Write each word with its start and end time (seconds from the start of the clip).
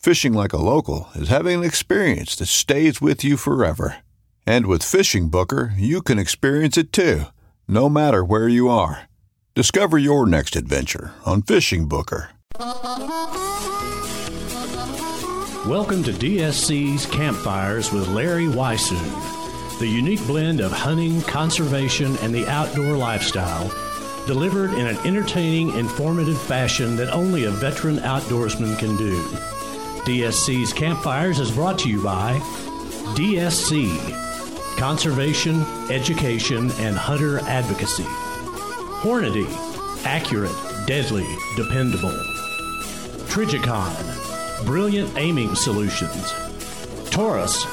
Fishing 0.00 0.32
like 0.32 0.54
a 0.54 0.56
local 0.56 1.10
is 1.14 1.28
having 1.28 1.58
an 1.58 1.64
experience 1.64 2.34
that 2.36 2.46
stays 2.46 3.02
with 3.02 3.22
you 3.22 3.36
forever. 3.36 3.96
And 4.46 4.64
with 4.64 4.82
Fishing 4.82 5.28
Booker, 5.28 5.74
you 5.76 6.00
can 6.00 6.18
experience 6.18 6.78
it 6.78 6.90
too, 6.90 7.24
no 7.68 7.90
matter 7.90 8.24
where 8.24 8.48
you 8.48 8.70
are. 8.70 9.10
Discover 9.54 9.98
your 9.98 10.26
next 10.26 10.56
adventure 10.56 11.12
on 11.26 11.42
Fishing 11.42 11.86
Booker. 11.86 12.30
Welcome 15.68 16.02
to 16.04 16.12
DSC's 16.12 17.04
Campfires 17.04 17.92
with 17.92 18.08
Larry 18.08 18.46
Weishuhn, 18.46 19.78
the 19.80 19.86
unique 19.86 20.26
blend 20.26 20.62
of 20.62 20.72
hunting, 20.72 21.20
conservation, 21.20 22.16
and 22.22 22.34
the 22.34 22.48
outdoor 22.48 22.96
lifestyle, 22.96 23.68
delivered 24.26 24.72
in 24.72 24.86
an 24.86 24.96
entertaining, 25.06 25.76
informative 25.76 26.40
fashion 26.40 26.96
that 26.96 27.12
only 27.12 27.44
a 27.44 27.50
veteran 27.50 27.98
outdoorsman 27.98 28.78
can 28.78 28.96
do. 28.96 29.22
DSC's 30.04 30.72
Campfires 30.72 31.38
is 31.38 31.50
brought 31.50 31.78
to 31.80 31.88
you 31.88 32.02
by 32.02 32.38
DSC 33.14 34.18
Conservation, 34.78 35.60
Education, 35.90 36.70
and 36.78 36.96
Hunter 36.96 37.38
Advocacy. 37.40 38.04
Hornady 39.02 39.46
Accurate, 40.06 40.56
Deadly, 40.86 41.26
Dependable. 41.54 42.16
Trijicon, 43.28 44.64
Brilliant 44.64 45.16
Aiming 45.18 45.54
Solutions. 45.54 46.32
Taurus 47.10 47.66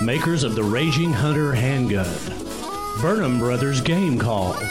Makers 0.00 0.44
of 0.44 0.54
the 0.54 0.62
Raging 0.62 1.12
Hunter 1.12 1.52
Handgun. 1.52 2.16
Burnham 3.00 3.40
Brothers 3.40 3.80
Game 3.80 4.18
Calls. 4.20 4.62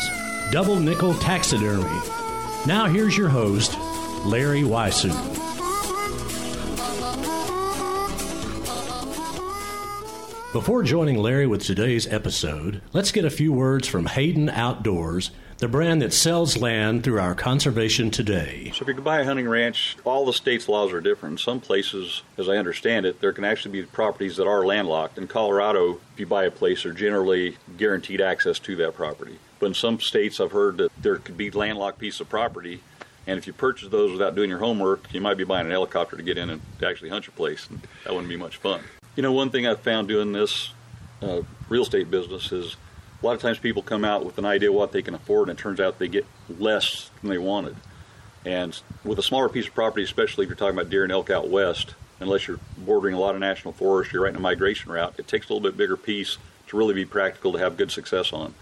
Double 0.51 0.79
Nickel 0.79 1.13
Taxidermy. 1.15 1.99
Now 2.65 2.85
here's 2.85 3.17
your 3.17 3.29
host, 3.29 3.77
Larry 4.25 4.61
Weishuhn. 4.61 5.44
Before 10.55 10.83
joining 10.83 11.17
Larry 11.17 11.45
with 11.45 11.65
today's 11.65 12.07
episode, 12.07 12.81
let's 12.93 13.11
get 13.11 13.25
a 13.25 13.29
few 13.29 13.51
words 13.51 13.89
from 13.89 14.05
Hayden 14.05 14.47
Outdoors, 14.47 15.31
the 15.57 15.67
brand 15.67 16.01
that 16.01 16.13
sells 16.13 16.55
land 16.55 17.03
through 17.03 17.19
our 17.19 17.35
conservation 17.35 18.09
today. 18.09 18.71
So, 18.73 18.83
if 18.83 18.87
you 18.87 19.01
buy 19.01 19.19
a 19.19 19.25
hunting 19.25 19.49
ranch, 19.49 19.97
all 20.05 20.25
the 20.25 20.31
state's 20.31 20.69
laws 20.69 20.93
are 20.93 21.01
different. 21.01 21.41
Some 21.41 21.59
places, 21.59 22.21
as 22.37 22.47
I 22.47 22.55
understand 22.55 23.05
it, 23.05 23.19
there 23.19 23.33
can 23.33 23.43
actually 23.43 23.81
be 23.81 23.83
properties 23.85 24.37
that 24.37 24.47
are 24.47 24.65
landlocked. 24.65 25.17
In 25.17 25.27
Colorado, 25.27 25.99
if 26.13 26.21
you 26.21 26.25
buy 26.25 26.45
a 26.45 26.51
place, 26.51 26.83
they're 26.83 26.93
generally 26.93 27.57
guaranteed 27.75 28.21
access 28.21 28.57
to 28.59 28.77
that 28.77 28.95
property. 28.95 29.37
But 29.59 29.65
in 29.65 29.73
some 29.73 29.99
states, 29.99 30.39
I've 30.39 30.53
heard 30.53 30.77
that 30.77 30.89
there 30.97 31.17
could 31.17 31.35
be 31.35 31.51
landlocked 31.51 31.99
piece 31.99 32.21
of 32.21 32.29
property, 32.29 32.79
and 33.27 33.37
if 33.37 33.45
you 33.45 33.51
purchase 33.51 33.89
those 33.89 34.13
without 34.13 34.35
doing 34.35 34.49
your 34.49 34.59
homework, 34.59 35.13
you 35.13 35.19
might 35.19 35.35
be 35.35 35.43
buying 35.43 35.65
an 35.65 35.73
helicopter 35.73 36.15
to 36.15 36.23
get 36.23 36.37
in 36.37 36.49
and 36.49 36.61
to 36.79 36.87
actually 36.87 37.09
hunt 37.09 37.27
your 37.27 37.35
place, 37.35 37.67
and 37.69 37.81
that 38.05 38.13
wouldn't 38.13 38.29
be 38.29 38.37
much 38.37 38.55
fun. 38.55 38.79
You 39.15 39.23
know, 39.23 39.31
one 39.31 39.49
thing 39.49 39.65
I've 39.65 39.79
found 39.79 40.09
doing 40.09 40.33
this 40.33 40.73
uh, 41.21 41.41
real 41.69 41.83
estate 41.83 42.11
business 42.11 42.51
is 42.51 42.75
a 43.21 43.25
lot 43.25 43.33
of 43.33 43.41
times 43.41 43.57
people 43.57 43.81
come 43.81 44.03
out 44.03 44.25
with 44.25 44.37
an 44.37 44.43
idea 44.43 44.69
of 44.69 44.75
what 44.75 44.91
they 44.91 45.01
can 45.01 45.13
afford, 45.13 45.47
and 45.47 45.57
it 45.57 45.61
turns 45.61 45.79
out 45.79 45.99
they 45.99 46.09
get 46.09 46.25
less 46.49 47.09
than 47.21 47.29
they 47.29 47.37
wanted. 47.37 47.77
And 48.43 48.77
with 49.05 49.17
a 49.17 49.23
smaller 49.23 49.47
piece 49.47 49.67
of 49.67 49.73
property, 49.73 50.03
especially 50.03 50.43
if 50.43 50.49
you're 50.49 50.57
talking 50.57 50.77
about 50.77 50.89
deer 50.89 51.03
and 51.03 51.13
elk 51.13 51.29
out 51.29 51.47
west, 51.47 51.95
unless 52.19 52.45
you're 52.45 52.59
bordering 52.77 53.15
a 53.15 53.19
lot 53.19 53.35
of 53.35 53.39
national 53.39 53.73
forest, 53.73 54.11
you're 54.11 54.23
right 54.23 54.31
in 54.31 54.35
a 54.35 54.41
migration 54.41 54.91
route, 54.91 55.15
it 55.17 55.29
takes 55.29 55.49
a 55.49 55.53
little 55.53 55.63
bit 55.65 55.77
bigger 55.77 55.95
piece 55.95 56.37
to 56.67 56.75
really 56.75 56.93
be 56.93 57.05
practical 57.05 57.53
to 57.53 57.57
have 57.57 57.77
good 57.77 57.91
success 57.91 58.33
on. 58.33 58.53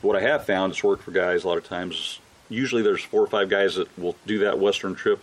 But 0.00 0.08
what 0.08 0.16
I 0.16 0.22
have 0.22 0.46
found, 0.46 0.72
it's 0.72 0.82
worked 0.82 1.02
for 1.02 1.10
guys 1.10 1.44
a 1.44 1.48
lot 1.48 1.58
of 1.58 1.64
times. 1.64 2.20
Usually 2.48 2.80
there's 2.80 3.02
four 3.02 3.22
or 3.22 3.26
five 3.26 3.50
guys 3.50 3.74
that 3.74 3.98
will 3.98 4.16
do 4.24 4.38
that 4.40 4.58
western 4.58 4.94
trip. 4.94 5.20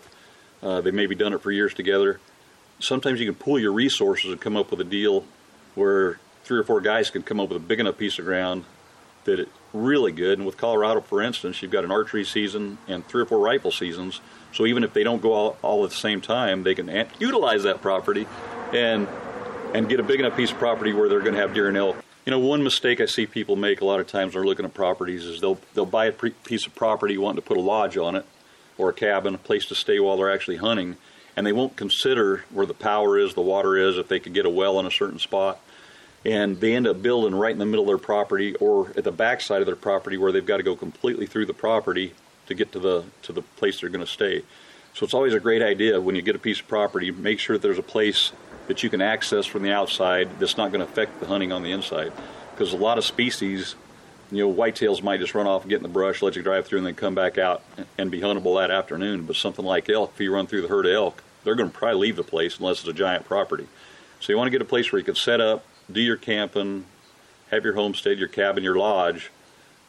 Uh, 0.62 0.82
they 0.82 0.92
maybe 0.92 1.16
done 1.16 1.34
it 1.34 1.42
for 1.42 1.52
years 1.52 1.74
together 1.74 2.20
sometimes 2.80 3.20
you 3.20 3.26
can 3.26 3.36
pool 3.36 3.60
your 3.60 3.72
resources 3.72 4.32
and 4.32 4.40
come 4.40 4.56
up 4.56 4.72
with 4.72 4.80
a 4.82 4.86
deal 4.86 5.24
where 5.76 6.20
three 6.44 6.60
or 6.60 6.64
four 6.64 6.82
guys 6.82 7.10
can 7.10 7.24
come 7.24 7.40
up 7.40 7.50
with 7.50 7.58
a 7.58 7.66
big 7.66 7.80
enough 7.80 7.98
piece 7.98 8.20
of 8.20 8.26
ground 8.26 8.64
that 9.26 9.40
it's 9.40 9.52
really 9.74 10.12
good. 10.12 10.40
And 10.40 10.46
with 10.46 10.58
Colorado, 10.58 11.02
for 11.02 11.22
instance, 11.22 11.62
you've 11.62 11.72
got 11.72 11.84
an 11.84 11.92
archery 11.92 12.24
season 12.24 12.78
and 12.88 13.06
three 13.06 13.22
or 13.22 13.26
four 13.26 13.40
rifle 13.40 13.72
seasons. 13.72 14.22
So 14.54 14.66
even 14.66 14.84
if 14.84 14.94
they 14.94 15.04
don't 15.04 15.22
go 15.22 15.34
all, 15.34 15.58
all 15.62 15.84
at 15.84 15.90
the 15.90 15.96
same 15.96 16.22
time, 16.22 16.64
they 16.64 16.74
can 16.74 17.08
utilize 17.20 17.64
that 17.64 17.82
property 17.82 18.28
and 18.74 19.08
and 19.74 19.90
get 19.90 20.00
a 20.00 20.04
big 20.04 20.22
enough 20.22 20.38
piece 20.38 20.52
of 20.52 20.58
property 20.58 20.94
where 20.94 21.10
they're 21.10 21.20
going 21.20 21.34
to 21.34 21.42
have 21.42 21.54
deer 21.54 21.68
and 21.68 21.76
elk. 21.76 21.98
You 22.26 22.32
know, 22.32 22.40
one 22.40 22.64
mistake 22.64 23.02
I 23.02 23.06
see 23.06 23.26
people 23.26 23.58
make 23.58 23.82
a 23.82 23.86
lot 23.86 24.00
of 24.00 24.08
times 24.08 24.34
when 24.34 24.42
they're 24.42 24.48
looking 24.48 24.66
at 24.66 24.74
properties 24.74 25.26
is 25.26 25.42
they'll 25.42 25.60
they'll 25.74 25.86
buy 25.86 26.06
a 26.06 26.12
pre- 26.14 26.32
piece 26.32 26.66
of 26.66 26.74
property 26.74 27.18
wanting 27.18 27.42
to 27.42 27.48
put 27.48 27.58
a 27.58 27.62
lodge 27.62 27.98
on 27.98 28.16
it 28.16 28.26
or 28.78 28.90
a 28.90 28.94
cabin, 28.94 29.36
a 29.36 29.38
place 29.38 29.66
to 29.66 29.76
stay 29.76 30.00
while 30.00 30.16
they're 30.16 30.32
actually 30.32 30.58
hunting 30.58 30.96
and 31.38 31.46
they 31.46 31.54
won't 31.54 31.78
consider 31.78 32.44
where 32.50 32.66
the 32.66 32.74
power 32.74 33.18
is, 33.18 33.36
the 33.36 33.42
water 33.42 33.78
is, 33.78 33.98
if 33.98 34.08
they 34.08 34.20
could 34.20 34.34
get 34.34 34.48
a 34.48 34.50
well 34.50 34.80
in 34.80 34.88
a 34.88 34.92
certain 34.92 35.20
spot. 35.20 35.60
And 36.26 36.60
they 36.60 36.76
end 36.76 36.88
up 36.88 37.02
building 37.02 37.36
right 37.36 37.52
in 37.52 37.60
the 37.60 37.66
middle 37.66 37.84
of 37.84 37.88
their 37.88 38.00
property 38.00 38.56
or 38.56 38.90
at 38.98 39.04
the 39.04 39.12
back 39.12 39.40
side 39.40 39.62
of 39.62 39.68
their 39.68 39.76
property 39.76 40.18
where 40.18 40.32
they've 40.32 40.46
got 40.46 40.58
to 40.58 40.64
go 40.64 40.76
completely 40.76 41.28
through 41.28 41.46
the 41.46 41.54
property 41.54 42.14
to 42.48 42.56
get 42.56 42.72
to 42.72 42.80
the 42.80 43.06
to 43.22 43.32
the 43.32 43.44
place 43.44 43.80
they're 43.80 43.90
going 43.92 44.04
to 44.04 44.12
stay. 44.12 44.42
So 44.96 45.06
it's 45.06 45.14
always 45.14 45.36
a 45.36 45.40
great 45.40 45.62
idea 45.62 46.02
when 46.02 46.16
you 46.16 46.24
get 46.24 46.36
a 46.36 46.40
piece 46.40 46.60
of 46.60 46.68
property, 46.68 47.12
make 47.12 47.40
sure 47.40 47.56
that 47.56 47.62
there's 47.62 47.78
a 47.78 47.84
place 47.84 48.32
that 48.66 48.82
you 48.82 48.90
can 48.90 49.00
access 49.00 49.46
from 49.46 49.62
the 49.62 49.72
outside 49.72 50.40
that's 50.40 50.58
not 50.58 50.72
going 50.72 50.84
to 50.84 50.92
affect 50.92 51.20
the 51.20 51.28
hunting 51.28 51.52
on 51.52 51.62
the 51.62 51.72
inside. 51.72 52.12
Because 52.52 52.74
a 52.74 52.78
lot 52.78 52.98
of 52.98 53.06
species, 53.06 53.76
you 54.32 54.40
know, 54.40 54.52
whitetails 54.52 55.04
might 55.04 55.20
just 55.20 55.36
run 55.36 55.46
off 55.46 55.62
and 55.62 55.70
get 55.70 55.78
in 55.78 55.84
the 55.84 55.90
brush, 55.90 56.24
let 56.24 56.36
you 56.36 56.42
drive 56.42 56.66
through, 56.66 56.80
and 56.80 56.88
then 56.88 56.96
come 56.96 57.14
back 57.14 57.38
out 57.38 57.62
and 57.98 58.10
be 58.10 58.22
huntable 58.22 58.60
that 58.60 58.72
afternoon. 58.72 59.24
But 59.24 59.36
something 59.36 59.64
like 59.64 59.88
elk, 59.88 60.14
if 60.16 60.20
you 60.20 60.34
run 60.34 60.48
through 60.48 60.64
the 60.64 60.68
herd 60.68 60.88
of 60.88 60.94
elk, 60.94 61.24
they're 61.48 61.56
going 61.56 61.72
to 61.72 61.78
probably 61.78 62.02
leave 62.02 62.18
the 62.18 62.24
place 62.24 62.60
unless 62.60 62.80
it's 62.80 62.90
a 62.90 62.94
giant 62.94 63.24
property. 63.24 63.66
So 64.20 64.34
you 64.34 64.38
want 64.38 64.48
to 64.48 64.52
get 64.52 64.62
a 64.62 64.66
place 64.66 64.92
where 64.92 65.00
you 65.00 65.06
can 65.06 65.16
set 65.16 65.40
up, 65.40 65.64
do 65.90 66.02
your 66.02 66.18
camping, 66.18 66.84
have 67.52 67.64
your 67.64 67.74
homestead, 67.74 68.20
your 68.20 68.28
cabin, 68.28 68.66
your 68.66 68.76
lodge, 68.76 69.32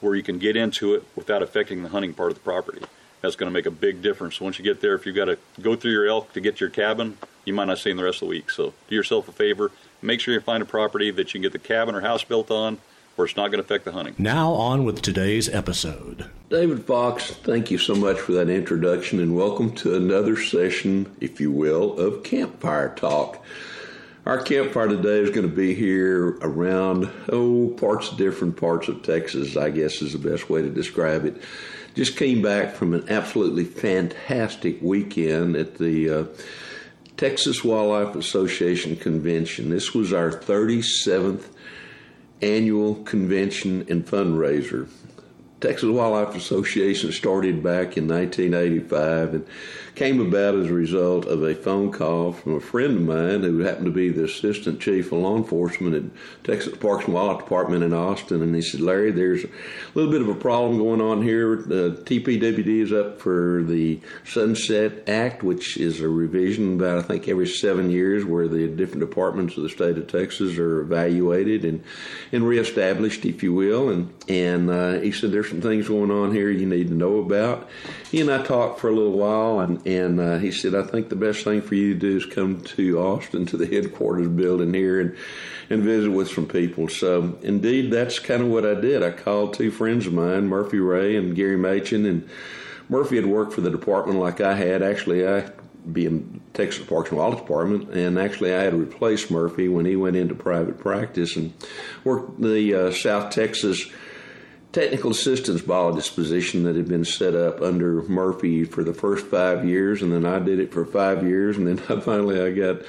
where 0.00 0.14
you 0.14 0.22
can 0.22 0.38
get 0.38 0.56
into 0.56 0.94
it 0.94 1.02
without 1.16 1.42
affecting 1.42 1.82
the 1.82 1.88
hunting 1.88 2.14
part 2.14 2.30
of 2.30 2.36
the 2.36 2.44
property. 2.44 2.80
That's 3.22 3.34
going 3.34 3.50
to 3.50 3.52
make 3.52 3.66
a 3.66 3.72
big 3.72 4.02
difference. 4.02 4.40
Once 4.40 4.60
you 4.60 4.64
get 4.64 4.80
there, 4.80 4.94
if 4.94 5.04
you've 5.04 5.16
got 5.16 5.24
to 5.24 5.36
go 5.60 5.74
through 5.74 5.90
your 5.90 6.06
elk 6.06 6.32
to 6.34 6.40
get 6.40 6.58
to 6.58 6.60
your 6.60 6.70
cabin, 6.70 7.18
you 7.44 7.52
might 7.52 7.64
not 7.64 7.78
see 7.78 7.90
them 7.90 7.96
the 7.96 8.04
rest 8.04 8.22
of 8.22 8.28
the 8.28 8.30
week. 8.30 8.50
So 8.50 8.72
do 8.88 8.94
yourself 8.94 9.28
a 9.28 9.32
favor. 9.32 9.72
Make 10.00 10.20
sure 10.20 10.34
you 10.34 10.40
find 10.40 10.62
a 10.62 10.66
property 10.66 11.10
that 11.10 11.34
you 11.34 11.40
can 11.40 11.42
get 11.42 11.50
the 11.50 11.58
cabin 11.58 11.96
or 11.96 12.02
house 12.02 12.22
built 12.22 12.52
on 12.52 12.78
where 13.18 13.26
it's 13.26 13.36
not 13.36 13.50
going 13.50 13.58
to 13.58 13.64
affect 13.64 13.84
the 13.84 13.90
hunting. 13.90 14.14
Now, 14.16 14.52
on 14.52 14.84
with 14.84 15.02
today's 15.02 15.48
episode. 15.48 16.30
David 16.50 16.84
Fox, 16.84 17.32
thank 17.32 17.68
you 17.68 17.76
so 17.76 17.96
much 17.96 18.16
for 18.16 18.30
that 18.34 18.48
introduction 18.48 19.18
and 19.18 19.34
welcome 19.34 19.74
to 19.76 19.96
another 19.96 20.40
session, 20.40 21.12
if 21.20 21.40
you 21.40 21.50
will, 21.50 21.98
of 21.98 22.22
Campfire 22.22 22.94
Talk. 22.94 23.44
Our 24.24 24.40
campfire 24.40 24.86
today 24.86 25.18
is 25.18 25.30
going 25.30 25.50
to 25.50 25.54
be 25.54 25.74
here 25.74 26.38
around, 26.42 27.10
oh, 27.28 27.74
parts 27.76 28.12
of 28.12 28.18
different 28.18 28.56
parts 28.56 28.86
of 28.86 29.02
Texas, 29.02 29.56
I 29.56 29.70
guess 29.70 30.00
is 30.00 30.12
the 30.12 30.30
best 30.30 30.48
way 30.48 30.62
to 30.62 30.70
describe 30.70 31.24
it. 31.24 31.42
Just 31.96 32.16
came 32.16 32.40
back 32.40 32.76
from 32.76 32.94
an 32.94 33.08
absolutely 33.08 33.64
fantastic 33.64 34.80
weekend 34.80 35.56
at 35.56 35.78
the 35.78 36.10
uh, 36.10 36.24
Texas 37.16 37.64
Wildlife 37.64 38.14
Association 38.14 38.94
convention. 38.94 39.70
This 39.70 39.92
was 39.92 40.12
our 40.12 40.30
37th 40.30 41.48
annual 42.42 42.96
convention 43.04 43.86
and 43.88 44.06
fundraiser. 44.06 44.88
Texas 45.60 45.88
Wildlife 45.88 46.36
Association 46.36 47.10
started 47.10 47.62
back 47.62 47.96
in 47.96 48.06
1985 48.06 49.34
and 49.34 49.46
came 49.98 50.20
about 50.20 50.54
as 50.54 50.68
a 50.68 50.72
result 50.72 51.26
of 51.26 51.42
a 51.42 51.56
phone 51.56 51.90
call 51.90 52.32
from 52.32 52.54
a 52.54 52.60
friend 52.60 52.98
of 52.98 53.02
mine 53.02 53.42
who 53.42 53.58
happened 53.58 53.86
to 53.86 53.90
be 53.90 54.08
the 54.10 54.24
assistant 54.24 54.80
chief 54.80 55.06
of 55.06 55.18
law 55.18 55.36
enforcement 55.36 55.96
at 55.96 56.44
Texas 56.44 56.76
Parks 56.76 57.06
and 57.06 57.14
Wildlife 57.14 57.40
Department 57.40 57.82
in 57.82 57.92
Austin. 57.92 58.40
And 58.40 58.54
he 58.54 58.62
said, 58.62 58.80
Larry, 58.80 59.10
there's 59.10 59.42
a 59.42 59.48
little 59.94 60.12
bit 60.12 60.22
of 60.22 60.28
a 60.28 60.36
problem 60.36 60.78
going 60.78 61.00
on 61.00 61.20
here. 61.22 61.56
The 61.56 62.00
TPWD 62.04 62.82
is 62.82 62.92
up 62.92 63.20
for 63.20 63.64
the 63.64 64.00
Sunset 64.24 65.08
Act, 65.08 65.42
which 65.42 65.76
is 65.76 66.00
a 66.00 66.08
revision 66.08 66.74
about, 66.74 66.98
I 66.98 67.02
think, 67.02 67.26
every 67.26 67.48
seven 67.48 67.90
years 67.90 68.24
where 68.24 68.46
the 68.46 68.68
different 68.68 69.00
departments 69.00 69.56
of 69.56 69.64
the 69.64 69.68
state 69.68 69.98
of 69.98 70.06
Texas 70.06 70.58
are 70.58 70.80
evaluated 70.80 71.64
and, 71.64 71.82
and 72.30 72.46
reestablished, 72.46 73.24
if 73.24 73.42
you 73.42 73.52
will. 73.52 73.90
And, 73.90 74.14
and 74.28 74.70
uh, 74.70 75.00
he 75.00 75.10
said, 75.10 75.32
there's 75.32 75.48
some 75.48 75.60
things 75.60 75.88
going 75.88 76.12
on 76.12 76.32
here 76.32 76.50
you 76.50 76.66
need 76.66 76.86
to 76.86 76.94
know 76.94 77.18
about. 77.18 77.68
He 78.12 78.20
and 78.20 78.30
I 78.30 78.44
talked 78.44 78.78
for 78.78 78.88
a 78.88 78.94
little 78.94 79.18
while, 79.18 79.58
and 79.58 79.84
and 79.88 80.20
uh, 80.20 80.36
he 80.36 80.52
said, 80.52 80.74
I 80.74 80.82
think 80.82 81.08
the 81.08 81.16
best 81.16 81.44
thing 81.44 81.62
for 81.62 81.74
you 81.74 81.94
to 81.94 81.98
do 81.98 82.16
is 82.18 82.26
come 82.26 82.60
to 82.60 82.98
Austin 82.98 83.46
to 83.46 83.56
the 83.56 83.64
headquarters 83.64 84.28
building 84.28 84.74
here 84.74 85.00
and 85.00 85.16
and 85.70 85.82
visit 85.82 86.10
with 86.10 86.28
some 86.30 86.46
people. 86.46 86.88
So 86.88 87.38
indeed, 87.42 87.90
that's 87.90 88.18
kind 88.18 88.42
of 88.42 88.48
what 88.48 88.66
I 88.66 88.74
did. 88.74 89.02
I 89.02 89.10
called 89.10 89.54
two 89.54 89.70
friends 89.70 90.06
of 90.06 90.12
mine, 90.12 90.46
Murphy 90.46 90.78
Ray 90.78 91.16
and 91.16 91.34
Gary 91.34 91.56
Machin, 91.56 92.04
and 92.04 92.28
Murphy 92.90 93.16
had 93.16 93.26
worked 93.26 93.54
for 93.54 93.62
the 93.62 93.70
department 93.70 94.18
like 94.18 94.42
I 94.42 94.54
had. 94.54 94.82
Actually, 94.82 95.26
I 95.26 95.50
being 95.90 96.42
Texas 96.52 96.84
Parks 96.84 97.08
and 97.08 97.18
Wildlife 97.18 97.40
Department, 97.40 97.90
and 97.94 98.18
actually 98.18 98.54
I 98.54 98.62
had 98.62 98.74
replaced 98.74 99.30
Murphy 99.30 99.68
when 99.68 99.86
he 99.86 99.96
went 99.96 100.16
into 100.16 100.34
private 100.34 100.78
practice 100.78 101.34
and 101.36 101.54
worked 102.04 102.42
the 102.42 102.74
uh, 102.74 102.90
South 102.90 103.30
Texas 103.30 103.86
technical 104.72 105.12
assistance 105.12 105.62
biologist 105.62 106.14
position 106.14 106.64
that 106.64 106.76
had 106.76 106.88
been 106.88 107.04
set 107.04 107.34
up 107.34 107.62
under 107.62 108.02
Murphy 108.02 108.64
for 108.64 108.84
the 108.84 108.92
first 108.92 109.26
five 109.26 109.66
years, 109.66 110.02
and 110.02 110.12
then 110.12 110.26
I 110.26 110.38
did 110.38 110.60
it 110.60 110.72
for 110.72 110.84
five 110.84 111.26
years, 111.26 111.56
and 111.56 111.66
then 111.66 111.78
I 111.98 112.00
finally 112.00 112.40
I 112.40 112.50
got 112.50 112.82
a 112.82 112.84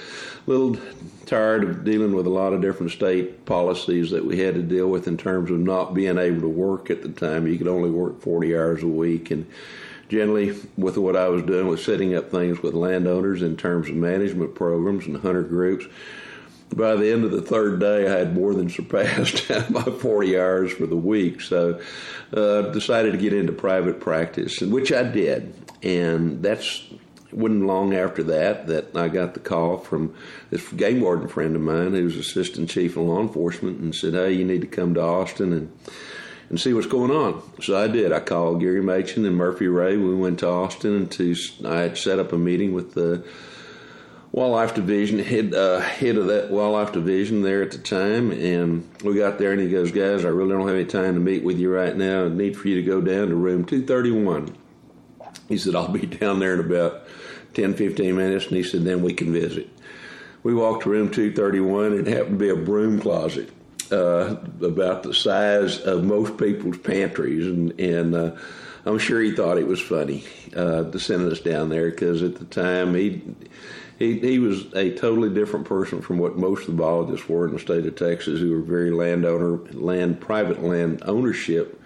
little 0.45 0.77
tired 1.25 1.63
of 1.63 1.85
dealing 1.85 2.13
with 2.15 2.25
a 2.25 2.31
lot 2.31 2.53
of 2.53 2.61
different 2.61 2.91
state 2.91 3.45
policies 3.45 4.11
that 4.11 4.25
we 4.25 4.39
had 4.39 4.55
to 4.55 4.63
deal 4.63 4.89
with 4.89 5.07
in 5.07 5.15
terms 5.15 5.51
of 5.51 5.59
not 5.59 5.93
being 5.93 6.17
able 6.17 6.41
to 6.41 6.49
work 6.49 6.89
at 6.89 7.01
the 7.01 7.09
time. 7.09 7.47
You 7.47 7.57
could 7.57 7.67
only 7.67 7.91
work 7.91 8.21
40 8.21 8.57
hours 8.57 8.83
a 8.83 8.87
week, 8.87 9.31
and 9.31 9.45
generally 10.09 10.57
with 10.75 10.97
what 10.97 11.15
I 11.15 11.29
was 11.29 11.43
doing 11.43 11.67
was 11.67 11.83
setting 11.83 12.15
up 12.15 12.29
things 12.29 12.61
with 12.61 12.73
landowners 12.73 13.41
in 13.41 13.55
terms 13.55 13.87
of 13.87 13.95
management 13.95 14.55
programs 14.55 15.05
and 15.05 15.17
hunter 15.17 15.43
groups 15.43 15.85
by 16.75 16.95
the 16.95 17.11
end 17.11 17.23
of 17.25 17.31
the 17.31 17.41
third 17.41 17.79
day, 17.79 18.07
I 18.07 18.17
had 18.17 18.35
more 18.35 18.53
than 18.53 18.69
surpassed 18.69 19.49
my 19.69 19.83
40 19.83 20.39
hours 20.39 20.71
for 20.71 20.85
the 20.85 20.95
week. 20.95 21.41
So, 21.41 21.81
uh, 22.33 22.61
decided 22.61 23.11
to 23.11 23.17
get 23.17 23.33
into 23.33 23.51
private 23.51 23.99
practice, 23.99 24.59
which 24.61 24.91
I 24.91 25.03
did. 25.03 25.53
And 25.81 26.43
that's 26.43 26.83
wasn't 27.31 27.65
long 27.65 27.93
after 27.93 28.23
that 28.23 28.67
that 28.67 28.95
I 28.95 29.07
got 29.07 29.35
the 29.35 29.39
call 29.39 29.77
from 29.77 30.15
this 30.49 30.67
game 30.69 31.01
warden 31.01 31.27
friend 31.27 31.55
of 31.55 31.61
mine 31.61 31.91
who's 31.91 32.17
assistant 32.17 32.69
chief 32.69 32.97
of 32.97 33.03
law 33.03 33.21
enforcement 33.21 33.79
and 33.79 33.93
said, 33.93 34.13
"Hey, 34.13 34.33
you 34.33 34.45
need 34.45 34.61
to 34.61 34.67
come 34.67 34.93
to 34.95 35.01
Austin 35.01 35.53
and." 35.53 35.71
and 36.49 36.59
see 36.59 36.73
what's 36.73 36.87
going 36.87 37.11
on. 37.11 37.43
So 37.61 37.77
I 37.77 37.87
did. 37.87 38.11
I 38.11 38.19
called 38.19 38.59
Gary 38.59 38.81
Machin 38.81 39.23
and 39.23 39.35
Murphy 39.35 39.67
Ray. 39.67 39.97
We 39.97 40.15
went 40.15 40.39
to 40.39 40.47
Austin 40.47 40.95
and 40.95 41.11
to 41.11 41.35
I 41.63 41.81
had 41.81 41.95
set 41.95 42.17
up 42.17 42.33
a 42.33 42.39
meeting 42.39 42.73
with 42.73 42.95
the 42.95 43.23
wildlife 44.31 44.75
division, 44.75 45.19
head 45.19 45.53
uh, 45.53 45.79
head 45.79 46.17
of 46.17 46.27
that 46.27 46.49
wildlife 46.49 46.91
division 46.91 47.41
there 47.41 47.61
at 47.61 47.71
the 47.71 47.77
time, 47.77 48.31
and 48.31 48.87
we 49.03 49.15
got 49.15 49.37
there 49.37 49.51
and 49.51 49.61
he 49.61 49.69
goes, 49.69 49.91
guys, 49.91 50.25
I 50.25 50.29
really 50.29 50.51
don't 50.51 50.67
have 50.67 50.75
any 50.75 50.85
time 50.85 51.15
to 51.15 51.19
meet 51.19 51.43
with 51.43 51.57
you 51.57 51.73
right 51.73 51.95
now. 51.95 52.25
I 52.25 52.29
need 52.29 52.57
for 52.57 52.67
you 52.67 52.75
to 52.75 52.83
go 52.83 53.01
down 53.01 53.29
to 53.29 53.35
room 53.35 53.65
231. 53.65 54.55
He 55.47 55.57
said, 55.57 55.75
I'll 55.75 55.87
be 55.87 56.05
down 56.05 56.39
there 56.39 56.53
in 56.53 56.59
about 56.59 57.07
10, 57.55 57.73
15 57.73 58.15
minutes, 58.15 58.47
and 58.47 58.57
he 58.57 58.63
said, 58.63 58.83
then 58.83 59.01
we 59.01 59.13
can 59.13 59.33
visit. 59.33 59.69
We 60.43 60.53
walked 60.53 60.83
to 60.83 60.89
room 60.89 61.09
231, 61.09 61.93
and 61.93 62.07
it 62.07 62.15
happened 62.15 62.39
to 62.39 62.45
be 62.45 62.49
a 62.49 62.55
broom 62.55 62.99
closet. 62.99 63.49
Uh, 63.91 64.35
about 64.61 65.01
the 65.01 65.15
size 65.15 65.79
of 65.79 66.03
most 66.03 66.37
people's 66.37 66.77
pantries, 66.77 67.47
and, 67.47 67.79
and 67.79 68.13
uh, 68.13 68.35
I'm 68.85 68.99
sure 68.99 69.19
he 69.19 69.31
thought 69.31 69.57
it 69.57 69.65
was 69.65 69.81
funny 69.81 70.25
uh, 70.55 70.83
to 70.83 70.99
send 70.99 71.27
us 71.31 71.39
down 71.39 71.69
there 71.69 71.89
because 71.89 72.21
at 72.21 72.35
the 72.35 72.45
time 72.45 72.93
he 72.93 73.23
he 73.99 74.17
he 74.19 74.39
was 74.39 74.73
a 74.73 74.91
totally 74.95 75.29
different 75.29 75.67
person 75.67 76.01
from 76.01 76.17
what 76.17 76.37
most 76.37 76.61
of 76.61 76.77
the 76.77 76.81
biologists 76.81 77.29
were 77.29 77.45
in 77.45 77.53
the 77.53 77.59
state 77.59 77.85
of 77.85 77.95
Texas, 77.95 78.39
who 78.39 78.51
were 78.51 78.61
very 78.61 78.89
landowner, 78.89 79.57
land, 79.73 80.19
private 80.21 80.63
land 80.63 81.03
ownership 81.05 81.79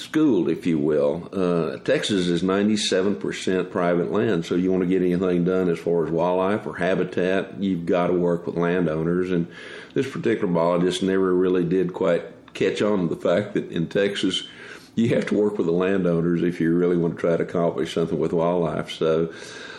schooled, 0.00 0.48
if 0.48 0.66
you 0.66 0.78
will. 0.78 1.28
Uh, 1.32 1.78
Texas 1.78 2.28
is 2.28 2.42
97% 2.42 3.70
private 3.70 4.12
land, 4.12 4.46
so 4.46 4.54
you 4.54 4.70
want 4.70 4.82
to 4.82 4.88
get 4.88 5.02
anything 5.02 5.44
done 5.44 5.68
as 5.68 5.78
far 5.78 6.06
as 6.06 6.10
wildlife 6.10 6.66
or 6.66 6.76
habitat, 6.76 7.60
you've 7.60 7.86
got 7.86 8.08
to 8.08 8.12
work 8.12 8.46
with 8.46 8.56
landowners. 8.56 9.30
And 9.30 9.48
this 9.94 10.08
particular 10.08 10.52
biologist 10.52 11.02
never 11.02 11.34
really 11.34 11.64
did 11.64 11.92
quite 11.92 12.24
catch 12.54 12.82
on 12.82 13.08
to 13.08 13.14
the 13.14 13.20
fact 13.20 13.54
that 13.54 13.70
in 13.70 13.88
Texas, 13.88 14.46
you 14.94 15.14
have 15.14 15.26
to 15.26 15.34
work 15.34 15.58
with 15.58 15.66
the 15.66 15.72
landowners 15.72 16.42
if 16.42 16.60
you 16.60 16.74
really 16.74 16.96
want 16.96 17.16
to 17.16 17.20
try 17.20 17.36
to 17.36 17.42
accomplish 17.42 17.94
something 17.94 18.18
with 18.18 18.32
wildlife. 18.32 18.90
So 18.90 19.32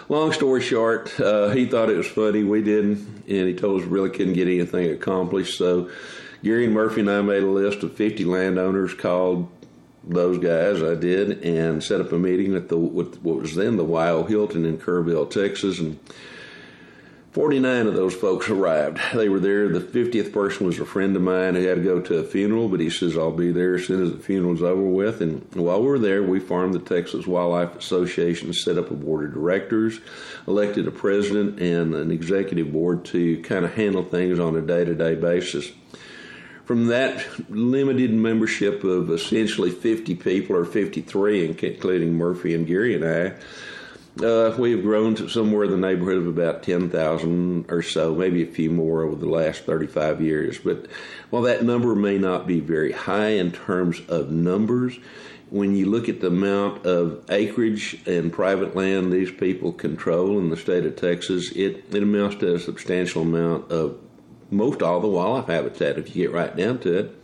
long 0.09 0.33
story 0.33 0.61
short, 0.61 1.17
uh, 1.19 1.49
he 1.49 1.65
thought 1.65 1.89
it 1.89 1.97
was 1.97 2.07
funny. 2.07 2.43
We 2.43 2.61
didn't, 2.61 3.23
and 3.27 3.47
he 3.47 3.53
told 3.53 3.81
us 3.81 3.87
we 3.87 3.93
really 3.93 4.09
couldn't 4.09 4.33
get 4.33 4.47
anything 4.47 4.91
accomplished. 4.91 5.57
So 5.57 5.89
Gary 6.43 6.65
and 6.65 6.73
Murphy 6.73 7.01
and 7.01 7.09
I 7.09 7.21
made 7.21 7.43
a 7.43 7.47
list 7.47 7.83
of 7.83 7.93
50 7.93 8.25
landowners, 8.25 8.93
called 8.93 9.49
those 10.03 10.39
guys. 10.39 10.81
I 10.81 10.95
did, 10.95 11.43
and 11.43 11.83
set 11.83 12.01
up 12.01 12.11
a 12.11 12.17
meeting 12.17 12.55
at 12.55 12.69
the 12.69 12.77
with 12.77 13.21
what 13.21 13.37
was 13.37 13.55
then 13.55 13.77
the 13.77 13.85
Y.O. 13.85 14.23
Hilton 14.23 14.65
in 14.65 14.77
Kerrville, 14.77 15.29
Texas, 15.29 15.79
and 15.79 15.99
49 17.39 17.87
of 17.87 17.93
those 17.93 18.13
folks 18.13 18.49
arrived. 18.49 18.99
They 19.13 19.29
were 19.29 19.39
there. 19.39 19.69
The 19.69 19.79
50th 19.79 20.33
person 20.33 20.65
was 20.65 20.77
a 20.77 20.85
friend 20.85 21.15
of 21.15 21.21
mine 21.21 21.55
who 21.55 21.65
had 21.65 21.77
to 21.77 21.81
go 21.81 22.01
to 22.01 22.17
a 22.17 22.23
funeral, 22.25 22.67
but 22.67 22.81
he 22.81 22.89
says, 22.89 23.17
I'll 23.17 23.31
be 23.31 23.53
there 23.53 23.75
as 23.75 23.85
soon 23.85 24.03
as 24.03 24.11
the 24.11 24.19
funeral's 24.19 24.61
over 24.61 24.81
with. 24.81 25.21
And 25.21 25.47
while 25.53 25.79
we 25.79 25.87
were 25.87 25.99
there, 25.99 26.21
we 26.21 26.41
formed 26.41 26.73
the 26.73 26.79
Texas 26.79 27.25
Wildlife 27.25 27.77
Association, 27.77 28.51
set 28.51 28.77
up 28.77 28.91
a 28.91 28.93
board 28.93 29.23
of 29.23 29.33
directors, 29.33 30.01
elected 30.49 30.85
a 30.85 30.91
president 30.91 31.61
and 31.61 31.95
an 31.95 32.11
executive 32.11 32.73
board 32.73 33.05
to 33.05 33.41
kind 33.43 33.63
of 33.63 33.73
handle 33.73 34.03
things 34.03 34.37
on 34.37 34.57
a 34.57 34.61
day 34.61 34.83
to 34.83 34.93
day 34.93 35.15
basis. 35.15 35.71
From 36.65 36.87
that 36.87 37.25
limited 37.49 38.11
membership 38.11 38.83
of 38.83 39.09
essentially 39.09 39.71
50 39.71 40.13
people, 40.15 40.57
or 40.57 40.65
53, 40.65 41.45
including 41.45 42.15
Murphy 42.15 42.53
and 42.53 42.67
Gary 42.67 42.95
and 42.95 43.05
I, 43.05 43.35
uh, 44.23 44.55
we 44.57 44.71
have 44.71 44.81
grown 44.81 45.15
to 45.15 45.29
somewhere 45.29 45.65
in 45.65 45.71
the 45.71 45.77
neighborhood 45.77 46.17
of 46.17 46.27
about 46.27 46.63
10,000 46.63 47.65
or 47.69 47.81
so, 47.81 48.15
maybe 48.15 48.43
a 48.43 48.47
few 48.47 48.69
more 48.69 49.03
over 49.03 49.15
the 49.15 49.29
last 49.29 49.63
35 49.65 50.21
years. 50.21 50.57
But 50.57 50.87
while 51.29 51.43
that 51.43 51.63
number 51.63 51.95
may 51.95 52.17
not 52.17 52.47
be 52.47 52.59
very 52.59 52.91
high 52.91 53.29
in 53.29 53.51
terms 53.51 54.01
of 54.07 54.31
numbers, 54.31 54.97
when 55.49 55.75
you 55.75 55.87
look 55.87 56.09
at 56.09 56.21
the 56.21 56.27
amount 56.27 56.85
of 56.85 57.23
acreage 57.29 58.01
and 58.05 58.31
private 58.31 58.75
land 58.75 59.11
these 59.11 59.31
people 59.31 59.71
control 59.71 60.37
in 60.37 60.49
the 60.49 60.57
state 60.57 60.85
of 60.85 60.95
Texas, 60.95 61.51
it, 61.51 61.85
it 61.91 62.03
amounts 62.03 62.35
to 62.37 62.55
a 62.55 62.59
substantial 62.59 63.23
amount 63.23 63.71
of 63.71 63.97
most 64.51 64.81
all 64.81 64.99
the 64.99 65.07
wildlife 65.07 65.47
habitat 65.47 65.97
if 65.97 66.15
you 66.15 66.27
get 66.27 66.33
right 66.33 66.55
down 66.55 66.79
to 66.79 66.99
it. 66.99 67.15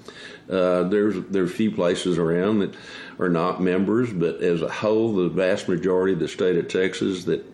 Uh, 0.49 0.83
there's 0.83 1.15
there's 1.29 1.49
a 1.51 1.53
few 1.53 1.71
places 1.71 2.19
around 2.19 2.59
that 2.59 2.75
are 3.19 3.29
not 3.29 3.61
members, 3.61 4.11
but 4.11 4.41
as 4.41 4.61
a 4.61 4.69
whole, 4.69 5.15
the 5.15 5.29
vast 5.29 5.67
majority 5.67 6.13
of 6.13 6.19
the 6.19 6.27
state 6.27 6.57
of 6.57 6.67
Texas 6.67 7.25
that 7.25 7.45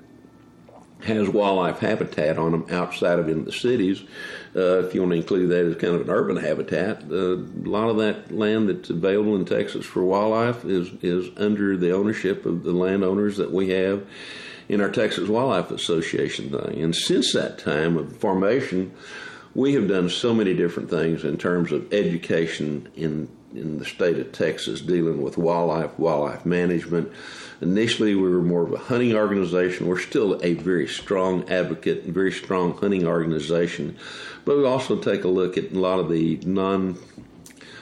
has 1.03 1.27
wildlife 1.27 1.79
habitat 1.79 2.37
on 2.37 2.51
them 2.51 2.65
outside 2.69 3.19
of 3.19 3.27
in 3.27 3.45
the 3.45 3.51
cities. 3.51 4.03
Uh, 4.55 4.79
if 4.79 4.93
you 4.93 5.01
want 5.01 5.11
to 5.11 5.17
include 5.17 5.49
that 5.49 5.65
as 5.65 5.75
kind 5.75 5.95
of 5.95 6.01
an 6.01 6.09
urban 6.09 6.37
habitat, 6.37 7.03
uh, 7.11 7.37
a 7.37 7.67
lot 7.67 7.89
of 7.89 7.97
that 7.97 8.31
land 8.31 8.69
that's 8.69 8.89
available 8.89 9.35
in 9.35 9.45
Texas 9.45 9.85
for 9.85 10.03
wildlife 10.03 10.65
is 10.65 10.91
is 11.01 11.31
under 11.37 11.75
the 11.77 11.91
ownership 11.91 12.45
of 12.45 12.63
the 12.63 12.71
landowners 12.71 13.37
that 13.37 13.51
we 13.51 13.69
have 13.69 14.05
in 14.69 14.79
our 14.79 14.89
Texas 14.89 15.27
Wildlife 15.27 15.71
Association 15.71 16.49
thing. 16.49 16.81
And 16.81 16.95
since 16.95 17.33
that 17.33 17.57
time 17.57 17.97
of 17.97 18.15
formation, 18.17 18.93
we 19.53 19.73
have 19.73 19.87
done 19.87 20.09
so 20.09 20.33
many 20.33 20.53
different 20.53 20.89
things 20.89 21.23
in 21.23 21.37
terms 21.37 21.71
of 21.71 21.91
education 21.91 22.87
in 22.95 23.27
in 23.53 23.79
the 23.79 23.85
state 23.85 24.17
of 24.17 24.31
Texas 24.31 24.81
dealing 24.81 25.21
with 25.21 25.37
wildlife, 25.37 25.97
wildlife 25.97 26.45
management. 26.45 27.11
Initially, 27.61 28.15
we 28.15 28.29
were 28.29 28.41
more 28.41 28.63
of 28.63 28.73
a 28.73 28.77
hunting 28.77 29.15
organization. 29.15 29.87
We're 29.87 29.99
still 29.99 30.39
a 30.43 30.53
very 30.53 30.87
strong 30.87 31.47
advocate 31.49 32.03
and 32.03 32.13
very 32.13 32.31
strong 32.31 32.73
hunting 32.77 33.05
organization, 33.05 33.97
but 34.45 34.57
we 34.57 34.65
also 34.65 34.97
take 34.97 35.23
a 35.23 35.27
look 35.27 35.57
at 35.57 35.71
a 35.71 35.79
lot 35.79 35.99
of 35.99 36.09
the 36.09 36.37
non 36.45 36.97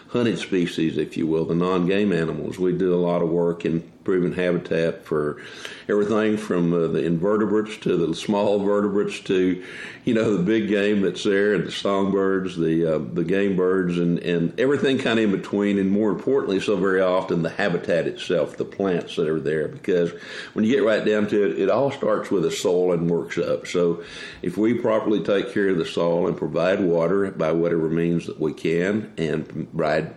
hunted 0.09 0.39
species, 0.39 0.97
if 0.97 1.15
you 1.15 1.27
will, 1.27 1.45
the 1.45 1.55
non 1.55 1.85
game 1.85 2.11
animals. 2.11 2.59
We 2.59 2.73
do 2.73 2.93
a 2.93 2.97
lot 2.97 3.21
of 3.21 3.29
work 3.29 3.65
in 3.65 3.89
improving 4.09 4.33
habitat 4.33 5.05
for 5.05 5.39
everything 5.87 6.35
from 6.35 6.73
uh, 6.73 6.87
the 6.87 7.05
invertebrates 7.05 7.77
to 7.77 7.95
the 7.95 8.15
small 8.15 8.57
vertebrates 8.57 9.19
to, 9.19 9.63
you 10.03 10.13
know, 10.15 10.35
the 10.35 10.41
big 10.41 10.67
game 10.67 11.01
that's 11.01 11.23
there 11.23 11.53
and 11.53 11.65
the 11.65 11.71
songbirds, 11.71 12.57
the 12.57 12.95
uh, 12.95 12.97
the 13.13 13.23
game 13.23 13.55
birds, 13.55 13.99
and, 13.99 14.17
and 14.19 14.59
everything 14.59 14.97
kind 14.97 15.19
of 15.19 15.25
in 15.25 15.31
between. 15.31 15.77
And 15.77 15.91
more 15.91 16.09
importantly, 16.09 16.59
so 16.59 16.75
very 16.75 17.01
often 17.01 17.43
the 17.43 17.49
habitat 17.51 18.07
itself, 18.07 18.57
the 18.57 18.65
plants 18.65 19.15
that 19.15 19.27
are 19.27 19.39
there. 19.39 19.67
Because 19.67 20.11
when 20.53 20.65
you 20.65 20.75
get 20.75 20.83
right 20.83 21.05
down 21.05 21.27
to 21.27 21.45
it, 21.45 21.59
it 21.59 21.69
all 21.69 21.91
starts 21.91 22.31
with 22.31 22.41
the 22.43 22.51
soil 22.51 22.93
and 22.93 23.09
works 23.09 23.37
up. 23.37 23.67
So 23.67 24.03
if 24.41 24.57
we 24.57 24.73
properly 24.73 25.23
take 25.23 25.53
care 25.53 25.69
of 25.69 25.77
the 25.77 25.85
soil 25.85 26.27
and 26.27 26.35
provide 26.35 26.79
water 26.81 27.29
by 27.29 27.51
whatever 27.51 27.89
means 27.89 28.25
that 28.25 28.39
we 28.39 28.53
can 28.53 29.13
and 29.17 29.47
provide 29.47 30.15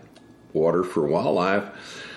water 0.54 0.82
for 0.82 1.06
wildlife, 1.06 2.08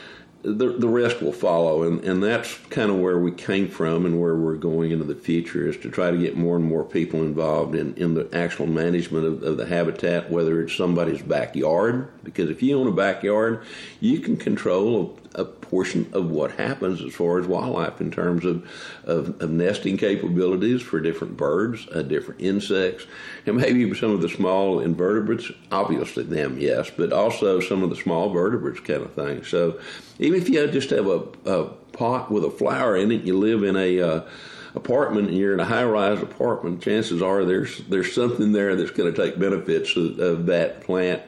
the, 0.46 0.70
the 0.70 0.88
rest 0.88 1.22
will 1.22 1.34
follow. 1.34 1.84
And, 1.84 2.04
and 2.04 2.22
that's 2.22 2.56
kind 2.70 2.92
of 2.92 3.00
where 3.00 3.18
we 3.18 3.32
came 3.32 3.68
from 3.68 4.06
and 4.06 4.22
where 4.22 4.36
we're 4.36 4.56
going 4.56 4.92
into 4.92 5.04
the 5.04 5.16
future 5.16 5.68
is 5.68 5.78
to 5.78 5.90
try 5.90 6.12
to 6.12 6.18
get 6.18 6.38
more 6.38 6.56
and 6.56 6.66
more 6.66 6.84
people 6.84 7.22
involved 7.22 7.74
in, 7.74 7.96
in 7.96 8.14
the 8.14 8.30
actual 8.32 8.68
management 8.68 9.26
of, 9.26 9.44
of 9.44 9.58
the 9.58 9.66
habitat, 9.66 10.30
whether 10.30 10.62
it's 10.62 10.76
somebody's 10.76 11.22
backyard, 11.22 12.08
because 12.24 12.50
if 12.50 12.62
you 12.62 12.80
own 12.80 12.88
a 12.88 12.92
backyard, 12.92 13.64
you 14.00 14.20
can 14.20 14.38
control 14.38 15.18
a 15.34 15.46
portion 15.76 16.10
of 16.14 16.32
what 16.32 16.52
happens 16.52 17.04
as 17.04 17.14
far 17.14 17.38
as 17.38 17.46
wildlife 17.46 18.00
in 18.00 18.10
terms 18.10 18.46
of, 18.46 18.66
of, 19.04 19.42
of 19.42 19.50
nesting 19.50 19.98
capabilities 19.98 20.82
for 20.82 21.02
different 21.02 21.36
birds, 21.36 21.86
uh, 21.94 22.02
different 22.02 22.40
insects, 22.40 23.06
and 23.46 23.58
maybe 23.58 23.94
some 23.94 24.12
of 24.12 24.22
the 24.22 24.30
small 24.30 24.80
invertebrates. 24.80 25.52
Obviously, 25.74 26.24
them, 26.24 26.58
yes, 26.58 26.90
but 26.96 27.12
also 27.12 27.60
some 27.60 27.84
of 27.84 27.90
the 27.90 27.96
small 27.98 28.30
vertebrates 28.30 28.80
kind 28.80 29.02
of 29.02 29.14
thing. 29.14 29.44
So, 29.44 29.78
even 30.18 30.42
if 30.42 30.48
you 30.48 30.66
just 30.68 30.92
have 30.92 31.08
a, 31.08 31.26
a 31.46 31.66
pot 31.92 32.32
with 32.32 32.46
a 32.46 32.52
flower 32.52 32.96
in 32.96 33.12
it, 33.12 33.24
you 33.24 33.38
live 33.38 33.62
in 33.64 33.76
a 33.76 34.00
uh, 34.00 34.30
apartment 34.76 35.28
and 35.28 35.38
you're 35.38 35.54
in 35.54 35.60
a 35.60 35.66
high 35.66 35.84
rise 35.84 36.22
apartment, 36.22 36.82
chances 36.82 37.22
are 37.22 37.44
there's 37.44 37.80
there's 37.90 38.16
something 38.16 38.54
there 38.54 38.78
that's 38.78 38.92
going 38.92 39.14
to 39.14 39.22
take 39.26 39.38
benefits 39.38 39.94
of, 39.98 40.20
of, 40.20 40.46
that 40.46 40.80
plant 40.80 41.22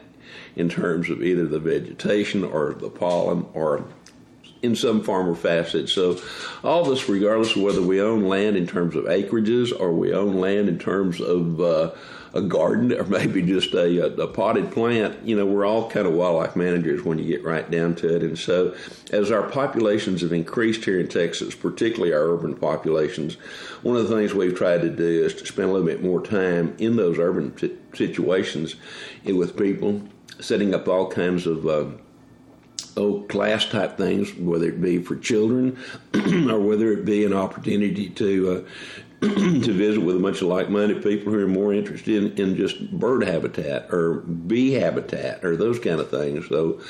in 0.56 0.68
terms 0.68 1.08
of 1.08 1.22
either 1.22 1.46
the 1.46 1.60
vegetation 1.60 2.44
or 2.44 2.74
the 2.74 2.90
pollen 2.90 3.46
or 3.54 3.84
in 4.62 4.74
some 4.74 5.02
form 5.02 5.28
or 5.28 5.34
facet. 5.34 5.88
So, 5.88 6.20
all 6.64 6.84
this, 6.84 7.08
regardless 7.08 7.56
of 7.56 7.62
whether 7.62 7.82
we 7.82 8.00
own 8.00 8.24
land 8.24 8.56
in 8.56 8.66
terms 8.66 8.96
of 8.96 9.04
acreages 9.04 9.78
or 9.78 9.92
we 9.92 10.12
own 10.12 10.34
land 10.34 10.68
in 10.68 10.78
terms 10.78 11.20
of 11.20 11.60
uh, 11.60 11.90
a 12.34 12.42
garden 12.42 12.92
or 12.92 13.04
maybe 13.08 13.42
just 13.42 13.72
a, 13.74 14.22
a, 14.22 14.26
potted 14.26 14.70
plant, 14.70 15.24
you 15.24 15.36
know, 15.36 15.46
we're 15.46 15.66
all 15.66 15.90
kind 15.90 16.06
of 16.06 16.14
wildlife 16.14 16.56
managers 16.56 17.02
when 17.02 17.18
you 17.18 17.26
get 17.26 17.44
right 17.44 17.70
down 17.70 17.94
to 17.96 18.16
it. 18.16 18.22
And 18.22 18.38
so, 18.38 18.74
as 19.12 19.30
our 19.30 19.48
populations 19.48 20.22
have 20.22 20.32
increased 20.32 20.84
here 20.84 21.00
in 21.00 21.08
Texas, 21.08 21.54
particularly 21.54 22.12
our 22.12 22.34
urban 22.34 22.54
populations, 22.54 23.34
one 23.82 23.96
of 23.96 24.08
the 24.08 24.14
things 24.14 24.34
we've 24.34 24.56
tried 24.56 24.82
to 24.82 24.90
do 24.90 25.24
is 25.24 25.34
to 25.34 25.46
spend 25.46 25.68
a 25.68 25.72
little 25.72 25.86
bit 25.86 26.02
more 26.02 26.22
time 26.22 26.74
in 26.78 26.96
those 26.96 27.18
urban 27.18 27.54
t- 27.54 27.76
situations 27.94 28.76
with 29.24 29.56
people, 29.56 30.02
setting 30.40 30.74
up 30.74 30.88
all 30.88 31.08
kinds 31.08 31.46
of 31.46 31.66
uh, 31.66 31.86
oh, 32.96 33.20
class 33.22 33.66
type 33.66 33.96
things, 33.96 34.34
whether 34.34 34.68
it 34.68 34.80
be 34.80 34.98
for 34.98 35.16
children 35.16 35.78
or 36.50 36.60
whether 36.60 36.92
it 36.92 37.04
be 37.04 37.24
an 37.24 37.32
opportunity 37.32 38.08
to 38.10 38.50
uh, 38.50 38.70
to 39.20 39.72
visit 39.72 40.00
with 40.00 40.14
a 40.14 40.20
bunch 40.20 40.42
of 40.42 40.48
like-minded 40.48 41.02
people 41.02 41.32
who 41.32 41.40
are 41.40 41.48
more 41.48 41.74
interested 41.74 42.38
in, 42.38 42.50
in 42.50 42.56
just 42.56 42.90
bird 42.92 43.24
habitat 43.24 43.92
or 43.92 44.20
bee 44.20 44.72
habitat 44.72 45.44
or 45.44 45.56
those 45.56 45.78
kind 45.78 46.00
of 46.00 46.10
things. 46.10 46.48
So. 46.48 46.80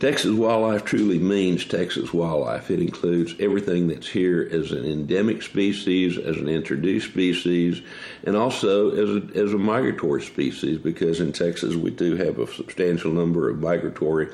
Texas 0.00 0.32
wildlife 0.32 0.84
truly 0.84 1.18
means 1.18 1.64
Texas 1.64 2.12
wildlife. 2.12 2.70
It 2.70 2.80
includes 2.80 3.34
everything 3.38 3.86
that's 3.88 4.08
here 4.08 4.46
as 4.52 4.72
an 4.72 4.84
endemic 4.84 5.40
species, 5.40 6.18
as 6.18 6.36
an 6.36 6.48
introduced 6.48 7.08
species, 7.08 7.80
and 8.24 8.36
also 8.36 8.90
as 8.90 9.08
a, 9.08 9.38
as 9.40 9.54
a 9.54 9.58
migratory 9.58 10.20
species, 10.20 10.78
because 10.78 11.20
in 11.20 11.32
Texas 11.32 11.76
we 11.76 11.90
do 11.90 12.16
have 12.16 12.38
a 12.38 12.52
substantial 12.52 13.12
number 13.12 13.48
of 13.48 13.60
migratory 13.60 14.28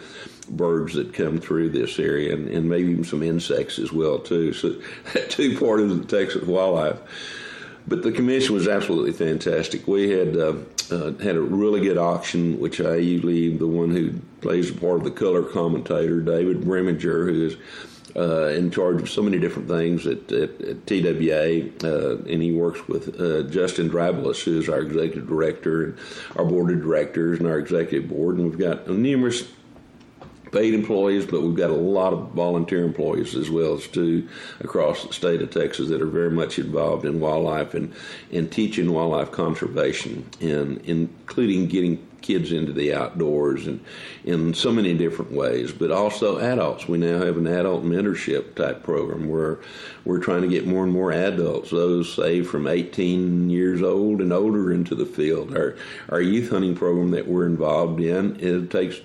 birds 0.50 0.94
that 0.94 1.14
come 1.14 1.38
through 1.38 1.70
this 1.70 1.98
area, 1.98 2.34
and, 2.34 2.48
and 2.48 2.68
maybe 2.68 2.90
even 2.90 3.04
some 3.04 3.22
insects 3.22 3.78
as 3.78 3.92
well 3.92 4.18
too. 4.18 4.52
So 4.52 4.80
that 5.14 5.30
two 5.30 5.58
part 5.58 5.80
of 5.80 5.88
the 5.88 6.18
Texas 6.18 6.42
wildlife. 6.46 6.98
But 7.88 8.02
the 8.02 8.12
commission 8.12 8.54
was 8.54 8.68
absolutely 8.68 9.12
fantastic. 9.12 9.88
We 9.88 10.10
had 10.10 10.36
uh, 10.36 10.54
uh, 10.90 11.12
had 11.14 11.36
a 11.36 11.40
really 11.40 11.80
good 11.80 11.98
auction, 11.98 12.60
which 12.60 12.80
I 12.80 12.96
usually 12.96 13.56
the 13.56 13.66
one 13.66 13.90
who 13.90 14.12
plays 14.40 14.72
the 14.72 14.78
part 14.78 14.98
of 14.98 15.04
the 15.04 15.10
color 15.10 15.42
commentator, 15.42 16.20
David 16.20 16.60
Breminger, 16.60 17.26
who 17.26 17.46
is 17.46 17.56
uh, 18.16 18.48
in 18.48 18.70
charge 18.70 19.00
of 19.00 19.08
so 19.08 19.22
many 19.22 19.38
different 19.38 19.68
things 19.68 20.06
at, 20.06 20.30
at, 20.32 20.60
at 20.60 20.86
TWA, 20.86 21.70
uh, 21.84 22.16
and 22.28 22.42
he 22.42 22.52
works 22.52 22.86
with 22.88 23.20
uh, 23.20 23.42
Justin 23.44 23.88
Dreibelbis, 23.88 24.42
who 24.42 24.58
is 24.58 24.68
our 24.68 24.80
executive 24.80 25.28
director, 25.28 25.84
and 25.84 25.98
our 26.36 26.44
board 26.44 26.72
of 26.72 26.82
directors, 26.82 27.38
and 27.38 27.48
our 27.48 27.58
executive 27.58 28.08
board, 28.08 28.36
and 28.36 28.50
we've 28.50 28.58
got 28.58 28.88
numerous 28.88 29.44
paid 30.52 30.74
employees, 30.74 31.26
but 31.26 31.42
we've 31.42 31.56
got 31.56 31.70
a 31.70 31.74
lot 31.74 32.12
of 32.12 32.30
volunteer 32.30 32.84
employees 32.84 33.34
as 33.34 33.50
well 33.50 33.74
as 33.74 33.86
too 33.86 34.28
across 34.60 35.04
the 35.06 35.12
state 35.12 35.42
of 35.42 35.50
Texas 35.50 35.88
that 35.88 36.02
are 36.02 36.06
very 36.06 36.30
much 36.30 36.58
involved 36.58 37.04
in 37.04 37.20
wildlife 37.20 37.74
and, 37.74 37.92
and 38.32 38.50
teaching 38.50 38.92
wildlife 38.92 39.30
conservation, 39.30 40.28
and 40.40 40.80
including 40.84 41.66
getting 41.66 42.06
kids 42.20 42.52
into 42.52 42.72
the 42.72 42.92
outdoors 42.94 43.66
and 43.66 43.82
in 44.24 44.52
so 44.54 44.70
many 44.70 44.94
different 44.94 45.32
ways, 45.32 45.72
but 45.72 45.90
also 45.90 46.38
adults. 46.38 46.86
We 46.86 46.98
now 46.98 47.18
have 47.24 47.36
an 47.36 47.46
adult 47.46 47.84
mentorship 47.84 48.54
type 48.54 48.82
program 48.82 49.28
where 49.28 49.58
we're 50.04 50.18
trying 50.18 50.42
to 50.42 50.48
get 50.48 50.66
more 50.66 50.84
and 50.84 50.92
more 50.92 51.12
adults, 51.12 51.70
those 51.70 52.12
say 52.12 52.42
from 52.42 52.66
18 52.66 53.50
years 53.50 53.82
old 53.82 54.20
and 54.20 54.32
older, 54.32 54.72
into 54.72 54.94
the 54.94 55.06
field. 55.06 55.56
Our 55.56 55.76
our 56.08 56.20
youth 56.20 56.50
hunting 56.50 56.74
program 56.74 57.10
that 57.12 57.26
we're 57.26 57.46
involved 57.46 58.00
in 58.00 58.38
it 58.40 58.70
takes 58.70 59.00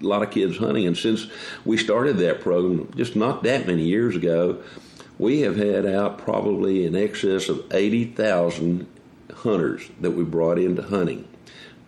a 0.00 0.06
lot 0.06 0.22
of 0.22 0.30
kids 0.30 0.58
hunting. 0.58 0.86
And 0.86 0.96
since 0.96 1.26
we 1.64 1.76
started 1.76 2.18
that 2.18 2.40
program 2.40 2.90
just 2.96 3.16
not 3.16 3.42
that 3.44 3.66
many 3.66 3.84
years 3.84 4.16
ago, 4.16 4.62
we 5.18 5.40
have 5.40 5.56
had 5.56 5.86
out 5.86 6.18
probably 6.18 6.84
in 6.84 6.94
excess 6.94 7.48
of 7.48 7.64
80,000 7.72 8.86
hunters 9.34 9.88
that 10.00 10.12
we 10.12 10.24
brought 10.24 10.58
into 10.58 10.82
hunting. 10.82 11.26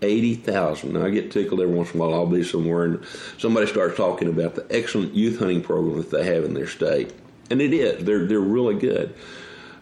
80,000. 0.00 0.92
Now, 0.92 1.06
I 1.06 1.10
get 1.10 1.32
tickled 1.32 1.60
every 1.60 1.74
once 1.74 1.92
in 1.92 2.00
a 2.00 2.04
while. 2.04 2.14
I'll 2.14 2.26
be 2.26 2.44
somewhere 2.44 2.84
and 2.84 3.04
somebody 3.36 3.66
starts 3.66 3.96
talking 3.96 4.28
about 4.28 4.54
the 4.54 4.66
excellent 4.70 5.14
youth 5.14 5.40
hunting 5.40 5.60
program 5.60 5.96
that 5.96 6.10
they 6.10 6.24
have 6.24 6.44
in 6.44 6.54
their 6.54 6.68
state. 6.68 7.12
And 7.50 7.60
it 7.60 7.72
is. 7.72 8.04
They're, 8.04 8.26
they're 8.26 8.38
really 8.38 8.76
good. 8.76 9.14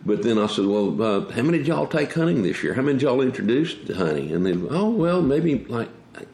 But 0.06 0.22
then 0.22 0.38
I 0.38 0.46
said, 0.46 0.66
well, 0.66 1.02
uh, 1.02 1.30
how 1.32 1.42
many 1.42 1.58
did 1.58 1.66
y'all 1.66 1.86
take 1.86 2.14
hunting 2.14 2.42
this 2.42 2.62
year? 2.62 2.74
How 2.74 2.82
many 2.82 2.98
did 2.98 3.02
y'all 3.02 3.20
introduce 3.20 3.74
to 3.86 3.94
hunting? 3.94 4.32
And 4.32 4.46
they, 4.46 4.52
oh, 4.52 4.88
well, 4.88 5.20
maybe 5.20 5.64
like 5.64 5.88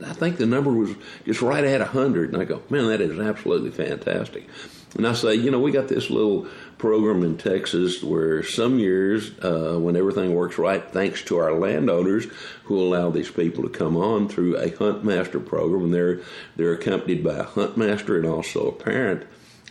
I 0.04 0.12
think 0.12 0.36
the 0.36 0.46
number 0.46 0.70
was 0.72 0.94
just 1.24 1.42
right 1.42 1.64
at 1.64 1.80
100. 1.80 2.32
And 2.32 2.40
I 2.40 2.44
go, 2.44 2.62
man, 2.70 2.88
that 2.88 3.00
is 3.00 3.18
absolutely 3.18 3.70
fantastic. 3.70 4.48
And 4.94 5.06
I 5.06 5.14
say, 5.14 5.34
you 5.34 5.50
know, 5.50 5.58
we 5.58 5.72
got 5.72 5.88
this 5.88 6.10
little 6.10 6.46
program 6.76 7.22
in 7.22 7.38
Texas 7.38 8.02
where 8.02 8.42
some 8.42 8.78
years, 8.78 9.30
uh, 9.42 9.78
when 9.78 9.96
everything 9.96 10.34
works 10.34 10.58
right, 10.58 10.84
thanks 10.90 11.22
to 11.24 11.38
our 11.38 11.54
landowners 11.54 12.26
who 12.64 12.78
allow 12.78 13.08
these 13.08 13.30
people 13.30 13.62
to 13.62 13.70
come 13.70 13.96
on 13.96 14.28
through 14.28 14.58
a 14.58 14.74
hunt 14.76 15.02
master 15.02 15.40
program, 15.40 15.84
and 15.84 15.94
they're 15.94 16.20
they're 16.56 16.74
accompanied 16.74 17.24
by 17.24 17.36
a 17.36 17.44
hunt 17.44 17.76
master 17.78 18.18
and 18.18 18.26
also 18.26 18.68
a 18.68 18.72
parent. 18.72 19.24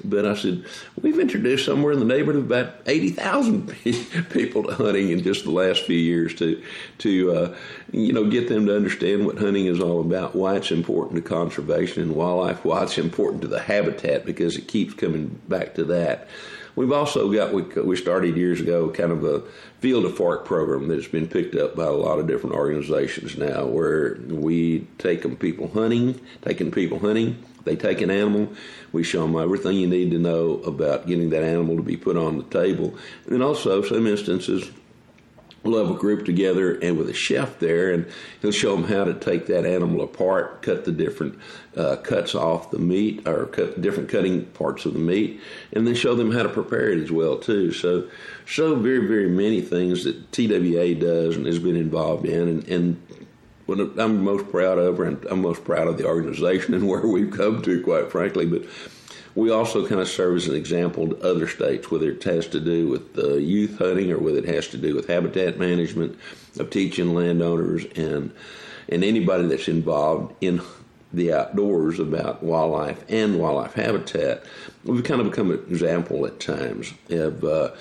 But 0.04 0.26
I 0.26 0.36
said, 0.36 0.66
we've 1.00 1.20
introduced 1.20 1.66
somewhere 1.66 1.94
in 1.94 2.00
the 2.00 2.06
neighborhood 2.06 2.38
of 2.38 2.46
about 2.46 2.76
80,000 2.86 3.68
people 4.30 4.64
to 4.64 4.74
hunting 4.74 5.10
in 5.10 5.22
just 5.22 5.44
the 5.44 5.52
last 5.52 5.84
few 5.84 5.98
years 5.98 6.34
to, 6.36 6.62
to 7.00 7.32
uh, 7.32 7.58
you 7.92 8.14
know, 8.14 8.30
get 8.30 8.48
them 8.48 8.66
to 8.68 8.76
understand 8.76 9.26
what 9.26 9.38
hunting 9.38 9.66
is 9.66 9.80
all 9.80 10.00
about, 10.00 10.36
why 10.36 10.56
it's 10.56 10.72
important 10.72 11.16
to 11.16 11.30
conservation 11.30 12.02
and 12.02 12.16
wildlife, 12.16 12.64
why 12.64 12.84
it's 12.84 12.98
important 12.98 13.42
to 13.42 13.48
the 13.48 13.60
habitat, 13.60 14.26
because 14.26 14.58
it 14.58 14.68
keeps 14.68 14.94
coming 14.94 15.40
back 15.48 15.76
to 15.76 15.84
that. 15.86 16.28
We've 16.74 16.92
also 16.94 17.30
got, 17.32 17.54
we, 17.54 17.64
we 17.64 17.98
started 17.98 18.38
years 18.38 18.62
ago, 18.62 18.90
kind 18.90 19.12
of 19.12 19.26
a 19.26 19.42
field 19.82 20.06
of 20.06 20.16
fork 20.16 20.46
program 20.46 20.88
that's 20.88 21.08
been 21.08 21.28
picked 21.28 21.56
up 21.56 21.76
by 21.76 21.84
a 21.84 21.92
lot 21.92 22.18
of 22.18 22.28
different 22.28 22.56
organizations 22.56 23.38
now, 23.38 23.66
where 23.66 24.16
we 24.30 24.88
take 24.98 25.24
them 25.24 25.36
people 25.36 25.68
hunting, 25.68 26.20
taking 26.42 26.72
people 26.72 27.00
hunting, 27.00 27.44
they 27.66 27.76
take 27.76 28.02
an 28.02 28.10
animal, 28.10 28.52
we 28.94 29.04
show 29.04 29.22
them 29.22 29.36
everything 29.36 29.76
you 29.76 29.88
need 29.88 30.12
to 30.12 30.18
know 30.18 30.62
about 30.66 31.08
getting 31.08 31.30
that 31.32 31.44
animal 31.44 31.76
to 31.76 31.84
be 31.84 31.98
put 31.98 32.16
on 32.16 32.38
the 32.38 32.44
table. 32.46 32.96
And 33.28 33.44
also, 33.44 33.82
some 33.82 34.08
instances, 34.08 34.72
we'll 35.64 35.86
have 35.86 35.96
a 35.96 36.00
group 36.00 36.26
together 36.26 36.74
and 36.76 36.98
with 36.98 37.10
a 37.10 37.14
chef 37.14 37.60
there, 37.60 37.92
and 37.92 38.06
he'll 38.42 38.52
show 38.52 38.76
them 38.76 38.86
how 38.86 39.04
to 39.04 39.14
take 39.14 39.46
that 39.48 39.66
animal 39.66 40.02
apart, 40.02 40.62
cut 40.62 40.86
the 40.86 40.92
different 40.92 41.38
uh, 41.76 41.96
cuts 41.98 42.34
off 42.34 42.72
the 42.72 42.80
meat, 42.80 43.28
or 43.28 43.46
cut 43.46 43.82
different 43.82 44.10
cutting 44.10 44.46
parts 44.48 44.86
of 44.86 44.94
the 44.94 45.00
meat, 45.00 45.40
and 45.74 45.86
then 45.86 45.96
show 45.96 46.16
them 46.16 46.32
how 46.32 46.44
to 46.44 46.50
prepare 46.50 46.92
it 46.92 47.04
as 47.04 47.12
well 47.12 47.38
too. 47.38 47.72
So, 47.72 48.10
so 48.48 48.76
very 48.76 49.08
very 49.08 49.30
many 49.30 49.62
things 49.62 50.04
that 50.04 50.32
TWA 50.32 50.96
does 50.96 51.36
and 51.36 51.46
has 51.46 51.60
been 51.60 51.76
involved 51.76 52.26
in, 52.26 52.48
and, 52.48 52.68
and 52.68 53.02
what 53.68 53.80
I'm 54.00 54.24
most 54.24 54.50
proud 54.50 54.78
of, 54.78 55.00
and 55.00 55.24
I'm 55.26 55.42
most 55.42 55.64
proud 55.64 55.88
of 55.88 55.98
the 55.98 56.06
organization 56.06 56.74
and 56.74 56.88
where 56.88 57.08
we've 57.08 57.32
come 57.32 57.62
to, 57.62 57.82
quite 57.82 58.12
frankly, 58.12 58.46
but 58.46 58.66
we 59.36 59.50
also 59.50 59.88
kind 59.88 60.02
of 60.02 60.08
serve 60.08 60.38
as 60.38 60.48
an 60.48 60.56
example 60.56 61.08
to 61.08 61.18
other 61.22 61.48
states, 61.48 61.90
whether 61.90 62.12
it 62.12 62.24
has 62.24 62.48
to 62.48 62.60
do 62.60 62.88
with 62.88 63.18
uh, 63.18 63.36
youth 63.36 63.78
hunting 63.78 64.12
or 64.12 64.18
whether 64.18 64.40
it 64.40 64.46
has 64.46 64.68
to 64.70 64.78
do 64.78 64.96
with 64.96 65.08
habitat 65.08 65.58
management, 65.58 66.18
of 66.60 66.70
teaching 66.70 67.14
landowners 67.14 67.86
and 67.96 68.34
and 68.90 69.04
anybody 69.06 69.48
that's 69.48 69.70
involved 69.70 70.34
in 70.42 70.62
the 71.14 71.32
outdoors 71.32 72.00
about 72.00 72.44
wildlife 72.44 73.06
and 73.10 73.40
wildlife 73.40 73.74
habitat. 73.74 74.44
We've 74.84 75.04
kind 75.04 75.22
of 75.22 75.30
become 75.30 75.52
an 75.52 75.64
example 75.70 76.26
at 76.26 76.40
times 76.40 76.94
of. 77.10 77.44
Uh, 77.44 77.72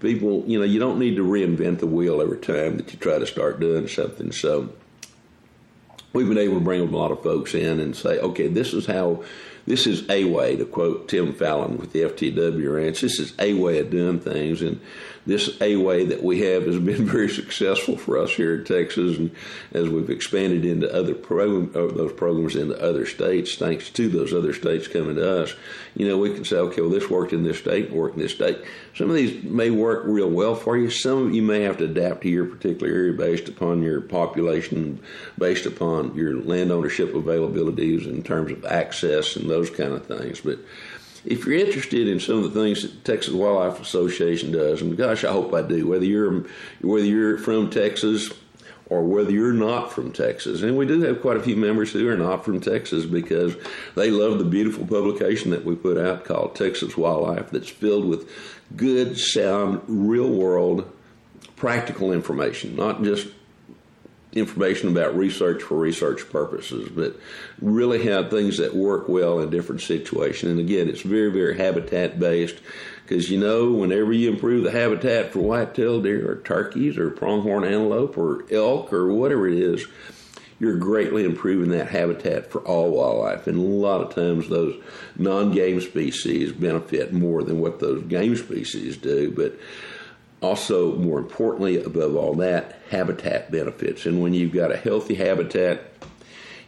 people, 0.00 0.44
you 0.46 0.58
know, 0.58 0.64
you 0.64 0.78
don't 0.78 0.98
need 0.98 1.16
to 1.16 1.24
reinvent 1.24 1.78
the 1.78 1.86
wheel 1.86 2.20
every 2.20 2.38
time 2.38 2.76
that 2.76 2.92
you 2.92 2.98
try 2.98 3.18
to 3.18 3.26
start 3.26 3.60
doing 3.60 3.86
something. 3.86 4.32
So 4.32 4.70
we've 6.12 6.28
been 6.28 6.38
able 6.38 6.54
to 6.54 6.60
bring 6.60 6.80
a 6.80 6.84
lot 6.84 7.10
of 7.10 7.22
folks 7.22 7.54
in 7.54 7.80
and 7.80 7.94
say, 7.94 8.18
okay, 8.18 8.48
this 8.48 8.72
is 8.72 8.86
how 8.86 9.24
this 9.66 9.86
is 9.86 10.08
a 10.10 10.24
way, 10.24 10.56
to 10.56 10.64
quote 10.64 11.08
Tim 11.08 11.32
Fallon 11.32 11.78
with 11.78 11.92
the 11.92 12.02
FTW 12.02 12.74
Ranch, 12.74 13.00
this 13.00 13.18
is 13.18 13.32
a 13.38 13.54
way 13.54 13.78
of 13.78 13.90
doing 13.90 14.20
things. 14.20 14.62
And 14.62 14.80
this 15.24 15.60
a 15.60 15.76
way 15.76 16.04
that 16.06 16.22
we 16.22 16.40
have 16.40 16.66
has 16.66 16.78
been 16.78 17.06
very 17.06 17.28
successful 17.28 17.96
for 17.96 18.18
us 18.18 18.30
here 18.30 18.56
in 18.56 18.64
Texas. 18.64 19.18
And 19.18 19.30
as 19.72 19.88
we've 19.88 20.10
expanded 20.10 20.64
into 20.64 20.92
other 20.92 21.14
program, 21.14 21.70
uh, 21.74 21.92
those 21.94 22.12
programs 22.12 22.56
into 22.56 22.80
other 22.82 23.06
states, 23.06 23.56
thanks 23.56 23.90
to 23.90 24.08
those 24.08 24.32
other 24.32 24.52
states 24.52 24.88
coming 24.88 25.16
to 25.16 25.42
us, 25.42 25.54
you 25.94 26.08
know, 26.08 26.18
we 26.18 26.34
can 26.34 26.44
say, 26.44 26.56
okay, 26.56 26.80
well, 26.80 26.90
this 26.90 27.08
worked 27.08 27.32
in 27.32 27.44
this 27.44 27.58
state 27.58 27.90
worked 27.90 28.16
in 28.16 28.22
this 28.22 28.32
state. 28.32 28.58
Some 28.94 29.10
of 29.10 29.16
these 29.16 29.42
may 29.44 29.70
work 29.70 30.02
real 30.06 30.28
well 30.28 30.54
for 30.54 30.76
you. 30.76 30.90
Some 30.90 31.26
of 31.26 31.34
you 31.34 31.42
may 31.42 31.62
have 31.62 31.78
to 31.78 31.84
adapt 31.84 32.22
to 32.22 32.28
your 32.28 32.46
particular 32.46 32.92
area 32.92 33.12
based 33.12 33.48
upon 33.48 33.82
your 33.82 34.00
population, 34.00 35.00
based 35.38 35.66
upon 35.66 36.14
your 36.14 36.40
land 36.40 36.72
ownership 36.72 37.12
availabilities 37.12 38.06
in 38.06 38.22
terms 38.22 38.52
of 38.52 38.64
access 38.64 39.36
and 39.36 39.48
those 39.48 39.70
kind 39.70 39.92
of 39.92 40.06
things. 40.06 40.40
But 40.40 40.58
if 41.24 41.46
you're 41.46 41.54
interested 41.54 42.08
in 42.08 42.20
some 42.20 42.38
of 42.38 42.52
the 42.52 42.60
things 42.60 42.82
that 42.82 43.04
Texas 43.04 43.32
Wildlife 43.32 43.80
Association 43.80 44.52
does, 44.52 44.82
and 44.82 44.96
gosh, 44.96 45.24
I 45.24 45.32
hope 45.32 45.54
I 45.54 45.62
do, 45.62 45.86
whether 45.86 46.04
you're 46.04 46.44
whether 46.80 47.04
you're 47.04 47.38
from 47.38 47.70
Texas 47.70 48.30
or 48.86 49.02
whether 49.04 49.30
you're 49.30 49.52
not 49.52 49.92
from 49.92 50.12
Texas, 50.12 50.62
and 50.62 50.76
we 50.76 50.84
do 50.84 51.00
have 51.02 51.22
quite 51.22 51.36
a 51.36 51.42
few 51.42 51.56
members 51.56 51.92
who 51.92 52.06
are 52.08 52.16
not 52.16 52.44
from 52.44 52.60
Texas 52.60 53.06
because 53.06 53.56
they 53.94 54.10
love 54.10 54.38
the 54.38 54.44
beautiful 54.44 54.86
publication 54.86 55.50
that 55.50 55.64
we 55.64 55.74
put 55.74 55.96
out 55.96 56.24
called 56.24 56.54
Texas 56.54 56.96
Wildlife, 56.96 57.50
that's 57.50 57.70
filled 57.70 58.04
with 58.04 58.30
good, 58.76 59.16
sound, 59.16 59.80
real 59.86 60.28
world, 60.28 60.90
practical 61.56 62.12
information, 62.12 62.76
not 62.76 63.02
just 63.02 63.28
information 64.32 64.88
about 64.88 65.16
research 65.16 65.62
for 65.62 65.76
research 65.76 66.28
purposes, 66.30 66.88
but 66.88 67.16
really 67.60 68.04
have 68.04 68.30
things 68.30 68.58
that 68.58 68.74
work 68.74 69.08
well 69.08 69.40
in 69.40 69.50
different 69.50 69.82
situations. 69.82 70.50
And 70.50 70.60
again, 70.60 70.88
it's 70.88 71.02
very, 71.02 71.30
very 71.30 71.56
habitat 71.56 72.18
based 72.18 72.56
because 73.02 73.30
you 73.30 73.38
know, 73.38 73.72
whenever 73.72 74.12
you 74.12 74.30
improve 74.30 74.64
the 74.64 74.70
habitat 74.70 75.32
for 75.32 75.40
white-tailed 75.40 76.04
deer 76.04 76.30
or 76.30 76.36
turkeys 76.36 76.96
or 76.96 77.10
pronghorn 77.10 77.64
antelope 77.64 78.16
or 78.16 78.44
elk 78.50 78.92
or 78.92 79.12
whatever 79.12 79.46
it 79.48 79.58
is, 79.58 79.86
you're 80.58 80.76
greatly 80.76 81.24
improving 81.24 81.70
that 81.70 81.88
habitat 81.88 82.50
for 82.50 82.60
all 82.60 82.92
wildlife. 82.92 83.48
And 83.48 83.58
a 83.58 83.60
lot 83.60 84.00
of 84.00 84.14
times 84.14 84.48
those 84.48 84.80
non-game 85.16 85.80
species 85.80 86.52
benefit 86.52 87.12
more 87.12 87.42
than 87.42 87.58
what 87.58 87.80
those 87.80 88.02
game 88.04 88.36
species 88.36 88.96
do. 88.96 89.32
But 89.32 89.58
also, 90.42 90.96
more 90.96 91.18
importantly, 91.18 91.82
above 91.82 92.16
all 92.16 92.34
that, 92.34 92.80
habitat 92.90 93.50
benefits. 93.50 94.04
And 94.06 94.20
when 94.20 94.34
you've 94.34 94.52
got 94.52 94.72
a 94.72 94.76
healthy 94.76 95.14
habitat, 95.14 95.92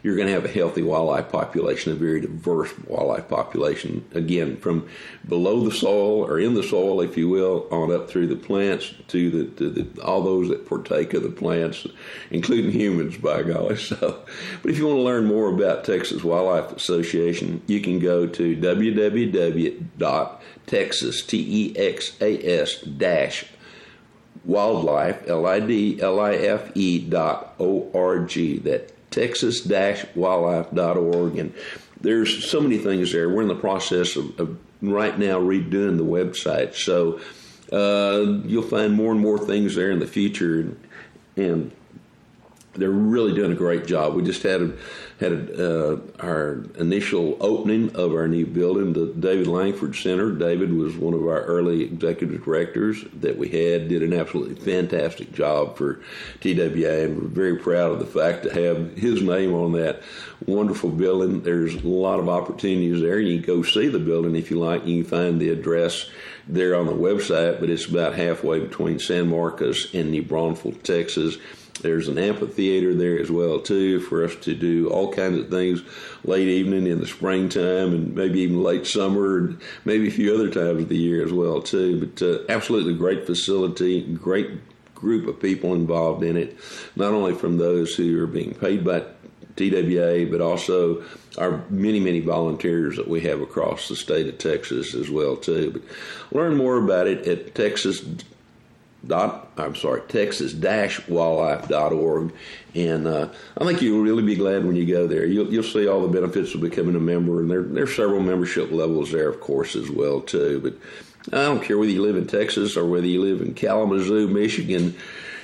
you're 0.05 0.15
going 0.15 0.27
to 0.27 0.33
have 0.33 0.45
a 0.45 0.49
healthy 0.49 0.81
wildlife 0.83 1.29
population, 1.29 1.91
a 1.91 1.95
very 1.95 2.21
diverse 2.21 2.71
wildlife 2.87 3.27
population. 3.27 4.07
Again, 4.13 4.55
from 4.55 4.87
below 5.27 5.65
the 5.65 5.71
soil 5.71 6.23
or 6.23 6.39
in 6.39 6.53
the 6.53 6.61
soil, 6.61 7.01
if 7.01 7.17
you 7.17 7.27
will, 7.27 7.67
on 7.71 7.91
up 7.91 8.07
through 8.07 8.27
the 8.27 8.35
plants 8.35 8.93
to 9.07 9.31
the, 9.31 9.45
to 9.55 9.67
the 9.71 9.87
all 10.03 10.21
those 10.21 10.49
that 10.49 10.67
partake 10.67 11.15
of 11.15 11.23
the 11.23 11.31
plants, 11.31 11.87
including 12.29 12.69
humans, 12.71 13.17
by 13.17 13.41
golly. 13.41 13.77
So, 13.85 14.23
but 14.61 14.69
if 14.69 14.77
you 14.77 14.85
want 14.85 14.99
to 14.99 15.03
learn 15.03 15.25
more 15.25 15.49
about 15.51 15.83
Texas 15.85 16.23
Wildlife 16.23 16.71
Association, 16.71 17.63
you 17.65 17.81
can 17.81 17.97
go 17.97 18.27
to 18.27 18.55
www.texas 18.55 19.81
t 21.23 21.37
e 21.39 21.75
x 21.77 22.15
a 22.21 22.61
s 22.61 22.81
dash 22.81 23.45
wildlife, 24.45 25.27
L-I-D-L-I-F-E 25.27 26.99
dot 27.09 27.55
O-R-G, 27.59 28.59
that 28.59 29.11
texas-wildlife.org. 29.11 31.37
And 31.37 31.53
there's 32.01 32.49
so 32.49 32.61
many 32.61 32.77
things 32.77 33.11
there. 33.11 33.29
We're 33.29 33.41
in 33.41 33.47
the 33.47 33.55
process 33.55 34.15
of, 34.15 34.39
of 34.39 34.57
right 34.81 35.17
now 35.17 35.39
redoing 35.39 35.97
the 35.97 36.03
website. 36.03 36.75
So 36.75 37.19
uh, 37.71 38.41
you'll 38.45 38.63
find 38.63 38.93
more 38.93 39.11
and 39.11 39.21
more 39.21 39.39
things 39.39 39.75
there 39.75 39.91
in 39.91 39.99
the 39.99 40.07
future. 40.07 40.59
And, 40.59 40.79
and 41.37 41.71
they're 42.73 42.89
really 42.89 43.33
doing 43.33 43.51
a 43.51 43.55
great 43.55 43.87
job. 43.87 44.13
We 44.13 44.23
just 44.23 44.43
had 44.43 44.61
a, 44.61 44.73
had 45.19 45.57
uh, 45.57 45.97
our 46.19 46.65
initial 46.77 47.37
opening 47.39 47.95
of 47.95 48.13
our 48.13 48.27
new 48.27 48.45
building, 48.45 48.91
the 48.91 49.07
David 49.07 49.47
Langford 49.47 49.95
Center. 49.95 50.31
David 50.31 50.73
was 50.73 50.97
one 50.97 51.13
of 51.13 51.21
our 51.21 51.41
early 51.43 51.83
executive 51.83 52.43
directors 52.43 53.05
that 53.21 53.37
we 53.37 53.47
had. 53.47 53.87
Did 53.87 54.03
an 54.03 54.13
absolutely 54.13 54.55
fantastic 54.55 55.31
job 55.31 55.77
for 55.77 56.01
TWA, 56.41 57.05
and 57.05 57.21
we're 57.21 57.27
very 57.29 57.57
proud 57.57 57.93
of 57.93 57.99
the 57.99 58.05
fact 58.05 58.43
to 58.43 58.53
have 58.53 58.97
his 58.97 59.21
name 59.21 59.53
on 59.53 59.71
that 59.73 60.01
wonderful 60.45 60.89
building. 60.89 61.41
There's 61.41 61.75
a 61.75 61.87
lot 61.87 62.19
of 62.19 62.27
opportunities 62.27 63.01
there. 63.01 63.19
You 63.19 63.41
can 63.41 63.47
go 63.47 63.63
see 63.63 63.87
the 63.87 63.99
building 63.99 64.35
if 64.35 64.51
you 64.51 64.59
like. 64.59 64.85
You 64.85 65.03
can 65.03 65.09
find 65.09 65.39
the 65.39 65.49
address 65.49 66.09
there 66.47 66.75
on 66.75 66.87
the 66.87 66.93
website, 66.93 67.61
but 67.61 67.69
it's 67.69 67.85
about 67.85 68.15
halfway 68.15 68.59
between 68.59 68.99
San 68.99 69.29
Marcos 69.29 69.93
and 69.93 70.11
New 70.11 70.23
Braunfels, 70.23 70.75
Texas. 70.83 71.37
There's 71.81 72.07
an 72.07 72.17
amphitheater 72.17 72.93
there 72.93 73.19
as 73.19 73.29
well 73.29 73.59
too 73.59 73.99
for 73.99 74.23
us 74.23 74.35
to 74.41 74.55
do 74.55 74.89
all 74.89 75.11
kinds 75.11 75.39
of 75.39 75.49
things 75.49 75.81
late 76.23 76.47
evening 76.47 76.87
in 76.87 76.99
the 76.99 77.07
springtime 77.07 77.93
and 77.93 78.15
maybe 78.15 78.39
even 78.39 78.63
late 78.63 78.87
summer 78.87 79.37
and 79.37 79.61
maybe 79.83 80.07
a 80.07 80.11
few 80.11 80.33
other 80.33 80.49
times 80.49 80.83
of 80.83 80.89
the 80.89 80.97
year 80.97 81.23
as 81.23 81.33
well 81.33 81.61
too. 81.61 82.05
But 82.05 82.21
uh, 82.21 82.39
absolutely 82.49 82.95
great 82.95 83.25
facility, 83.25 84.01
great 84.01 84.51
group 84.95 85.27
of 85.27 85.39
people 85.39 85.73
involved 85.73 86.23
in 86.23 86.37
it, 86.37 86.57
not 86.95 87.13
only 87.13 87.35
from 87.35 87.57
those 87.57 87.93
who 87.93 88.23
are 88.23 88.27
being 88.27 88.53
paid 88.53 88.83
by 88.83 89.03
TWA, 89.55 90.25
but 90.29 90.41
also 90.41 91.03
our 91.37 91.63
many, 91.69 91.99
many 91.99 92.19
volunteers 92.19 92.95
that 92.95 93.07
we 93.07 93.21
have 93.21 93.41
across 93.41 93.87
the 93.87 93.95
state 93.95 94.27
of 94.27 94.37
Texas 94.37 94.93
as 94.93 95.09
well 95.09 95.35
too. 95.35 95.71
But 95.71 96.37
learn 96.37 96.55
more 96.55 96.77
about 96.77 97.07
it 97.07 97.27
at 97.27 97.55
Texas 97.55 98.03
dot 99.07 99.51
I'm 99.57 99.75
sorry 99.75 100.01
Texas 100.07 100.53
dash 100.53 101.07
wildlife 101.07 101.67
dot 101.67 101.93
org, 101.93 102.33
and 102.73 103.07
uh, 103.07 103.29
I 103.57 103.65
think 103.65 103.81
you'll 103.81 104.01
really 104.01 104.23
be 104.23 104.35
glad 104.35 104.65
when 104.65 104.75
you 104.75 104.85
go 104.85 105.07
there. 105.07 105.25
You'll, 105.25 105.51
you'll 105.51 105.63
see 105.63 105.87
all 105.87 106.01
the 106.01 106.07
benefits 106.07 106.53
of 106.53 106.61
becoming 106.61 106.95
a 106.95 106.99
member 106.99 107.39
and 107.39 107.49
there 107.49 107.63
there's 107.63 107.95
several 107.95 108.21
membership 108.21 108.71
levels 108.71 109.11
there 109.11 109.29
of 109.29 109.39
course 109.39 109.75
as 109.75 109.89
well 109.89 110.21
too. 110.21 110.59
But 110.61 111.37
I 111.37 111.43
don't 111.43 111.63
care 111.63 111.77
whether 111.77 111.91
you 111.91 112.01
live 112.01 112.17
in 112.17 112.27
Texas 112.27 112.77
or 112.77 112.85
whether 112.85 113.07
you 113.07 113.21
live 113.21 113.41
in 113.41 113.53
Kalamazoo 113.53 114.27
Michigan 114.27 114.95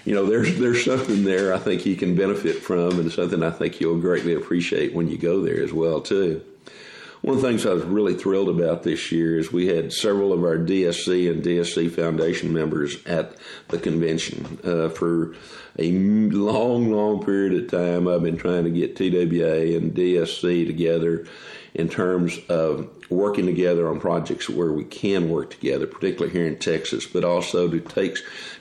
you 0.06 0.16
know 0.16 0.26
there's 0.26 0.58
there's 0.60 0.84
something 0.84 1.24
there 1.24 1.54
I 1.54 1.58
think 1.58 1.86
you 1.86 1.96
can 1.96 2.16
benefit 2.16 2.58
from 2.58 3.00
and 3.00 3.12
something 3.12 3.44
I 3.44 3.52
think 3.52 3.80
you'll 3.80 4.00
greatly 4.00 4.34
appreciate 4.34 4.94
when 4.94 5.08
you 5.08 5.18
go 5.18 5.42
there 5.42 5.64
as 5.64 5.74
well 5.74 6.02
too 6.02 6.44
one 7.22 7.36
of 7.36 7.42
the 7.42 7.48
things 7.48 7.66
I 7.66 7.74
was 7.74 7.84
really 7.84 8.16
thrilled 8.16 8.50
about 8.50 8.82
this 8.82 9.12
year 9.12 9.38
is 9.38 9.52
we 9.52 9.68
had 9.68 9.94
several 9.94 10.34
of 10.34 10.44
our 10.44 10.58
DSC 10.58 11.30
and 11.30 11.44
DSC 11.44 11.92
Foundation 11.92 12.52
members 12.52 13.06
at 13.06 13.36
the 13.68 13.78
convention. 13.78 14.60
Uh, 14.64 14.90
for 14.90 15.36
a 15.78 15.92
long, 15.92 16.92
long 16.92 17.24
period 17.24 17.64
of 17.64 17.70
time, 17.70 18.08
I've 18.08 18.24
been 18.24 18.38
trying 18.38 18.64
to 18.64 18.72
get 18.72 18.96
TWA 18.96 19.78
and 19.78 19.94
DSC 19.94 20.66
together 20.66 21.28
in 21.76 21.90
terms 21.90 22.40
of 22.50 22.90
working 23.12 23.46
together 23.46 23.88
on 23.88 24.00
projects 24.00 24.50
where 24.50 24.74
we 24.74 24.84
can 24.84 25.30
work 25.30 25.52
together, 25.52 25.86
particularly 25.86 26.34
here 26.34 26.48
in 26.48 26.58
Texas, 26.58 27.06
but 27.06 27.24
also 27.24 27.70
to 27.70 27.80
take 27.80 28.18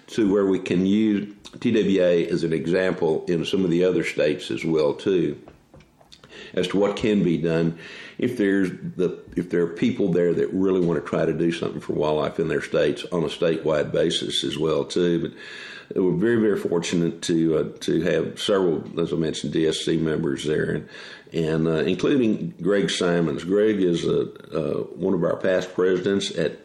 to 0.09 0.31
where 0.31 0.47
we 0.47 0.59
can 0.59 0.85
use 0.85 1.33
TWA 1.61 2.29
as 2.31 2.45
an 2.45 2.53
example 2.53 3.25
in 3.27 3.45
some 3.45 3.65
of 3.65 3.71
the 3.71 3.85
other 3.85 4.05
states 4.05 4.51
as 4.51 4.65
well 4.65 4.93
too, 4.93 5.41
as 6.55 6.69
to 6.69 6.79
what 6.79 6.97
can 6.97 7.23
be 7.23 7.37
done 7.39 7.79
if 8.19 8.37
there's 8.37 8.71
the 8.97 9.19
if 9.37 9.51
there 9.51 9.63
are 9.63 9.69
people 9.69 10.13
there 10.13 10.35
that 10.35 10.53
really 10.53 10.81
want 10.81 11.03
to 11.03 11.09
try 11.09 11.25
to 11.25 11.33
do 11.33 11.51
something 11.53 11.81
for 11.81 11.95
wildlife 11.95 12.39
in 12.39 12.49
their 12.49 12.63
states 12.63 13.05
on 13.13 13.23
a 13.25 13.29
statewide 13.29 13.93
basis 13.93 14.45
as 14.45 14.59
well 14.59 14.85
too. 14.85 15.21
But 15.91 16.03
we're 16.03 16.13
very 16.13 16.41
very 16.41 16.59
fortunate 16.59 17.23
to 17.23 17.57
uh, 17.57 17.79
to 17.81 18.01
have 18.03 18.41
several, 18.41 19.01
as 19.01 19.13
I 19.13 19.17
mentioned, 19.17 19.55
DSC 19.55 20.01
members 20.01 20.45
there, 20.45 20.71
and 20.71 20.89
and 21.33 21.67
uh, 21.67 21.83
including 21.83 22.55
Greg 22.61 22.91
Simons. 22.91 23.45
Greg 23.45 23.81
is 23.81 24.05
a, 24.05 24.23
uh, 24.53 24.83
one 24.95 25.15
of 25.15 25.25
our 25.25 25.37
past 25.37 25.75
presidents 25.75 26.37
at 26.37 26.59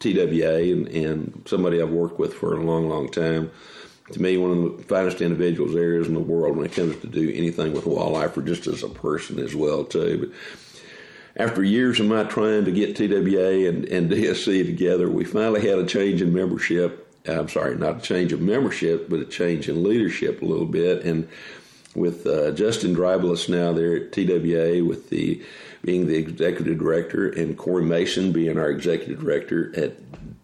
TWA 0.00 0.72
and, 0.72 0.88
and 0.88 1.42
somebody 1.46 1.80
I've 1.80 1.90
worked 1.90 2.18
with 2.18 2.34
for 2.34 2.54
a 2.54 2.62
long, 2.62 2.88
long 2.88 3.10
time. 3.10 3.50
To 4.12 4.22
me, 4.22 4.38
one 4.38 4.50
of 4.50 4.76
the 4.78 4.82
finest 4.84 5.20
individuals 5.20 5.74
there 5.74 5.96
is 5.96 6.08
in 6.08 6.14
the 6.14 6.20
world 6.20 6.56
when 6.56 6.66
it 6.66 6.72
comes 6.72 6.96
to 7.00 7.06
do 7.06 7.30
anything 7.34 7.72
with 7.72 7.86
wildlife, 7.86 8.36
or 8.36 8.42
just 8.42 8.66
as 8.66 8.82
a 8.82 8.88
person 8.88 9.38
as 9.38 9.54
well 9.54 9.84
too. 9.84 10.18
But 10.18 11.44
after 11.44 11.62
years 11.62 12.00
of 12.00 12.06
my 12.06 12.24
trying 12.24 12.64
to 12.64 12.72
get 12.72 12.96
TWA 12.96 13.68
and, 13.68 13.84
and 13.84 14.10
DSC 14.10 14.64
together, 14.64 15.08
we 15.08 15.24
finally 15.24 15.68
had 15.68 15.78
a 15.78 15.86
change 15.86 16.22
in 16.22 16.32
membership. 16.32 17.04
I'm 17.26 17.48
sorry, 17.48 17.76
not 17.76 17.98
a 17.98 18.00
change 18.00 18.32
of 18.32 18.40
membership, 18.40 19.08
but 19.10 19.20
a 19.20 19.24
change 19.26 19.68
in 19.68 19.84
leadership 19.84 20.40
a 20.40 20.46
little 20.46 20.66
bit. 20.66 21.04
And 21.04 21.28
with 21.94 22.26
uh, 22.26 22.52
Justin 22.52 22.94
Dreibelbis 22.94 23.48
now 23.48 23.72
there 23.72 23.96
at 23.96 24.12
TWA, 24.12 24.84
with 24.84 25.10
the 25.10 25.42
being 25.82 26.06
the 26.06 26.16
executive 26.16 26.78
director, 26.78 27.28
and 27.28 27.56
Corey 27.56 27.84
Mason 27.84 28.32
being 28.32 28.58
our 28.58 28.70
executive 28.70 29.20
director 29.20 29.72
at 29.76 29.94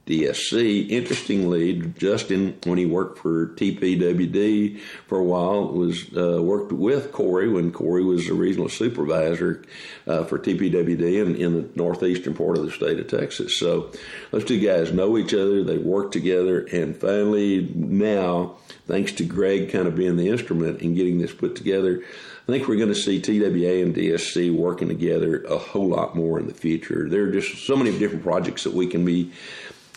DSC. 0.06 0.90
Interestingly, 0.90 1.80
Justin, 1.96 2.58
when 2.64 2.76
he 2.76 2.84
worked 2.84 3.18
for 3.18 3.48
TPWD 3.48 4.78
for 5.06 5.18
a 5.18 5.24
while, 5.24 5.68
was 5.68 6.04
uh, 6.14 6.42
worked 6.42 6.72
with 6.72 7.10
Corey 7.10 7.48
when 7.48 7.72
Corey 7.72 8.04
was 8.04 8.28
a 8.28 8.34
regional 8.34 8.68
supervisor 8.68 9.62
uh, 10.06 10.24
for 10.24 10.38
TPWD 10.38 11.22
in, 11.22 11.36
in 11.36 11.54
the 11.54 11.68
northeastern 11.74 12.34
part 12.34 12.58
of 12.58 12.66
the 12.66 12.70
state 12.70 12.98
of 12.98 13.08
Texas. 13.08 13.58
So 13.58 13.92
those 14.30 14.44
two 14.44 14.60
guys 14.60 14.92
know 14.92 15.16
each 15.16 15.32
other. 15.32 15.64
They 15.64 15.78
work 15.78 16.12
together, 16.12 16.60
and 16.60 16.94
finally 16.94 17.72
now, 17.74 18.56
thanks 18.86 19.12
to 19.12 19.24
Greg 19.24 19.70
kind 19.70 19.88
of 19.88 19.96
being 19.96 20.16
the 20.16 20.28
instrument 20.28 20.82
in 20.82 20.94
getting 20.94 21.18
this 21.18 21.32
put 21.32 21.56
together. 21.56 22.02
I 22.46 22.52
think 22.52 22.68
we're 22.68 22.76
going 22.76 22.90
to 22.90 22.94
see 22.94 23.22
TWA 23.22 23.82
and 23.82 23.96
DSC 23.96 24.54
working 24.54 24.88
together 24.88 25.44
a 25.44 25.56
whole 25.56 25.88
lot 25.88 26.14
more 26.14 26.38
in 26.38 26.46
the 26.46 26.52
future. 26.52 27.08
There 27.08 27.24
are 27.24 27.32
just 27.32 27.66
so 27.66 27.74
many 27.74 27.98
different 27.98 28.22
projects 28.22 28.64
that 28.64 28.74
we 28.74 28.86
can 28.86 29.02
be 29.02 29.32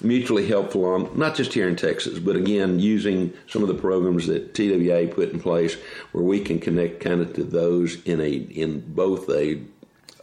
mutually 0.01 0.47
helpful 0.47 0.86
on, 0.86 1.17
not 1.17 1.36
just 1.36 1.53
here 1.53 1.67
in 1.67 1.75
Texas, 1.75 2.19
but 2.19 2.36
again, 2.36 2.79
using 2.79 3.33
some 3.47 3.62
of 3.62 3.67
the 3.67 3.73
programs 3.73 4.27
that 4.27 4.53
TWA 4.53 5.07
put 5.07 5.31
in 5.31 5.39
place 5.39 5.75
where 6.12 6.23
we 6.23 6.39
can 6.39 6.60
connect 6.60 6.99
kind 6.99 7.21
of 7.21 7.33
to 7.33 7.43
those 7.43 8.03
in 8.03 8.21
a 8.21 8.31
in 8.31 8.81
both 8.93 9.29
a 9.29 9.62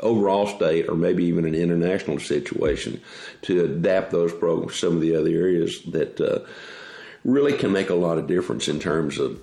overall 0.01 0.47
state 0.47 0.89
or 0.89 0.95
maybe 0.95 1.25
even 1.25 1.45
an 1.45 1.55
international 1.55 2.19
situation 2.19 3.01
to 3.43 3.65
adapt 3.65 4.11
those 4.11 4.33
programs 4.33 4.73
to 4.73 4.79
some 4.79 4.95
of 4.95 5.01
the 5.01 5.17
other 5.17 5.31
areas 5.31 5.83
that 5.83 6.21
uh, 6.21 6.41
really 7.25 7.57
can 7.57 7.73
make 7.73 7.91
a 7.91 7.95
lot 7.95 8.19
of 8.19 8.27
difference 8.27 8.69
in 8.69 8.79
terms 8.79 9.19
of 9.19 9.41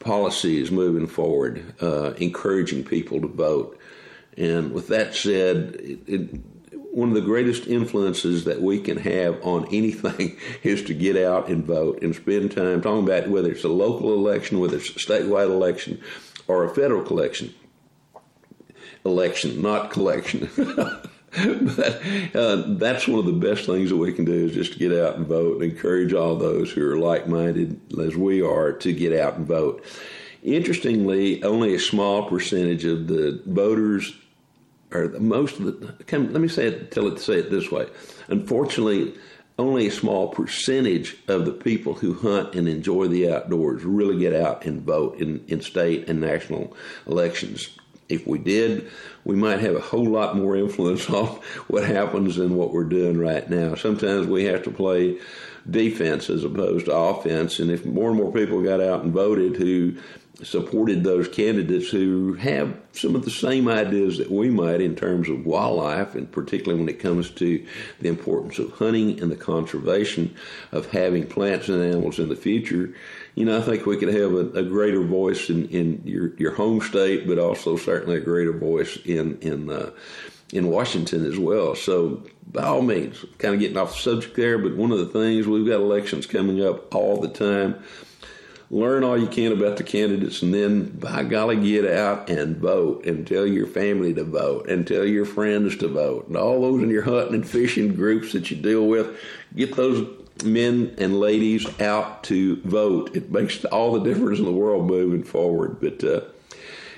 policies 0.00 0.70
moving 0.70 1.06
forward, 1.06 1.74
uh, 1.80 2.12
encouraging 2.14 2.84
people 2.84 3.20
to 3.20 3.28
vote. 3.28 3.78
And 4.36 4.72
with 4.72 4.88
that 4.88 5.14
said, 5.14 5.76
it, 5.80 6.00
it, 6.06 6.51
one 6.92 7.08
of 7.08 7.14
the 7.14 7.22
greatest 7.22 7.66
influences 7.66 8.44
that 8.44 8.60
we 8.60 8.78
can 8.78 8.98
have 8.98 9.42
on 9.44 9.66
anything 9.72 10.36
is 10.62 10.82
to 10.84 10.94
get 10.94 11.16
out 11.16 11.48
and 11.48 11.64
vote 11.64 12.02
and 12.02 12.14
spend 12.14 12.52
time 12.52 12.82
talking 12.82 13.04
about 13.04 13.28
whether 13.28 13.50
it's 13.50 13.64
a 13.64 13.68
local 13.68 14.12
election, 14.14 14.60
whether 14.60 14.76
it's 14.76 14.90
a 14.90 14.92
statewide 14.92 15.50
election, 15.50 16.00
or 16.46 16.64
a 16.64 16.74
federal 16.74 17.04
election. 17.06 17.52
Election, 19.04 19.60
not 19.62 19.90
collection. 19.90 20.48
but 20.56 22.02
uh, 22.34 22.62
that's 22.76 23.08
one 23.08 23.18
of 23.18 23.26
the 23.26 23.32
best 23.32 23.64
things 23.64 23.88
that 23.88 23.96
we 23.96 24.12
can 24.12 24.24
do 24.24 24.46
is 24.46 24.52
just 24.52 24.74
to 24.74 24.78
get 24.78 24.92
out 24.92 25.16
and 25.16 25.26
vote 25.26 25.60
and 25.60 25.72
encourage 25.72 26.12
all 26.12 26.36
those 26.36 26.70
who 26.70 26.88
are 26.88 26.98
like 26.98 27.26
minded 27.26 27.80
as 27.98 28.14
we 28.14 28.42
are 28.42 28.72
to 28.72 28.92
get 28.92 29.18
out 29.18 29.36
and 29.36 29.46
vote. 29.46 29.82
Interestingly, 30.42 31.42
only 31.42 31.74
a 31.74 31.80
small 31.80 32.28
percentage 32.28 32.84
of 32.84 33.06
the 33.06 33.40
voters 33.46 34.14
or 34.92 35.08
most 35.18 35.58
of 35.58 35.64
the 35.64 35.94
let 36.10 36.40
me 36.40 36.48
say 36.48 36.66
it 36.66 36.90
tell 36.90 37.06
it 37.06 37.18
say 37.18 37.34
it 37.34 37.50
this 37.50 37.70
way. 37.70 37.86
Unfortunately, 38.28 39.14
only 39.58 39.86
a 39.86 39.92
small 39.92 40.28
percentage 40.28 41.16
of 41.28 41.44
the 41.44 41.52
people 41.52 41.94
who 41.94 42.14
hunt 42.14 42.54
and 42.54 42.68
enjoy 42.68 43.06
the 43.06 43.30
outdoors 43.30 43.84
really 43.84 44.18
get 44.18 44.34
out 44.34 44.64
and 44.64 44.82
vote 44.82 45.18
in, 45.18 45.44
in 45.48 45.60
state 45.60 46.08
and 46.08 46.20
national 46.20 46.76
elections. 47.06 47.76
If 48.08 48.26
we 48.26 48.38
did, 48.38 48.90
we 49.24 49.36
might 49.36 49.60
have 49.60 49.76
a 49.76 49.80
whole 49.80 50.04
lot 50.04 50.36
more 50.36 50.56
influence 50.56 51.08
on 51.10 51.26
what 51.68 51.84
happens 51.84 52.36
than 52.36 52.56
what 52.56 52.72
we're 52.72 52.84
doing 52.84 53.18
right 53.18 53.48
now. 53.48 53.74
Sometimes 53.74 54.26
we 54.26 54.44
have 54.44 54.62
to 54.64 54.70
play 54.70 55.18
defense 55.70 56.28
as 56.28 56.44
opposed 56.44 56.86
to 56.86 56.94
offense, 56.94 57.60
and 57.60 57.70
if 57.70 57.84
more 57.86 58.08
and 58.08 58.18
more 58.18 58.32
people 58.32 58.62
got 58.62 58.80
out 58.80 59.04
and 59.04 59.12
voted 59.12 59.56
who 59.56 59.96
supported 60.42 61.04
those 61.04 61.28
candidates 61.28 61.90
who 61.90 62.34
have 62.34 62.76
some 62.92 63.14
of 63.14 63.24
the 63.24 63.30
same 63.30 63.68
ideas 63.68 64.18
that 64.18 64.30
we 64.30 64.50
might 64.50 64.80
in 64.80 64.96
terms 64.96 65.28
of 65.28 65.46
wildlife, 65.46 66.14
and 66.14 66.30
particularly 66.30 66.78
when 66.78 66.88
it 66.88 66.98
comes 66.98 67.30
to 67.30 67.64
the 68.00 68.08
importance 68.08 68.58
of 68.58 68.72
hunting 68.72 69.20
and 69.20 69.30
the 69.30 69.36
conservation 69.36 70.34
of 70.72 70.90
having 70.90 71.26
plants 71.26 71.68
and 71.68 71.82
animals 71.82 72.18
in 72.18 72.28
the 72.28 72.36
future. 72.36 72.94
You 73.34 73.46
know, 73.46 73.58
I 73.58 73.62
think 73.62 73.86
we 73.86 73.96
could 73.96 74.12
have 74.12 74.32
a, 74.32 74.50
a 74.58 74.62
greater 74.62 75.02
voice 75.02 75.48
in, 75.48 75.68
in 75.68 76.02
your, 76.04 76.34
your 76.36 76.54
home 76.54 76.80
state, 76.80 77.26
but 77.26 77.38
also 77.38 77.76
certainly 77.76 78.16
a 78.16 78.20
greater 78.20 78.52
voice 78.52 78.98
in 79.04 79.38
in 79.40 79.70
uh, 79.70 79.90
in 80.52 80.68
Washington 80.68 81.24
as 81.24 81.38
well. 81.38 81.74
So, 81.74 82.22
by 82.50 82.64
all 82.64 82.82
means, 82.82 83.24
kind 83.38 83.54
of 83.54 83.60
getting 83.60 83.78
off 83.78 83.94
the 83.94 84.00
subject 84.00 84.36
there, 84.36 84.58
but 84.58 84.76
one 84.76 84.92
of 84.92 84.98
the 84.98 85.06
things 85.06 85.46
we've 85.46 85.66
got 85.66 85.80
elections 85.80 86.26
coming 86.26 86.62
up 86.64 86.94
all 86.94 87.20
the 87.20 87.28
time 87.28 87.82
learn 88.72 89.04
all 89.04 89.20
you 89.20 89.26
can 89.26 89.52
about 89.52 89.76
the 89.76 89.84
candidates, 89.84 90.42
and 90.42 90.52
then, 90.52 90.86
by 90.86 91.22
golly, 91.22 91.56
get 91.56 91.84
out 91.84 92.30
and 92.30 92.56
vote 92.56 93.04
and 93.04 93.26
tell 93.26 93.46
your 93.46 93.66
family 93.66 94.14
to 94.14 94.24
vote 94.24 94.68
and 94.68 94.86
tell 94.86 95.04
your 95.04 95.26
friends 95.26 95.76
to 95.76 95.88
vote. 95.88 96.26
And 96.26 96.36
all 96.36 96.62
those 96.62 96.82
in 96.82 96.88
your 96.88 97.02
hunting 97.02 97.34
and 97.34 97.48
fishing 97.48 97.94
groups 97.94 98.32
that 98.32 98.50
you 98.50 98.56
deal 98.56 98.86
with, 98.86 99.14
get 99.54 99.76
those 99.76 100.08
men 100.42 100.94
and 100.96 101.20
ladies 101.20 101.66
out 101.80 102.24
to 102.24 102.56
vote. 102.62 103.14
It 103.14 103.30
makes 103.30 103.62
all 103.66 103.92
the 103.92 104.10
difference 104.10 104.38
in 104.38 104.46
the 104.46 104.52
world 104.52 104.86
moving 104.86 105.22
forward. 105.22 105.78
But, 105.78 106.02
uh, 106.02 106.22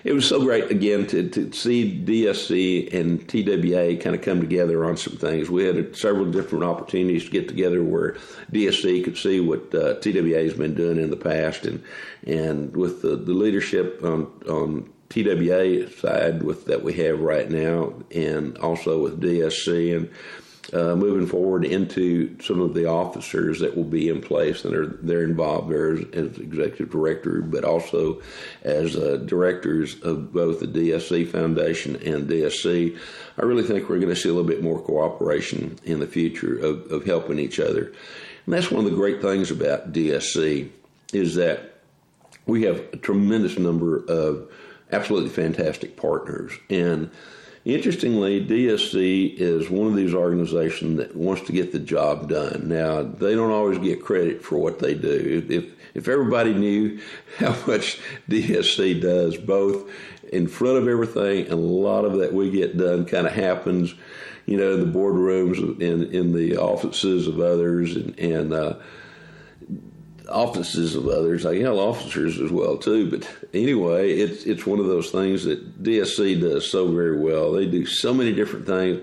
it 0.04 0.12
was 0.12 0.28
so 0.28 0.40
great 0.40 0.70
again 0.70 1.06
to, 1.08 1.28
to 1.30 1.50
see 1.52 2.02
DSC 2.04 2.92
and 2.92 3.26
TWA 3.26 3.96
kind 3.96 4.14
of 4.14 4.20
come 4.20 4.40
together 4.40 4.84
on 4.84 4.98
some 4.98 5.16
things. 5.16 5.48
We 5.48 5.64
had 5.64 5.96
several 5.96 6.26
different 6.26 6.64
opportunities 6.64 7.24
to 7.24 7.30
get 7.30 7.48
together 7.48 7.82
where 7.82 8.12
DSC 8.52 9.02
could 9.02 9.16
see 9.16 9.40
what 9.40 9.74
uh, 9.74 9.94
TWA 9.94 10.42
has 10.42 10.52
been 10.54 10.74
doing 10.74 10.98
in 10.98 11.10
the 11.10 11.16
past, 11.16 11.64
and 11.64 11.82
and 12.26 12.76
with 12.76 13.00
the, 13.00 13.16
the 13.16 13.32
leadership 13.32 14.04
on 14.04 14.26
on 14.48 14.92
TWA 15.08 15.90
side 15.90 16.42
with 16.42 16.66
that 16.66 16.82
we 16.82 16.92
have 16.94 17.20
right 17.20 17.50
now, 17.50 17.94
and 18.14 18.58
also 18.58 19.02
with 19.02 19.22
DSC 19.22 19.96
and 19.96 20.10
uh, 20.72 20.96
moving 20.96 21.26
forward 21.26 21.64
into 21.64 22.36
some 22.40 22.60
of 22.60 22.74
the 22.74 22.86
officers 22.86 23.60
that 23.60 23.76
will 23.76 23.84
be 23.84 24.08
in 24.08 24.20
place 24.20 24.64
and 24.64 24.74
are 24.74 24.86
they're 24.86 25.24
involved 25.24 25.70
there 25.70 25.92
as, 25.92 26.00
as 26.12 26.38
executive 26.38 26.90
director, 26.90 27.42
but 27.42 27.64
also 27.64 28.22
as 28.62 28.96
uh, 28.96 29.16
directors 29.26 30.00
of 30.02 30.32
both 30.32 30.60
the 30.60 30.66
DSC 30.66 31.28
Foundation 31.28 31.96
and 31.96 32.28
DSC. 32.28 32.98
I 33.36 33.42
really 33.42 33.62
think 33.62 33.88
we're 33.88 33.98
going 33.98 34.14
to 34.14 34.16
see 34.16 34.28
a 34.28 34.32
little 34.32 34.48
bit 34.48 34.62
more 34.62 34.80
cooperation 34.80 35.78
in 35.84 36.00
the 36.00 36.06
future 36.06 36.56
of, 36.58 36.90
of 36.90 37.04
helping 37.04 37.38
each 37.38 37.60
other, 37.60 37.92
and 38.46 38.54
that's 38.54 38.70
one 38.70 38.84
of 38.84 38.90
the 38.90 38.96
great 38.96 39.20
things 39.20 39.50
about 39.50 39.92
DSC 39.92 40.70
is 41.12 41.34
that 41.34 41.74
we 42.46 42.62
have 42.62 42.78
a 42.92 42.96
tremendous 42.96 43.58
number 43.58 44.04
of 44.06 44.50
absolutely 44.92 45.30
fantastic 45.30 45.96
partners 45.96 46.52
and 46.70 47.10
Interestingly, 47.64 48.44
DSC 48.44 49.36
is 49.38 49.70
one 49.70 49.86
of 49.86 49.96
these 49.96 50.12
organizations 50.12 50.98
that 50.98 51.16
wants 51.16 51.42
to 51.46 51.52
get 51.52 51.72
the 51.72 51.78
job 51.78 52.28
done. 52.28 52.68
Now, 52.68 53.02
they 53.02 53.34
don't 53.34 53.50
always 53.50 53.78
get 53.78 54.04
credit 54.04 54.42
for 54.42 54.58
what 54.58 54.80
they 54.80 54.94
do. 54.94 55.46
If 55.48 55.72
if 55.94 56.08
everybody 56.08 56.52
knew 56.52 57.00
how 57.38 57.56
much 57.66 58.00
DSC 58.28 59.00
does, 59.00 59.38
both 59.38 59.90
in 60.30 60.46
front 60.46 60.76
of 60.76 60.88
everything, 60.88 61.44
and 61.44 61.52
a 61.52 61.56
lot 61.56 62.04
of 62.04 62.18
that 62.18 62.34
we 62.34 62.50
get 62.50 62.76
done 62.76 63.06
kind 63.06 63.26
of 63.26 63.32
happens, 63.32 63.94
you 64.44 64.58
know, 64.58 64.74
in 64.74 64.80
the 64.80 64.98
boardrooms, 64.98 65.80
in 65.80 66.12
in 66.12 66.32
the 66.32 66.58
offices 66.58 67.26
of 67.26 67.40
others, 67.40 67.96
and 67.96 68.18
and 68.18 68.52
uh, 68.52 68.74
offices 70.34 70.94
of 70.94 71.06
others. 71.06 71.46
I 71.46 71.52
yell 71.52 71.78
officers 71.78 72.40
as 72.40 72.50
well 72.50 72.76
too. 72.76 73.10
But 73.10 73.28
anyway, 73.54 74.12
it's 74.12 74.44
it's 74.44 74.66
one 74.66 74.80
of 74.80 74.86
those 74.86 75.10
things 75.10 75.44
that 75.44 75.82
DSC 75.82 76.40
does 76.40 76.70
so 76.70 76.90
very 76.92 77.18
well. 77.18 77.52
They 77.52 77.66
do 77.66 77.86
so 77.86 78.12
many 78.12 78.32
different 78.32 78.66
things, 78.66 79.00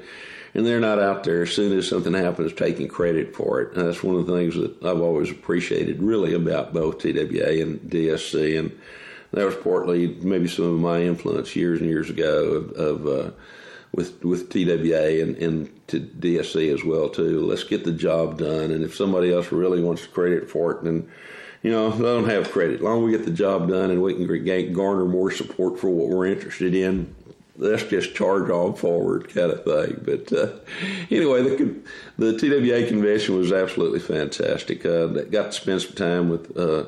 and 0.54 0.66
they're 0.66 0.80
not 0.80 1.00
out 1.00 1.24
there 1.24 1.44
as 1.44 1.52
soon 1.52 1.78
as 1.78 1.88
something 1.88 2.14
happens 2.14 2.54
taking 2.54 2.88
credit 2.88 3.36
for 3.36 3.62
it. 3.62 3.76
And 3.76 3.88
that's 3.88 4.04
one 4.04 4.18
of 4.18 4.28
the 4.28 4.34
things 4.34 4.56
that 4.56 4.84
I've 4.84 5.02
always 5.02 5.32
appreciated 5.32 6.04
really 6.04 6.34
about 6.34 6.74
both 6.74 7.00
TWA 7.00 7.62
and 7.62 7.80
DSC, 7.90 8.60
and 8.60 8.78
that 9.32 9.46
was 9.46 9.56
partly 9.56 10.08
maybe 10.22 10.48
some 10.48 10.66
of 10.66 10.80
my 10.80 11.02
influence 11.02 11.56
years 11.56 11.80
and 11.80 11.90
years 11.90 12.10
ago 12.10 12.44
of. 12.44 12.72
of 12.74 13.08
uh, 13.08 13.32
with 13.94 14.24
with 14.24 14.50
TWA 14.50 15.22
and, 15.22 15.36
and 15.38 15.88
to 15.88 16.00
DSC 16.00 16.74
as 16.74 16.84
well 16.84 17.10
too. 17.10 17.46
Let's 17.46 17.64
get 17.64 17.84
the 17.84 17.92
job 17.92 18.38
done, 18.38 18.72
and 18.72 18.84
if 18.84 18.96
somebody 18.96 19.34
else 19.34 19.52
really 19.52 19.82
wants 19.82 20.06
credit 20.06 20.50
for 20.50 20.72
it, 20.72 20.84
then 20.84 21.10
you 21.64 21.72
know, 21.72 21.92
they 21.92 22.04
don't 22.04 22.30
have 22.30 22.52
credit. 22.52 22.76
As 22.76 22.82
long 22.82 23.00
as 23.00 23.06
we 23.06 23.12
get 23.12 23.26
the 23.26 23.32
job 23.32 23.70
done 23.70 23.92
and 23.92 24.02
we 24.02 24.16
can 24.16 24.74
garner 24.74 25.06
more 25.06 25.32
support 25.32 25.80
for 25.80 25.90
what 25.90 26.10
we're 26.10 26.26
interested 26.26 26.74
in, 26.74 27.14
let's 27.58 27.84
just 27.84 28.16
charge 28.16 28.50
on 28.50 28.74
forward 28.74 29.30
kind 29.30 29.52
of 29.52 29.64
thing. 29.64 30.02
But 30.04 30.34
uh, 30.34 30.54
anyway, 31.12 31.44
the, 31.44 31.82
the 32.18 32.38
TWA 32.38 32.88
convention 32.88 33.36
was 33.38 33.52
absolutely 33.52 34.00
fantastic. 34.00 34.86
Uh, 34.86 35.08
got 35.08 35.46
to 35.46 35.52
spend 35.52 35.84
some 35.84 35.94
time 35.94 36.30
with 36.30 36.58
uh, 36.58 36.86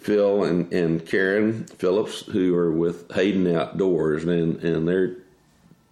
Phil 0.00 0.44
and, 0.44 0.72
and 0.72 1.06
Karen 1.06 1.64
Phillips, 1.64 2.22
who 2.22 2.56
are 2.56 2.72
with 2.72 3.10
Hayden 3.12 3.46
Outdoors, 3.54 4.24
and, 4.24 4.62
and 4.62 4.88
they're 4.88 5.16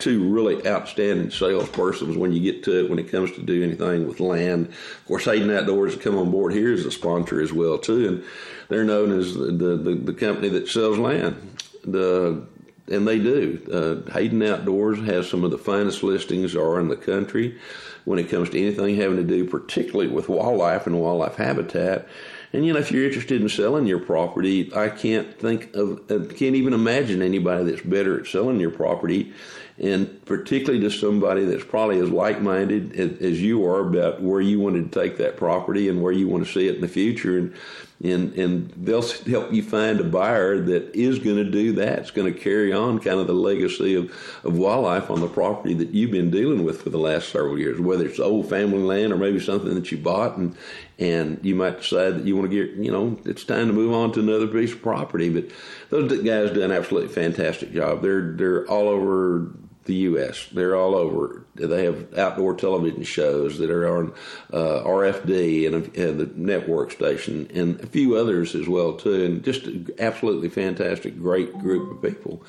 two 0.04 0.28
really 0.28 0.66
outstanding 0.66 1.28
salespersons 1.28 2.16
when 2.16 2.30
you 2.30 2.40
get 2.40 2.62
to 2.64 2.84
it 2.84 2.90
when 2.90 2.98
it 2.98 3.10
comes 3.10 3.32
to 3.32 3.42
do 3.42 3.62
anything 3.62 4.06
with 4.06 4.20
land. 4.20 4.66
Of 4.66 5.04
course, 5.06 5.24
Hayden 5.24 5.50
Outdoors 5.50 5.94
has 5.94 6.02
come 6.02 6.18
on 6.18 6.30
board 6.30 6.52
here 6.52 6.74
as 6.74 6.84
a 6.84 6.90
sponsor 6.90 7.40
as 7.40 7.52
well 7.54 7.78
too, 7.78 8.06
and 8.06 8.24
they're 8.68 8.84
known 8.84 9.18
as 9.18 9.34
the 9.34 9.50
the, 9.50 9.94
the 9.94 10.12
company 10.12 10.50
that 10.50 10.68
sells 10.68 10.98
land. 10.98 11.58
The 11.84 12.46
and 12.86 13.08
they 13.08 13.18
do. 13.18 14.04
Uh, 14.06 14.12
Hayden 14.12 14.42
Outdoors 14.42 14.98
has 15.06 15.26
some 15.26 15.42
of 15.42 15.50
the 15.50 15.58
finest 15.58 16.02
listings 16.02 16.54
are 16.54 16.78
in 16.78 16.88
the 16.88 16.96
country 16.96 17.58
when 18.04 18.18
it 18.18 18.28
comes 18.28 18.50
to 18.50 18.60
anything 18.60 18.96
having 18.96 19.16
to 19.16 19.24
do, 19.24 19.48
particularly 19.48 20.10
with 20.10 20.28
wildlife 20.28 20.86
and 20.86 21.00
wildlife 21.00 21.36
habitat. 21.36 22.06
And 22.52 22.66
you 22.66 22.74
know, 22.74 22.78
if 22.78 22.92
you're 22.92 23.06
interested 23.06 23.40
in 23.40 23.48
selling 23.48 23.86
your 23.86 23.98
property, 23.98 24.70
I 24.76 24.90
can't 24.90 25.38
think 25.40 25.74
of, 25.74 26.02
I 26.10 26.32
can't 26.34 26.54
even 26.54 26.74
imagine 26.74 27.22
anybody 27.22 27.64
that's 27.64 27.82
better 27.82 28.20
at 28.20 28.26
selling 28.26 28.60
your 28.60 28.70
property 28.70 29.32
and 29.78 30.24
particularly 30.24 30.80
to 30.80 30.90
somebody 30.90 31.44
that's 31.44 31.64
probably 31.64 31.98
as 31.98 32.08
like-minded 32.10 32.92
as, 33.20 33.42
you 33.42 33.66
are 33.66 33.80
about 33.80 34.22
where 34.22 34.40
you 34.40 34.60
wanted 34.60 34.92
to 34.92 35.00
take 35.00 35.16
that 35.18 35.36
property 35.36 35.88
and 35.88 36.00
where 36.00 36.12
you 36.12 36.28
want 36.28 36.46
to 36.46 36.52
see 36.52 36.68
it 36.68 36.76
in 36.76 36.80
the 36.80 36.88
future. 36.88 37.38
And 37.38 37.54
and 38.02 38.32
and 38.34 38.70
they'll 38.76 39.02
help 39.02 39.52
you 39.52 39.62
find 39.62 40.00
a 40.00 40.04
buyer 40.04 40.58
that 40.60 40.94
is 40.94 41.18
going 41.18 41.36
to 41.36 41.44
do 41.44 41.72
that. 41.72 42.00
It's 42.00 42.10
going 42.10 42.32
to 42.32 42.38
carry 42.38 42.72
on 42.72 42.98
kind 42.98 43.20
of 43.20 43.26
the 43.26 43.34
legacy 43.34 43.94
of, 43.94 44.10
of 44.42 44.56
wildlife 44.58 45.10
on 45.10 45.20
the 45.20 45.28
property 45.28 45.74
that 45.74 45.90
you've 45.90 46.10
been 46.10 46.30
dealing 46.30 46.64
with 46.64 46.82
for 46.82 46.90
the 46.90 46.98
last 46.98 47.28
several 47.28 47.58
years, 47.58 47.80
whether 47.80 48.06
it's 48.06 48.18
old 48.18 48.48
family 48.48 48.78
land 48.78 49.12
or 49.12 49.16
maybe 49.16 49.38
something 49.38 49.74
that 49.74 49.92
you 49.92 49.98
bought 49.98 50.36
and 50.36 50.56
and 50.98 51.40
you 51.42 51.54
might 51.54 51.78
decide 51.78 52.14
that 52.16 52.24
you 52.24 52.36
want 52.36 52.50
to 52.50 52.66
get, 52.66 52.76
you 52.76 52.90
know, 52.90 53.18
it's 53.24 53.44
time 53.44 53.68
to 53.68 53.72
move 53.72 53.92
on 53.92 54.12
to 54.12 54.20
another 54.20 54.46
piece 54.46 54.72
of 54.72 54.82
property. 54.82 55.28
But 55.28 55.50
those 55.90 56.10
guys 56.22 56.50
do 56.50 56.62
an 56.62 56.72
absolutely 56.72 57.12
fantastic 57.12 57.72
job. 57.72 58.02
They're 58.02 58.32
they're 58.32 58.66
all 58.66 58.88
over 58.88 59.50
the 59.84 59.94
U.S. 59.94 60.48
They're 60.52 60.76
all 60.76 60.94
over. 60.94 61.44
They 61.54 61.84
have 61.84 62.16
outdoor 62.18 62.56
television 62.56 63.02
shows 63.02 63.58
that 63.58 63.70
are 63.70 63.96
on 63.96 64.14
uh, 64.52 64.82
RFD 64.84 65.66
and, 65.66 65.96
and, 65.96 66.20
the 66.20 66.30
network 66.34 66.92
station, 66.92 67.50
and 67.54 67.80
a 67.80 67.86
few 67.86 68.16
others 68.16 68.54
as 68.54 68.68
well 68.68 68.94
too. 68.94 69.24
And 69.24 69.44
just 69.44 69.68
absolutely 69.98 70.48
fantastic, 70.48 71.18
great 71.18 71.58
group 71.58 71.90
of 71.90 72.02
people. 72.02 72.42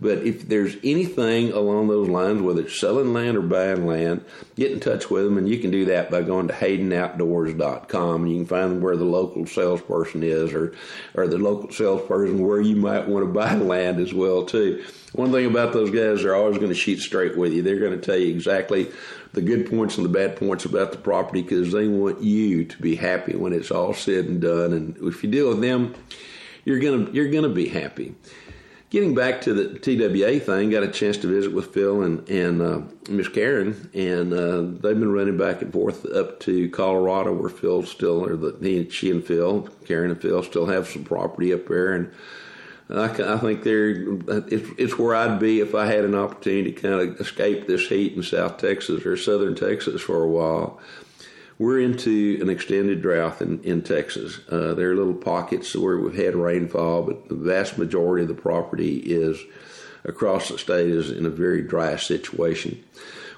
But 0.00 0.18
if 0.18 0.48
there's 0.48 0.76
anything 0.82 1.52
along 1.52 1.88
those 1.88 2.08
lines, 2.08 2.42
whether 2.42 2.62
it's 2.62 2.78
selling 2.78 3.12
land 3.12 3.36
or 3.36 3.42
buying 3.42 3.86
land, 3.86 4.24
get 4.56 4.72
in 4.72 4.80
touch 4.80 5.08
with 5.08 5.24
them, 5.24 5.38
and 5.38 5.48
you 5.48 5.58
can 5.58 5.70
do 5.70 5.84
that 5.86 6.10
by 6.10 6.22
going 6.22 6.48
to 6.48 6.54
HaydenOutdoors.com. 6.54 8.26
You 8.26 8.36
can 8.36 8.46
find 8.46 8.82
where 8.82 8.96
the 8.96 9.04
local 9.04 9.46
salesperson 9.46 10.22
is, 10.22 10.52
or 10.52 10.74
or 11.14 11.28
the 11.28 11.38
local 11.38 11.70
salesperson 11.70 12.44
where 12.44 12.60
you 12.60 12.76
might 12.76 13.08
want 13.08 13.24
to 13.24 13.32
buy 13.32 13.54
land 13.54 14.00
as 14.00 14.12
well 14.12 14.44
too. 14.44 14.84
One 15.12 15.30
thing 15.30 15.46
about 15.46 15.72
those 15.72 15.90
guys, 15.90 16.22
they're 16.22 16.34
always 16.34 16.58
going 16.58 16.70
to 16.70 16.74
shoot 16.74 16.98
straight 16.98 17.36
with 17.36 17.52
you. 17.52 17.62
They're 17.62 17.78
going 17.78 17.98
to 17.98 18.04
tell 18.04 18.18
you 18.18 18.34
exactly 18.34 18.90
the 19.32 19.42
good 19.42 19.70
points 19.70 19.96
and 19.96 20.04
the 20.04 20.08
bad 20.10 20.36
points 20.36 20.64
about 20.64 20.90
the 20.90 20.98
property 20.98 21.42
because 21.42 21.70
they 21.70 21.86
want 21.86 22.20
you 22.20 22.64
to 22.64 22.82
be 22.82 22.96
happy 22.96 23.36
when 23.36 23.52
it's 23.52 23.70
all 23.70 23.94
said 23.94 24.24
and 24.24 24.40
done. 24.40 24.72
And 24.72 24.96
if 25.02 25.22
you 25.22 25.30
deal 25.30 25.50
with 25.50 25.60
them, 25.60 25.94
you're 26.64 26.80
gonna 26.80 27.10
you're 27.12 27.30
gonna 27.30 27.48
be 27.48 27.68
happy 27.68 28.14
getting 28.94 29.12
back 29.12 29.40
to 29.40 29.52
the 29.52 29.76
TWA 29.80 30.38
thing, 30.38 30.70
got 30.70 30.84
a 30.84 30.88
chance 30.88 31.16
to 31.16 31.26
visit 31.26 31.52
with 31.52 31.74
Phil 31.74 32.02
and 32.02 32.28
and 32.28 32.62
uh, 32.62 32.80
Miss 33.10 33.26
Karen, 33.26 33.90
and 33.92 34.32
uh, 34.32 34.62
they've 34.80 34.98
been 34.98 35.12
running 35.12 35.36
back 35.36 35.62
and 35.62 35.72
forth 35.72 36.06
up 36.06 36.38
to 36.40 36.70
Colorado, 36.70 37.32
where 37.32 37.50
Phil 37.50 37.82
still, 37.82 38.24
or 38.24 38.36
the 38.36 38.56
he, 38.62 38.88
she 38.90 39.10
and 39.10 39.24
Phil, 39.24 39.68
Karen 39.84 40.12
and 40.12 40.22
Phil, 40.22 40.44
still 40.44 40.66
have 40.66 40.86
some 40.86 41.02
property 41.02 41.52
up 41.52 41.66
there, 41.66 41.92
and 41.92 42.12
I, 42.88 43.06
I 43.06 43.38
think 43.38 43.64
they're 43.64 43.90
it's, 44.46 44.68
it's 44.78 44.96
where 44.96 45.16
I'd 45.16 45.40
be 45.40 45.58
if 45.58 45.74
I 45.74 45.86
had 45.86 46.04
an 46.04 46.14
opportunity 46.14 46.70
to 46.70 46.80
kind 46.80 46.94
of 46.94 47.20
escape 47.20 47.66
this 47.66 47.88
heat 47.88 48.14
in 48.14 48.22
South 48.22 48.58
Texas 48.58 49.04
or 49.04 49.16
Southern 49.16 49.56
Texas 49.56 50.02
for 50.02 50.22
a 50.22 50.28
while 50.28 50.78
we're 51.58 51.80
into 51.80 52.38
an 52.40 52.50
extended 52.50 53.02
drought 53.02 53.40
in, 53.40 53.62
in 53.62 53.82
Texas. 53.82 54.40
Uh, 54.48 54.74
there 54.74 54.90
are 54.90 54.96
little 54.96 55.14
pockets 55.14 55.74
where 55.74 55.98
we've 55.98 56.16
had 56.16 56.34
rainfall, 56.34 57.02
but 57.02 57.28
the 57.28 57.34
vast 57.34 57.78
majority 57.78 58.22
of 58.22 58.28
the 58.28 58.40
property 58.40 58.96
is 58.98 59.40
across 60.04 60.48
the 60.48 60.58
state 60.58 60.90
is 60.90 61.10
in 61.10 61.26
a 61.26 61.30
very 61.30 61.62
dry 61.62 61.96
situation. 61.96 62.82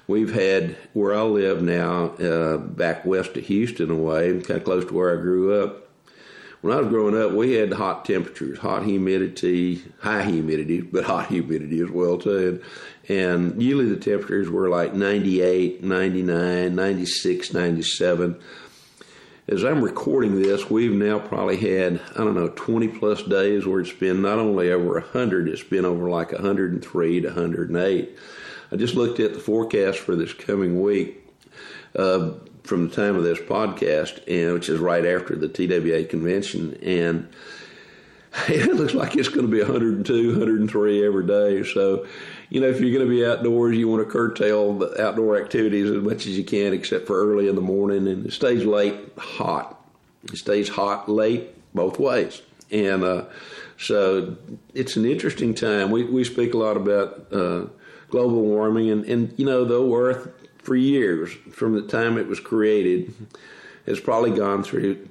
We've 0.07 0.33
had 0.33 0.77
where 0.93 1.13
I 1.13 1.21
live 1.21 1.61
now, 1.61 2.11
uh, 2.15 2.57
back 2.57 3.05
west 3.05 3.35
of 3.35 3.45
Houston, 3.45 3.91
away, 3.91 4.39
kind 4.41 4.57
of 4.57 4.63
close 4.63 4.85
to 4.85 4.93
where 4.93 5.17
I 5.17 5.21
grew 5.21 5.61
up. 5.61 5.83
When 6.61 6.75
I 6.75 6.79
was 6.79 6.87
growing 6.87 7.15
up, 7.15 7.33
we 7.33 7.53
had 7.53 7.73
hot 7.73 8.03
temperatures, 8.03 8.57
hot 8.57 8.83
humidity, 8.83 9.83
high 9.99 10.23
humidity, 10.23 10.81
but 10.81 11.03
hot 11.03 11.27
humidity 11.27 11.81
as 11.81 11.89
well 11.89 12.17
too. 12.17 12.63
And 13.09 13.61
usually 13.61 13.85
the 13.85 13.95
temperatures 13.95 14.49
were 14.49 14.69
like 14.69 14.93
98, 14.93 15.83
99, 15.83 16.75
96, 16.75 17.53
97. 17.53 18.39
As 19.47 19.63
I'm 19.63 19.81
recording 19.81 20.41
this, 20.41 20.69
we've 20.69 20.91
now 20.91 21.19
probably 21.19 21.55
had, 21.55 22.01
I 22.15 22.17
don't 22.17 22.35
know, 22.35 22.49
20 22.49 22.89
plus 22.89 23.23
days 23.23 23.65
where 23.65 23.79
it's 23.79 23.93
been 23.93 24.21
not 24.21 24.39
only 24.39 24.71
over 24.73 24.95
100, 24.95 25.47
it's 25.47 25.63
been 25.63 25.85
over 25.85 26.09
like 26.09 26.33
103 26.33 27.21
to 27.21 27.27
108. 27.27 28.19
I 28.69 28.75
just 28.75 28.95
looked 28.95 29.21
at 29.21 29.33
the 29.33 29.39
forecast 29.39 29.99
for 29.99 30.17
this 30.17 30.33
coming 30.33 30.81
week 30.81 31.25
uh, 31.95 32.31
from 32.63 32.89
the 32.89 32.95
time 32.95 33.15
of 33.15 33.23
this 33.23 33.39
podcast, 33.39 34.21
and 34.27 34.53
which 34.53 34.67
is 34.67 34.81
right 34.81 35.05
after 35.05 35.37
the 35.37 35.47
TWA 35.47 36.03
convention, 36.03 36.77
and 36.83 37.29
it 38.49 38.75
looks 38.75 38.93
like 38.93 39.15
it's 39.15 39.29
going 39.29 39.49
to 39.49 39.51
be 39.51 39.61
102, 39.61 40.31
103 40.31 41.05
every 41.05 41.25
day. 41.25 41.63
So 41.63 42.05
you 42.49 42.61
know, 42.61 42.67
if 42.67 42.79
you're 42.79 42.91
going 42.91 43.05
to 43.05 43.09
be 43.09 43.25
outdoors, 43.25 43.77
you 43.77 43.87
want 43.87 44.05
to 44.05 44.11
curtail 44.11 44.73
the 44.73 45.01
outdoor 45.01 45.41
activities 45.41 45.89
as 45.89 46.01
much 46.01 46.25
as 46.25 46.37
you 46.37 46.43
can, 46.43 46.73
except 46.73 47.07
for 47.07 47.19
early 47.19 47.47
in 47.47 47.55
the 47.55 47.61
morning. 47.61 48.07
And 48.07 48.25
it 48.25 48.33
stays 48.33 48.63
late 48.63 48.95
hot. 49.17 49.83
It 50.31 50.37
stays 50.37 50.69
hot 50.69 51.09
late 51.09 51.49
both 51.73 51.99
ways. 51.99 52.41
And 52.71 53.03
uh, 53.03 53.25
so 53.77 54.37
it's 54.73 54.95
an 54.95 55.05
interesting 55.05 55.53
time. 55.53 55.91
We, 55.91 56.03
we 56.03 56.23
speak 56.23 56.53
a 56.53 56.57
lot 56.57 56.77
about 56.77 57.31
uh, 57.31 57.67
global 58.09 58.41
warming, 58.41 58.89
and, 58.89 59.05
and, 59.05 59.33
you 59.37 59.45
know, 59.45 59.65
the 59.65 59.81
Earth 59.81 60.29
for 60.57 60.75
years, 60.75 61.31
from 61.51 61.73
the 61.73 61.81
time 61.81 62.17
it 62.17 62.27
was 62.27 62.39
created, 62.39 63.13
has 63.85 63.99
probably 63.99 64.31
gone 64.31 64.63
through 64.63 65.07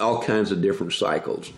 all 0.00 0.22
kinds 0.22 0.52
of 0.52 0.60
different 0.60 0.92
cycles. 0.92 1.52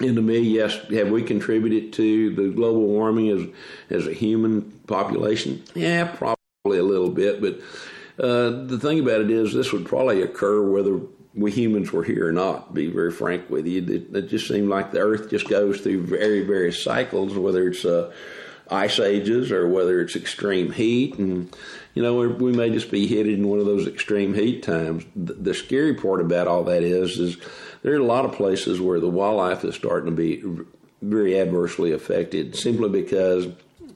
And 0.00 0.14
to 0.16 0.22
me, 0.22 0.38
yes, 0.40 0.78
have 0.90 1.10
we 1.10 1.22
contributed 1.22 1.94
to 1.94 2.34
the 2.34 2.48
global 2.48 2.82
warming 2.86 3.30
as 3.30 3.46
as 3.88 4.06
a 4.06 4.12
human 4.12 4.62
population? 4.86 5.62
Yeah, 5.74 6.04
probably 6.04 6.78
a 6.78 6.82
little 6.82 7.10
bit. 7.10 7.40
But 7.40 7.60
uh, 8.22 8.66
the 8.66 8.78
thing 8.78 9.00
about 9.00 9.22
it 9.22 9.30
is, 9.30 9.54
this 9.54 9.72
would 9.72 9.86
probably 9.86 10.20
occur 10.20 10.62
whether 10.62 11.00
we 11.34 11.50
humans 11.50 11.92
were 11.92 12.04
here 12.04 12.28
or 12.28 12.32
not. 12.32 12.68
To 12.68 12.74
be 12.74 12.88
very 12.88 13.10
frank 13.10 13.48
with 13.48 13.66
you, 13.66 13.82
it, 13.82 14.14
it 14.14 14.28
just 14.28 14.48
seemed 14.48 14.68
like 14.68 14.92
the 14.92 15.00
Earth 15.00 15.30
just 15.30 15.48
goes 15.48 15.80
through 15.80 16.06
very 16.06 16.42
various 16.42 16.82
cycles, 16.82 17.34
whether 17.34 17.68
it's 17.68 17.84
uh, 17.84 18.12
ice 18.70 18.98
ages 18.98 19.52
or 19.52 19.68
whether 19.68 20.00
it's 20.00 20.16
extreme 20.16 20.72
heat, 20.72 21.18
and 21.18 21.54
you 21.94 22.02
know 22.02 22.16
we 22.28 22.52
may 22.52 22.70
just 22.70 22.90
be 22.90 23.06
hit 23.06 23.28
in 23.28 23.48
one 23.48 23.60
of 23.60 23.66
those 23.66 23.86
extreme 23.86 24.34
heat 24.34 24.62
times. 24.62 25.04
The, 25.14 25.34
the 25.34 25.54
scary 25.54 25.94
part 25.94 26.20
about 26.20 26.48
all 26.48 26.64
that 26.64 26.82
is, 26.82 27.18
is 27.18 27.36
there 27.86 27.94
are 27.94 27.98
a 27.98 28.04
lot 28.04 28.24
of 28.24 28.32
places 28.32 28.80
where 28.80 28.98
the 28.98 29.08
wildlife 29.08 29.64
is 29.64 29.76
starting 29.76 30.10
to 30.10 30.16
be 30.16 30.42
very 31.02 31.38
adversely 31.38 31.92
affected 31.92 32.56
simply 32.56 32.88
because 32.88 33.46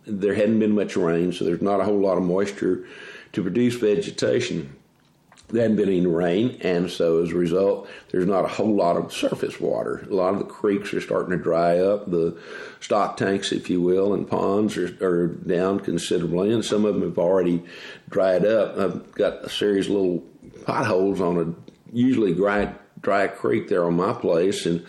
there 0.06 0.32
hadn't 0.32 0.60
been 0.60 0.76
much 0.76 0.96
rain, 0.96 1.32
so 1.32 1.44
there's 1.44 1.60
not 1.60 1.80
a 1.80 1.84
whole 1.84 1.98
lot 1.98 2.16
of 2.16 2.22
moisture 2.22 2.86
to 3.32 3.42
produce 3.42 3.74
vegetation. 3.74 4.76
There 5.48 5.62
hadn't 5.62 5.76
been 5.76 5.88
any 5.88 6.06
rain, 6.06 6.58
and 6.60 6.88
so 6.88 7.20
as 7.20 7.32
a 7.32 7.34
result, 7.34 7.90
there's 8.12 8.28
not 8.28 8.44
a 8.44 8.48
whole 8.48 8.76
lot 8.76 8.96
of 8.96 9.12
surface 9.12 9.58
water. 9.58 10.06
A 10.08 10.14
lot 10.14 10.34
of 10.34 10.38
the 10.38 10.44
creeks 10.44 10.94
are 10.94 11.00
starting 11.00 11.36
to 11.36 11.42
dry 11.42 11.80
up. 11.80 12.08
The 12.08 12.40
stock 12.78 13.16
tanks, 13.16 13.50
if 13.50 13.68
you 13.68 13.80
will, 13.80 14.14
and 14.14 14.30
ponds 14.30 14.76
are, 14.76 14.96
are 15.04 15.26
down 15.26 15.80
considerably, 15.80 16.52
and 16.52 16.64
some 16.64 16.84
of 16.84 16.94
them 16.94 17.02
have 17.02 17.18
already 17.18 17.64
dried 18.08 18.46
up. 18.46 18.78
I've 18.78 19.12
got 19.16 19.44
a 19.44 19.50
series 19.50 19.86
of 19.86 19.94
little 19.94 20.18
potholes 20.64 21.20
on 21.20 21.38
a 21.40 21.72
usually 21.92 22.34
dry 22.34 22.72
dry 23.00 23.26
creek 23.26 23.68
there 23.68 23.84
on 23.84 23.96
my 23.96 24.12
place. 24.12 24.66
And 24.66 24.84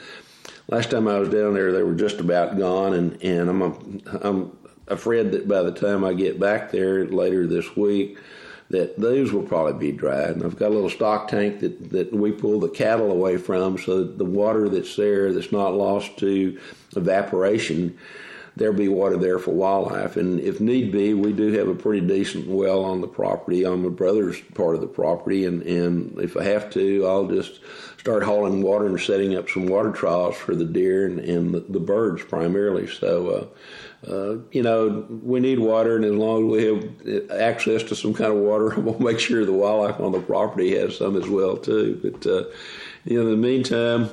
last 0.68 0.92
time 0.92 1.08
I 1.08 1.20
was 1.20 1.30
down 1.30 1.54
there, 1.54 1.72
they 1.72 1.84
were 1.84 1.96
just 1.96 2.20
about 2.20 2.58
gone. 2.58 2.94
And, 2.94 3.22
and 3.24 3.50
I'm, 3.50 4.02
I'm 4.22 4.58
afraid 4.88 5.32
that 5.32 5.48
by 5.48 5.62
the 5.62 5.72
time 5.72 6.04
I 6.04 6.14
get 6.14 6.40
back 6.40 6.72
there 6.72 7.06
later 7.06 7.48
this 7.48 7.76
week, 7.76 8.18
that 8.70 8.98
those 8.98 9.34
will 9.34 9.44
probably 9.44 9.74
be 9.74 9.92
dry. 9.92 10.24
And 10.24 10.44
I've 10.44 10.58
got 10.58 10.70
a 10.70 10.74
little 10.74 10.90
stock 10.90 11.28
tank 11.28 11.60
that, 11.60 11.90
that 11.90 12.14
we 12.14 12.32
pull 12.32 12.60
the 12.60 12.70
cattle 12.70 13.12
away 13.12 13.36
from, 13.38 13.78
so 13.78 14.00
that 14.00 14.18
the 14.18 14.26
water 14.26 14.70
that's 14.70 14.96
there 14.96 15.34
that's 15.34 15.52
not 15.52 15.74
lost 15.74 16.18
to 16.20 16.58
evaporation, 16.96 17.98
there'll 18.56 18.74
be 18.74 18.88
water 18.88 19.18
there 19.18 19.40
for 19.40 19.52
wildlife. 19.52 20.18
And 20.18 20.40
if 20.40 20.60
need 20.60 20.92
be, 20.92 21.14
we 21.14 21.32
do 21.32 21.52
have 21.54 21.68
a 21.68 21.76
pretty 21.76 22.06
decent 22.06 22.48
well 22.48 22.84
on 22.84 23.02
the 23.02 23.08
property 23.08 23.66
on 23.66 23.84
my 23.84 23.90
brother's 23.90 24.40
part 24.54 24.76
of 24.76 24.82
the 24.82 24.88
property. 24.88 25.46
And, 25.46 25.62
and 25.64 26.20
if 26.20 26.36
I 26.36 26.44
have 26.44 26.70
to, 26.72 27.06
I'll 27.08 27.28
just 27.28 27.60
start 27.98 28.24
hauling 28.24 28.62
water 28.62 28.88
and 28.88 29.00
setting 29.00 29.36
up 29.36 29.50
some 29.50 29.68
water 29.68 29.92
trials 29.92 30.36
for 30.36 30.56
the 30.56 30.66
deer 30.66 31.06
and, 31.06 31.20
and 31.20 31.54
the, 31.54 31.60
the 31.60 31.80
birds 31.80 32.24
primarily. 32.24 32.88
So, 32.88 33.30
uh, 33.30 34.12
uh, 34.12 34.38
you 34.52 34.64
know, 34.64 35.06
we 35.24 35.40
need 35.40 35.60
water, 35.60 35.96
and 35.96 36.04
as 36.04 36.14
long 36.14 36.46
as 36.46 36.52
we 36.52 36.66
have 36.66 37.32
access 37.40 37.84
to 37.84 37.96
some 37.96 38.16
kind 38.16 38.32
of 38.32 38.40
water, 38.40 38.74
we'll 38.80 38.98
make 39.00 39.20
sure 39.20 39.46
the 39.46 39.54
wildlife 39.54 40.00
on 40.00 40.12
the 40.12 40.20
property 40.20 40.76
has 40.76 40.98
some 40.98 41.16
as 41.16 41.30
well 41.30 41.56
too. 41.56 42.00
But 42.02 42.26
uh, 42.26 42.46
you 43.06 43.18
know, 43.18 43.30
in 43.30 43.32
the 43.32 43.48
meantime, 43.48 44.10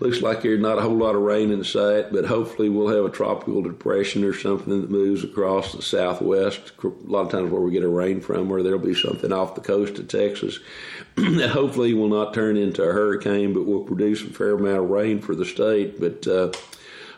looks 0.00 0.22
like 0.22 0.42
there's 0.42 0.60
not 0.60 0.78
a 0.78 0.82
whole 0.82 0.96
lot 0.96 1.14
of 1.14 1.22
rain 1.22 1.50
in 1.50 1.62
sight, 1.62 2.12
but 2.12 2.24
hopefully 2.24 2.68
we'll 2.68 2.94
have 2.94 3.04
a 3.04 3.14
tropical 3.14 3.62
depression 3.62 4.24
or 4.24 4.32
something 4.32 4.80
that 4.80 4.90
moves 4.90 5.22
across 5.22 5.72
the 5.72 5.82
southwest. 5.82 6.72
A 6.82 6.88
lot 7.04 7.26
of 7.26 7.30
times 7.30 7.50
where 7.50 7.60
we 7.60 7.70
get 7.70 7.84
a 7.84 7.88
rain 7.88 8.20
from, 8.20 8.48
where 8.48 8.62
there'll 8.62 8.78
be 8.78 8.94
something 8.94 9.32
off 9.32 9.54
the 9.54 9.60
coast 9.60 9.98
of 9.98 10.08
Texas 10.08 10.58
that 11.16 11.50
hopefully 11.50 11.92
will 11.92 12.08
not 12.08 12.32
turn 12.32 12.56
into 12.56 12.82
a 12.82 12.92
hurricane, 12.92 13.52
but 13.52 13.66
will 13.66 13.84
produce 13.84 14.22
a 14.22 14.30
fair 14.30 14.52
amount 14.54 14.78
of 14.78 14.90
rain 14.90 15.20
for 15.20 15.34
the 15.34 15.44
state. 15.44 16.00
But 16.00 16.26
uh, 16.26 16.50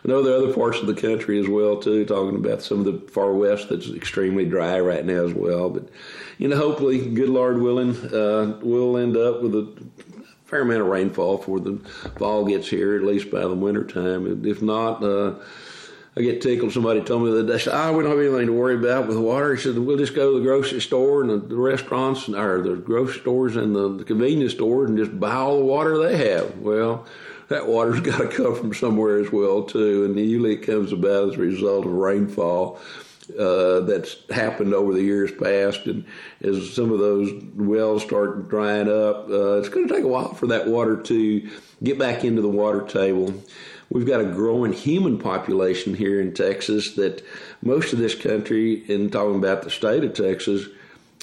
I 0.03 0.09
know 0.09 0.21
there 0.21 0.33
are 0.33 0.43
other 0.43 0.53
parts 0.53 0.79
of 0.79 0.87
the 0.87 0.93
country 0.93 1.39
as 1.39 1.47
well 1.47 1.77
too. 1.79 2.05
Talking 2.05 2.35
about 2.35 2.61
some 2.61 2.79
of 2.79 2.85
the 2.85 3.11
far 3.11 3.31
west 3.31 3.69
that's 3.69 3.89
extremely 3.89 4.45
dry 4.45 4.79
right 4.81 5.05
now 5.05 5.23
as 5.23 5.33
well. 5.33 5.69
But 5.69 5.87
you 6.37 6.49
know, 6.49 6.57
hopefully, 6.57 7.09
good 7.09 7.29
Lord 7.29 7.61
willing, 7.61 7.95
uh, 8.13 8.59
we'll 8.61 8.97
end 8.97 9.15
up 9.15 9.41
with 9.41 9.55
a 9.55 9.83
fair 10.53 10.61
amount 10.61 10.81
of 10.81 10.87
rainfall 10.87 11.37
before 11.37 11.59
the 11.59 11.79
fall 12.17 12.45
gets 12.45 12.69
here, 12.69 12.95
at 12.95 13.03
least 13.03 13.31
by 13.31 13.41
the 13.41 13.55
winter 13.55 13.83
time. 13.83 14.45
If 14.45 14.61
not, 14.61 15.03
uh, 15.03 15.33
I 16.15 16.21
get 16.21 16.41
tickled. 16.41 16.71
Somebody 16.71 17.01
told 17.01 17.23
me 17.23 17.31
that 17.31 17.43
they 17.43 17.57
said, 17.57 17.73
"Ah, 17.73 17.91
we 17.91 18.03
don't 18.03 18.11
have 18.11 18.19
anything 18.19 18.45
to 18.45 18.53
worry 18.53 18.75
about 18.75 19.07
with 19.07 19.17
water." 19.17 19.55
He 19.55 19.61
said, 19.61 19.79
"We'll 19.79 19.97
just 19.97 20.13
go 20.13 20.31
to 20.31 20.37
the 20.37 20.45
grocery 20.45 20.79
store 20.79 21.21
and 21.21 21.29
the, 21.31 21.37
the 21.37 21.55
restaurants 21.55 22.29
or 22.29 22.61
the 22.61 22.75
grocery 22.75 23.19
stores 23.19 23.55
and 23.55 23.75
the, 23.75 23.97
the 23.97 24.03
convenience 24.03 24.53
stores 24.53 24.89
and 24.89 24.97
just 24.97 25.19
buy 25.19 25.33
all 25.33 25.57
the 25.57 25.65
water 25.65 25.97
they 25.97 26.17
have." 26.29 26.59
Well 26.59 27.07
that 27.49 27.67
water's 27.67 27.99
got 28.11 28.19
to 28.19 28.27
come 28.27 28.55
from 28.55 28.73
somewhere 28.73 29.17
as 29.19 29.31
well 29.31 29.63
too, 29.63 30.05
and 30.05 30.15
usually 30.17 30.53
it 30.53 30.65
comes 30.65 30.91
about 30.91 31.29
as 31.29 31.35
a 31.35 31.39
result 31.39 31.85
of 31.85 31.91
rainfall. 31.91 32.79
Uh, 33.39 33.79
that's 33.81 34.17
happened 34.29 34.73
over 34.73 34.93
the 34.93 35.01
years 35.01 35.31
past, 35.31 35.85
and 35.85 36.03
as 36.41 36.73
some 36.73 36.91
of 36.91 36.99
those 36.99 37.31
wells 37.55 38.03
start 38.03 38.49
drying 38.49 38.89
up, 38.89 39.29
uh, 39.29 39.59
it's 39.59 39.69
going 39.69 39.87
to 39.87 39.93
take 39.93 40.03
a 40.03 40.07
while 40.07 40.33
for 40.33 40.47
that 40.47 40.67
water 40.67 41.01
to 41.01 41.49
get 41.81 41.97
back 41.97 42.25
into 42.25 42.41
the 42.41 42.49
water 42.49 42.81
table. 42.81 43.33
We've 43.89 44.05
got 44.05 44.19
a 44.19 44.25
growing 44.25 44.73
human 44.73 45.17
population 45.17 45.93
here 45.93 46.19
in 46.19 46.33
Texas 46.33 46.95
that 46.95 47.23
most 47.61 47.93
of 47.93 47.99
this 47.99 48.15
country, 48.15 48.83
in 48.91 49.09
talking 49.09 49.37
about 49.37 49.61
the 49.61 49.69
state 49.69 50.03
of 50.03 50.13
Texas, 50.13 50.67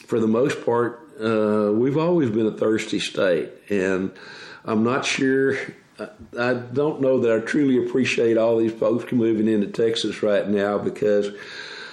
for 0.07 0.21
the 0.21 0.29
most 0.29 0.65
part, 0.65 1.07
uh, 1.21 1.71
we've 1.73 1.99
always 1.99 2.31
been 2.31 2.47
a 2.47 2.57
thirsty 2.57 2.99
state. 2.99 3.51
And 3.69 4.11
I'm 4.65 4.83
not 4.85 5.05
sure 5.05 5.57
I 6.39 6.55
don't 6.55 7.01
know 7.01 7.21
that 7.21 7.33
I 7.33 7.45
truly 7.45 7.87
appreciate 7.87 8.39
all 8.39 8.57
these 8.57 8.73
folks 8.73 9.13
moving 9.13 9.49
into 9.49 9.67
Texas 9.67 10.23
right 10.23 10.49
now 10.49 10.79
because 10.79 11.31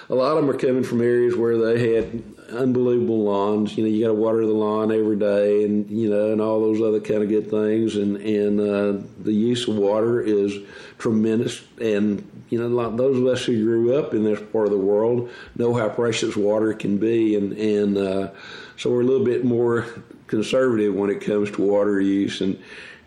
a 0.10 0.16
lot 0.16 0.38
of 0.38 0.38
them 0.38 0.50
are 0.50 0.58
coming 0.58 0.84
from 0.84 1.02
areas 1.02 1.36
where 1.36 1.58
they 1.58 1.96
had 1.96 2.24
unbelievable 2.52 3.24
lawns. 3.24 3.78
You 3.78 3.84
know, 3.84 3.90
you 3.90 4.06
got 4.06 4.08
to 4.08 4.14
water 4.14 4.46
the 4.46 4.54
lawn 4.54 4.92
every 4.92 5.18
day, 5.18 5.66
and 5.66 5.90
you 5.90 6.10
know, 6.10 6.32
and 6.32 6.40
all 6.40 6.62
those 6.62 6.82
other 6.82 7.02
kind 7.02 7.24
of 7.24 7.30
good 7.30 7.50
things. 7.50 7.96
And 7.96 8.18
and 8.18 8.60
uh, 8.60 9.04
the 9.20 9.34
use 9.34 9.68
of 9.68 9.76
water 9.76 10.22
is 10.22 10.58
tremendous. 10.98 11.62
And 11.82 12.26
you 12.50 12.60
know, 12.60 12.96
those 12.96 13.18
of 13.18 13.28
us 13.28 13.44
who 13.44 13.62
grew 13.64 13.98
up 13.98 14.14
in 14.14 14.24
this 14.24 14.40
part 14.52 14.66
of 14.66 14.72
the 14.72 14.78
world 14.78 15.30
know 15.56 15.74
how 15.74 15.90
precious 15.90 16.36
water 16.36 16.74
can 16.74 16.98
be. 16.98 17.36
And 17.36 17.54
and 17.54 17.98
uh, 17.98 18.32
so 18.78 18.92
we're 18.92 19.02
a 19.02 19.06
little 19.06 19.26
bit 19.26 19.44
more 19.44 19.86
conservative 20.28 20.94
when 20.94 21.10
it 21.10 21.22
comes 21.22 21.52
to 21.52 21.62
water 21.62 22.00
use. 22.00 22.40
And 22.40 22.62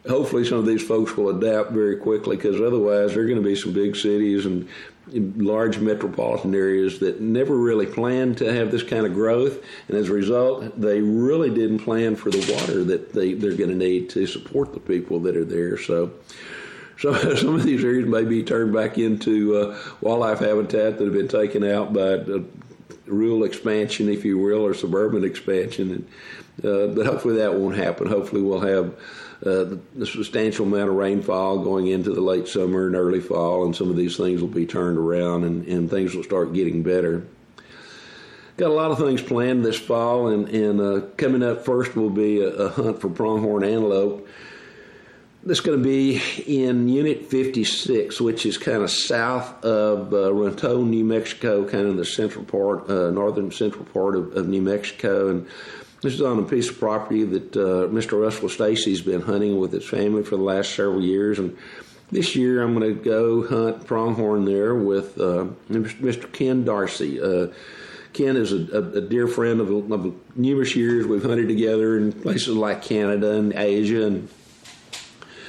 hopefully 0.06 0.44
some 0.44 0.58
of 0.58 0.66
these 0.66 0.86
folks 0.86 1.16
will 1.16 1.30
adapt 1.30 1.70
very 1.70 1.96
quickly 1.96 2.36
because 2.36 2.60
otherwise 2.60 3.14
there 3.14 3.22
are 3.22 3.26
going 3.26 3.42
to 3.42 3.48
be 3.48 3.56
some 3.56 3.72
big 3.72 3.96
cities 3.96 4.46
and 4.46 4.68
large 5.12 5.79
metropolitan 5.79 6.55
areas 6.55 6.99
that 7.01 7.20
never 7.20 7.57
really 7.57 7.87
planned 7.87 8.38
to 8.38 8.53
have 8.53 8.70
this 8.70 8.83
kind 8.83 9.07
of 9.07 9.12
growth 9.12 9.64
and 9.88 9.96
as 9.96 10.09
a 10.09 10.12
result 10.12 10.81
they 10.81 11.01
really 11.01 11.51
didn't 11.51 11.81
plan 11.81 12.14
for 12.14 12.31
the 12.31 12.53
water 12.53 12.85
that 12.85 13.12
they, 13.12 13.35
they're 13.35 13.57
going 13.57 13.70
to 13.70 13.77
need 13.77 14.09
to 14.09 14.27
support 14.27 14.73
the 14.73 14.81
people 14.81 15.18
that 15.20 15.37
are 15.37 15.44
there 15.44 15.77
so 15.79 16.12
so 16.99 17.14
some 17.37 17.55
of 17.55 17.64
these 17.64 17.83
areas 17.83 18.07
may 18.07 18.25
be 18.25 18.42
turned 18.42 18.73
back 18.73 18.99
into 18.99 19.57
uh, 19.57 19.79
wildlife 20.01 20.40
habitat 20.40 20.99
that 20.99 21.05
have 21.05 21.14
been 21.14 21.29
taken 21.29 21.64
out 21.64 21.92
by 21.92 22.01
uh, 22.01 22.40
rural 23.07 23.44
expansion, 23.44 24.09
if 24.09 24.25
you 24.25 24.38
will, 24.38 24.64
or 24.64 24.75
suburban 24.75 25.25
expansion. 25.25 25.90
And, 25.90 26.64
uh, 26.64 26.94
but 26.94 27.07
hopefully 27.07 27.37
that 27.37 27.55
won't 27.55 27.77
happen. 27.77 28.07
Hopefully 28.07 28.42
we'll 28.42 28.61
have 28.61 28.94
uh, 29.44 29.76
the 29.94 30.07
substantial 30.07 30.66
amount 30.66 30.90
of 30.90 30.96
rainfall 30.96 31.61
going 31.61 31.87
into 31.87 32.12
the 32.12 32.20
late 32.20 32.46
summer 32.46 32.87
and 32.87 32.94
early 32.94 33.20
fall, 33.20 33.64
and 33.64 33.74
some 33.74 33.88
of 33.88 33.96
these 33.96 34.16
things 34.16 34.40
will 34.40 34.48
be 34.48 34.66
turned 34.66 34.98
around 34.98 35.44
and, 35.44 35.66
and 35.66 35.88
things 35.88 36.14
will 36.14 36.22
start 36.22 36.53
getting 36.53 36.83
better. 36.83 37.24
Got 38.59 38.70
a 38.70 38.74
lot 38.74 38.90
of 38.90 38.98
things 38.98 39.22
planned 39.22 39.64
this 39.64 39.79
fall, 39.79 40.29
and, 40.29 40.46
and 40.50 40.81
uh, 40.81 41.07
coming 41.16 41.42
up 41.42 41.64
first 41.64 41.96
will 41.96 42.11
be 42.11 42.42
a, 42.42 42.48
a 42.48 42.68
hunt 42.68 43.00
for 43.00 43.09
pronghorn 43.09 43.64
antelope. 43.64 44.29
That's 45.42 45.61
going 45.61 45.79
to 45.79 45.83
be 45.83 46.20
in 46.46 46.87
Unit 46.87 47.24
56, 47.24 48.20
which 48.20 48.44
is 48.44 48.59
kind 48.59 48.83
of 48.83 48.90
south 48.90 49.64
of 49.64 50.12
uh, 50.12 50.35
Raton, 50.35 50.90
New 50.90 51.03
Mexico, 51.03 51.66
kind 51.66 51.87
of 51.87 51.96
the 51.96 52.05
central 52.05 52.44
part, 52.44 52.90
uh, 52.90 53.11
northern 53.11 53.50
central 53.50 53.87
part 53.87 54.16
of, 54.16 54.37
of 54.37 54.46
New 54.46 54.61
Mexico. 54.61 55.31
And 55.31 55.46
this 56.02 56.14
is 56.14 56.22
on 56.22 56.38
a 56.38 56.42
piece 56.42 56.70
of 56.70 56.78
property 56.78 57.24
that 57.24 57.56
uh, 57.56 57.88
Mr. 57.88 58.20
Russell 58.20 58.48
Stacy's 58.48 59.02
been 59.02 59.20
hunting 59.20 59.58
with 59.58 59.72
his 59.72 59.86
family 59.86 60.22
for 60.22 60.36
the 60.36 60.42
last 60.42 60.74
several 60.74 61.02
years, 61.02 61.38
and 61.38 61.56
this 62.10 62.34
year 62.34 62.62
I'm 62.62 62.74
going 62.74 62.96
to 62.96 63.02
go 63.02 63.46
hunt 63.46 63.86
pronghorn 63.86 64.44
there 64.44 64.74
with 64.74 65.18
uh, 65.18 65.46
Mr. 65.70 66.32
Ken 66.32 66.64
D'Arcy. 66.64 67.20
Uh, 67.20 67.52
Ken 68.12 68.36
is 68.36 68.52
a, 68.52 68.78
a, 68.78 69.00
dear 69.00 69.28
friend 69.28 69.60
of, 69.60 69.92
of, 69.92 70.36
numerous 70.36 70.74
years. 70.74 71.06
We've 71.06 71.22
hunted 71.22 71.46
together 71.46 71.96
in 71.96 72.12
places 72.12 72.56
like 72.56 72.82
Canada 72.82 73.32
and 73.32 73.52
Asia, 73.52 74.06
and 74.06 74.28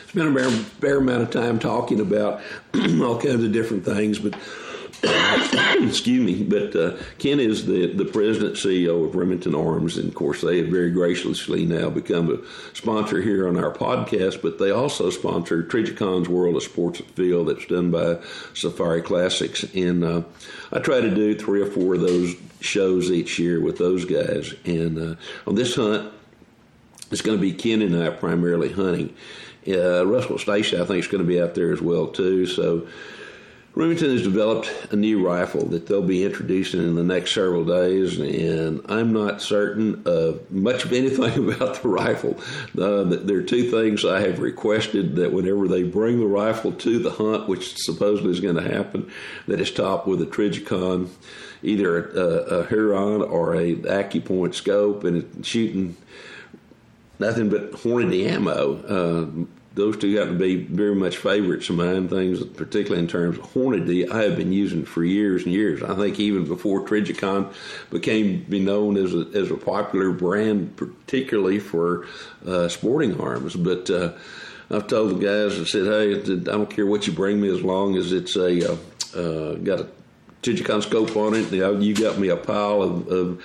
spent 0.10 0.38
a 0.38 0.50
fair 0.50 0.98
amount 0.98 1.24
of 1.24 1.32
time 1.32 1.58
talking 1.58 2.00
about 2.00 2.42
all 2.76 3.20
kinds 3.20 3.44
of 3.44 3.52
different 3.52 3.84
things. 3.84 4.20
But 4.20 4.36
excuse 5.82 6.24
me, 6.24 6.44
but 6.44 6.76
uh, 6.76 6.96
Ken 7.18 7.40
is 7.40 7.66
the, 7.66 7.88
the 7.88 8.06
president 8.06 8.56
CEO 8.56 9.06
of 9.06 9.16
Remington 9.16 9.56
Arms, 9.56 9.98
and 9.98 10.10
of 10.10 10.16
course 10.16 10.42
they 10.42 10.58
have 10.60 10.68
very 10.68 10.92
graciously 10.92 11.66
now 11.66 11.90
become 11.90 12.32
a 12.32 12.76
sponsor 12.76 13.22
here 13.22 13.48
on 13.48 13.58
our 13.58 13.74
podcast. 13.74 14.42
But 14.42 14.60
they 14.60 14.70
also 14.70 15.10
sponsor 15.10 15.64
Trijicon's 15.64 16.30
World 16.30 16.56
of 16.56 16.64
Sports 16.64 17.00
Afield 17.00 17.48
that's 17.48 17.66
done 17.66 17.90
by 17.90 18.20
Safari 18.54 19.02
Classics, 19.02 19.64
and 19.74 20.04
uh, 20.04 20.22
I 20.72 20.80
try 20.80 21.02
to 21.02 21.14
do 21.14 21.36
three 21.36 21.62
or 21.62 21.68
four 21.68 21.96
of 21.96 22.02
those 22.02 22.36
shows 22.60 23.10
each 23.10 23.40
year 23.40 23.60
with 23.60 23.80
those 23.80 24.06
guys. 24.06 24.54
And 24.66 24.98
uh, 25.00 25.16
on 25.48 25.56
this 25.56 25.76
hunt, 25.76 26.14
it's 27.10 27.22
going 27.22 27.38
to 27.38 27.42
be 27.42 27.54
Ken 27.54 27.82
and 27.82 28.02
I 28.02 28.12
primarily 28.12 28.72
hunting. 28.72 29.16
Uh, 29.68 30.06
Russell 30.06 30.38
Stacy, 30.38 30.80
I 30.80 30.86
think, 30.86 31.00
is 31.00 31.08
going 31.08 31.24
to 31.24 31.28
be 31.28 31.42
out 31.42 31.56
there 31.56 31.72
as 31.72 31.82
well 31.82 32.08
too. 32.08 32.46
So 32.46 32.88
Remington 33.74 34.10
has 34.10 34.24
developed 34.24 34.70
a 34.92 34.98
new 34.98 35.26
rifle 35.26 35.66
that 35.68 35.88
they'll 35.88 36.02
be 36.02 36.26
introducing 36.26 36.82
in 36.82 36.96
the 36.96 37.04
next 37.04 37.34
several 37.34 37.64
days, 37.64 38.20
and 38.20 38.82
I'm 38.90 39.14
not 39.14 39.42
certain 39.42 40.04
of 40.06 40.52
much 40.52 40.84
of 40.84 40.92
anything 40.92 41.50
about 41.54 41.82
the 41.82 41.88
rifle. 41.88 42.38
Uh, 42.78 43.04
there 43.04 43.38
are 43.38 43.44
two 43.44 43.72
things 43.72 44.04
I 44.04 44.20
have 44.22 44.40
requested 44.40 45.16
that 45.16 45.32
whenever 45.32 45.70
they 45.70 45.84
bring 45.84 46.20
the 46.20 46.26
rifle 46.26 46.74
to 46.74 47.00
the 47.00 47.12
hunt, 47.12 47.48
which 47.48 47.78
supposedly 47.78 48.32
is 48.32 48.42
going 48.42 48.56
to 48.56 48.62
happen, 48.62 49.10
that 49.48 49.62
it's 49.62 49.72
topped 49.72 50.06
with 50.06 50.22
a 50.22 50.26
Trijicon, 50.26 51.10
either 51.64 52.10
a, 52.10 52.20
a 52.20 52.68
Huron 52.68 53.22
or 53.22 53.56
a 53.56 53.76
AccuPoint 53.76 54.54
scope, 54.54 55.06
and 55.06 55.46
shooting 55.46 55.96
nothing 57.20 57.48
but 57.48 57.72
Hornady 57.72 58.28
ammo. 58.28 58.84
Uh, 58.84 59.46
those 59.74 59.98
two 59.98 60.14
got 60.14 60.26
to 60.26 60.34
be 60.34 60.58
very 60.58 60.96
much 60.96 61.18
favorites 61.18 61.70
of 61.70 61.78
mine. 61.78 62.10
Things, 62.10 62.44
particularly 62.44 63.02
in 63.02 63.08
terms 63.08 63.38
of 63.38 63.46
Hornady, 63.52 64.10
I 64.10 64.24
have 64.24 64.36
been 64.36 64.52
using 64.52 64.84
for 64.84 65.04
years 65.04 65.44
and 65.44 65.54
years. 65.54 65.82
I 65.82 65.96
think 65.96 66.20
even 66.20 66.46
before 66.46 66.86
Trijicon 66.86 67.54
became 67.90 68.44
be 68.44 68.60
known 68.60 68.98
as 68.98 69.14
a, 69.14 69.28
as 69.34 69.50
a 69.50 69.56
popular 69.56 70.12
brand, 70.12 70.76
particularly 70.76 71.60
for 71.60 72.06
uh, 72.46 72.68
sporting 72.68 73.20
arms. 73.20 73.56
But 73.56 73.90
uh, 73.90 74.12
I've 74.70 74.88
told 74.88 75.20
the 75.20 75.26
guys, 75.26 75.60
I 75.60 75.64
said, 75.64 75.86
hey, 75.86 76.20
I 76.20 76.36
don't 76.36 76.70
care 76.70 76.86
what 76.86 77.08
you 77.08 77.14
bring 77.14 77.40
me 77.40 77.50
as 77.50 77.62
long 77.62 77.96
as 77.96 78.12
it's 78.12 78.36
a 78.36 78.74
uh, 78.74 78.78
uh 79.16 79.56
got 79.56 79.82
a 79.82 79.88
Trijicon 80.44 80.82
scope 80.82 81.16
on 81.16 81.34
it. 81.34 81.52
You, 81.52 81.60
know, 81.62 81.80
you 81.80 81.96
got 81.96 82.18
me 82.18 82.30
a 82.30 82.38
pile 82.38 82.82
of, 82.82 83.08
of 83.08 83.44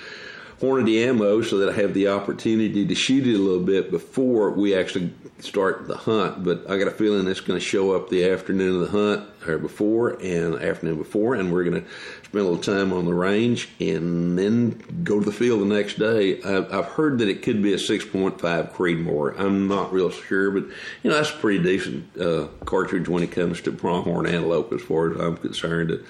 Hornady 0.59 1.05
ammo 1.05 1.41
so 1.43 1.59
that 1.59 1.69
I 1.69 1.73
have 1.73 1.93
the 1.93 2.07
opportunity 2.07 2.85
to 2.85 2.95
shoot 2.95 3.27
it 3.27 3.35
a 3.35 3.37
little 3.37 3.63
bit 3.63 3.91
before 3.91 4.51
we 4.51 4.75
actually 4.75 5.13
start 5.39 5.87
the 5.87 5.95
hunt. 5.97 6.43
But 6.43 6.69
I 6.69 6.79
got 6.79 6.87
a 6.87 6.91
feeling 6.91 7.27
it's 7.27 7.41
going 7.41 7.59
to 7.59 7.65
show 7.65 7.95
up 7.95 8.09
the 8.09 8.27
afternoon 8.27 8.81
of 8.81 8.91
the 8.91 8.97
hunt 8.97 9.29
or 9.47 9.57
before 9.59 10.19
and 10.21 10.55
afternoon 10.55 10.97
before, 10.97 11.35
and 11.35 11.53
we're 11.53 11.63
going 11.63 11.83
to 11.83 11.89
spend 12.23 12.45
a 12.45 12.49
little 12.49 12.57
time 12.57 12.91
on 12.91 13.05
the 13.05 13.13
range 13.13 13.69
and 13.79 14.37
then 14.37 14.81
go 15.03 15.19
to 15.19 15.25
the 15.25 15.31
field 15.31 15.61
the 15.61 15.65
next 15.65 15.99
day. 15.99 16.41
I've 16.41 16.85
heard 16.85 17.19
that 17.19 17.29
it 17.29 17.43
could 17.43 17.61
be 17.61 17.73
a 17.73 17.77
6.5 17.77 18.39
Creedmoor. 18.73 19.39
I'm 19.39 19.67
not 19.67 19.93
real 19.93 20.09
sure, 20.09 20.51
but 20.51 20.63
you 21.03 21.09
know 21.09 21.15
that's 21.15 21.29
a 21.29 21.37
pretty 21.37 21.63
decent 21.63 22.19
uh, 22.19 22.47
cartridge 22.65 23.07
when 23.07 23.23
it 23.23 23.31
comes 23.31 23.61
to 23.61 23.71
pronghorn 23.71 24.25
antelope, 24.25 24.73
as 24.73 24.81
far 24.81 25.11
as 25.11 25.19
I'm 25.19 25.37
concerned. 25.37 26.03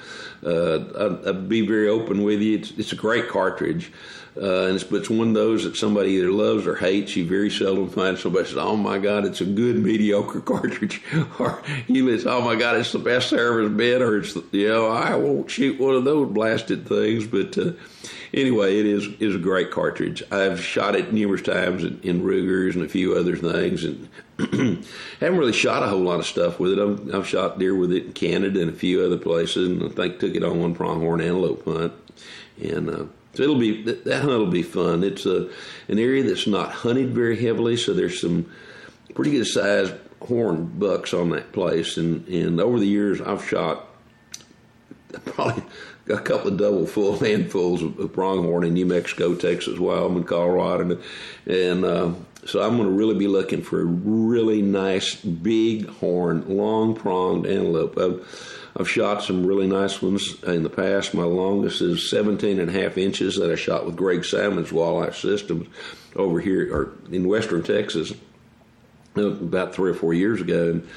Uh, 0.44 0.76
I'd, 0.76 1.28
I'd, 1.28 1.50
be 1.50 1.66
very 1.66 1.90
open 1.90 2.24
with 2.24 2.42
you. 2.42 2.58
It's, 2.58 2.72
it's 2.72 2.92
a 2.92 2.96
great 2.96 3.28
cartridge. 3.28 3.92
Uh, 4.42 4.68
and 4.68 4.76
it's, 4.76 4.84
it's 4.92 5.10
one 5.10 5.30
of 5.30 5.34
those 5.34 5.64
that 5.64 5.76
somebody 5.76 6.12
either 6.12 6.32
loves 6.32 6.68
or 6.68 6.76
hates. 6.76 7.16
You 7.16 7.26
very 7.26 7.50
seldom 7.50 7.90
find 7.90 8.18
somebody 8.18 8.46
says, 8.46 8.58
"Oh 8.58 8.76
my 8.76 9.00
God, 9.00 9.26
it's 9.26 9.42
a 9.42 9.46
good 9.46 9.78
mediocre 9.78 10.42
cartridge," 10.46 11.02
or 11.40 11.62
you 11.88 12.06
listen, 12.06 12.30
"Oh 12.30 12.42
my 12.42 12.56
God, 12.56 12.78
it's 12.78 12.92
the 12.92 13.00
best 13.00 13.32
there 13.32 13.48
ever 13.48 13.70
been," 13.70 14.02
or 14.02 14.18
it's 14.18 14.36
you 14.52 14.68
know, 14.68 14.88
I 14.88 15.16
won't 15.16 15.50
shoot 15.50 15.80
one 15.80 15.96
of 15.96 16.06
those 16.06 16.30
blasted 16.30 16.88
things. 16.88 17.26
But 17.26 17.58
uh, 17.58 17.72
anyway, 18.34 18.80
it 18.80 18.86
is 18.86 19.08
is 19.20 19.36
a 19.36 19.40
great 19.40 19.72
cartridge. 19.72 20.24
I've 20.32 20.64
shot 20.64 20.96
it 20.96 21.12
numerous 21.12 21.42
times 21.42 21.84
in, 21.84 22.00
in 22.04 22.24
Rugers 22.24 22.76
and 22.76 22.86
a 22.86 22.90
few 22.90 23.16
other 23.16 23.36
things, 23.36 23.84
and 23.84 24.08
haven't 25.20 25.40
really 25.40 25.54
shot 25.54 25.84
a 25.84 25.88
whole 25.88 26.00
lot 26.00 26.20
of 26.20 26.26
stuff 26.26 26.60
with 26.60 26.74
it. 26.74 26.80
I've, 26.80 27.16
I've 27.16 27.28
shot 27.28 27.58
deer 27.58 27.76
with 27.76 27.92
it 27.92 28.06
in 28.06 28.14
Canada 28.14 28.62
and 28.62 28.70
a 28.70 28.76
few 28.76 29.04
other 29.04 29.18
places, 29.18 29.68
and 29.68 29.84
I 29.84 29.90
think 29.90 30.20
took 30.20 30.36
it 30.36 30.44
on 30.44 30.60
one 30.60 30.76
pronghorn 30.76 31.22
antelope 31.22 31.66
hunt, 31.66 31.94
and. 32.62 32.90
Uh, 32.90 33.06
so 33.38 33.44
it'll 33.44 33.60
be 33.60 33.84
that 33.84 34.24
hunt 34.24 34.40
will 34.40 34.48
be 34.48 34.64
fun. 34.64 35.04
It's 35.04 35.28
a 35.28 35.48
an 35.88 36.00
area 36.00 36.24
that's 36.24 36.48
not 36.48 36.72
hunted 36.72 37.14
very 37.14 37.40
heavily, 37.40 37.78
so 37.78 37.94
there's 37.94 38.20
some 38.20 38.52
pretty 39.14 39.30
good 39.30 39.46
sized 39.46 39.94
horn 40.22 40.66
bucks 40.66 41.14
on 41.14 41.30
that 41.30 41.52
place. 41.52 41.98
And 41.98 42.28
and 42.28 42.60
over 42.60 42.80
the 42.80 42.88
years, 42.88 43.22
I've 43.22 43.48
shot 43.48 43.86
probably 45.26 45.64
a 46.10 46.18
couple 46.18 46.50
of 46.50 46.58
double 46.58 46.86
full 46.86 47.20
handfuls 47.20 47.84
of, 47.84 48.14
pronghorn 48.14 48.64
in 48.64 48.74
New 48.74 48.86
Mexico, 48.86 49.36
Texas, 49.36 49.80
Wyoming, 49.80 50.24
Colorado, 50.24 50.82
and, 50.84 51.04
and 51.46 51.86
uh, 51.86 52.12
so 52.46 52.62
I'm 52.62 52.78
going 52.78 52.88
to 52.88 52.96
really 52.96 53.16
be 53.16 53.28
looking 53.28 53.62
for 53.62 53.82
a 53.82 53.86
really 53.86 54.62
nice 54.62 55.16
big 55.16 55.88
horn, 55.88 56.46
long 56.48 56.96
pronged 56.96 57.46
antelope. 57.46 57.98
I've, 57.98 58.68
I've 58.80 58.90
shot 58.90 59.24
some 59.24 59.46
really 59.46 59.68
nice 59.68 60.02
ones 60.02 60.42
in 60.44 60.64
the 60.64 60.70
past. 60.70 61.14
My 61.14 61.24
longest 61.24 61.82
is 61.82 62.10
17 62.10 62.60
and 62.60 62.70
a 62.70 62.74
half 62.74 62.98
inches 62.98 63.36
that 63.36 63.52
I 63.52 63.56
shot 63.56 63.86
with 63.86 63.98
Greg 63.98 64.24
Salmon's 64.24 64.72
Wildlife 64.72 65.18
Systems 65.18 65.68
over 66.16 66.40
here 66.40 66.74
or 66.74 66.94
in 67.12 67.28
western 67.28 67.64
Texas 67.64 68.14
uh, 69.18 69.24
about 69.24 69.74
three 69.74 69.92
or 69.92 69.96
four 69.96 70.14
years 70.14 70.40
ago. 70.40 70.70
And 70.70 70.88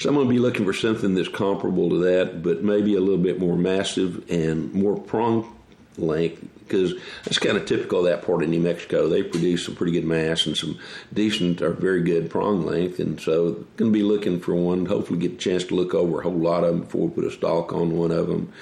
so 0.00 0.08
I'm 0.08 0.14
going 0.14 0.26
to 0.26 0.32
be 0.32 0.38
looking 0.38 0.64
for 0.64 0.72
something 0.72 1.14
that's 1.14 1.28
comparable 1.28 1.90
to 1.90 1.98
that, 1.98 2.42
but 2.42 2.64
maybe 2.64 2.94
a 2.94 3.00
little 3.00 3.22
bit 3.22 3.38
more 3.38 3.54
massive 3.54 4.28
and 4.30 4.72
more 4.72 4.98
prong 4.98 5.54
length 5.98 6.42
because 6.60 6.94
that's 7.24 7.38
kind 7.38 7.56
of 7.56 7.66
typical 7.66 7.98
of 7.98 8.04
that 8.06 8.24
part 8.24 8.42
of 8.42 8.48
New 8.48 8.60
Mexico. 8.60 9.08
They 9.08 9.22
produce 9.22 9.66
some 9.66 9.74
pretty 9.74 9.92
good 9.92 10.06
mass 10.06 10.46
and 10.46 10.56
some 10.56 10.78
decent 11.12 11.60
or 11.60 11.72
very 11.72 12.00
good 12.00 12.30
prong 12.30 12.64
length, 12.64 12.98
and 12.98 13.20
so 13.20 13.52
going 13.76 13.90
to 13.90 13.98
be 13.98 14.02
looking 14.02 14.40
for 14.40 14.54
one. 14.54 14.86
Hopefully, 14.86 15.18
get 15.18 15.32
a 15.32 15.36
chance 15.36 15.64
to 15.64 15.74
look 15.74 15.92
over 15.92 16.20
a 16.20 16.22
whole 16.22 16.32
lot 16.32 16.64
of 16.64 16.70
them 16.70 16.80
before 16.80 17.08
we 17.08 17.14
put 17.14 17.24
a 17.24 17.30
stalk 17.30 17.72
on 17.74 17.94
one 17.94 18.10
of 18.10 18.28
them. 18.28 18.52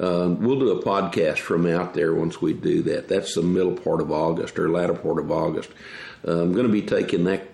Uh, 0.00 0.34
we'll 0.40 0.58
do 0.58 0.70
a 0.70 0.82
podcast 0.82 1.38
from 1.38 1.64
out 1.64 1.94
there 1.94 2.12
once 2.12 2.42
we 2.42 2.54
do 2.54 2.82
that. 2.82 3.06
That's 3.06 3.36
the 3.36 3.42
middle 3.42 3.76
part 3.76 4.00
of 4.00 4.10
August 4.10 4.58
or 4.58 4.68
latter 4.68 4.94
part 4.94 5.20
of 5.20 5.30
August. 5.30 5.70
Uh, 6.26 6.42
I'm 6.42 6.52
going 6.54 6.66
to 6.66 6.72
be 6.72 6.82
taking 6.82 7.22
that. 7.24 7.46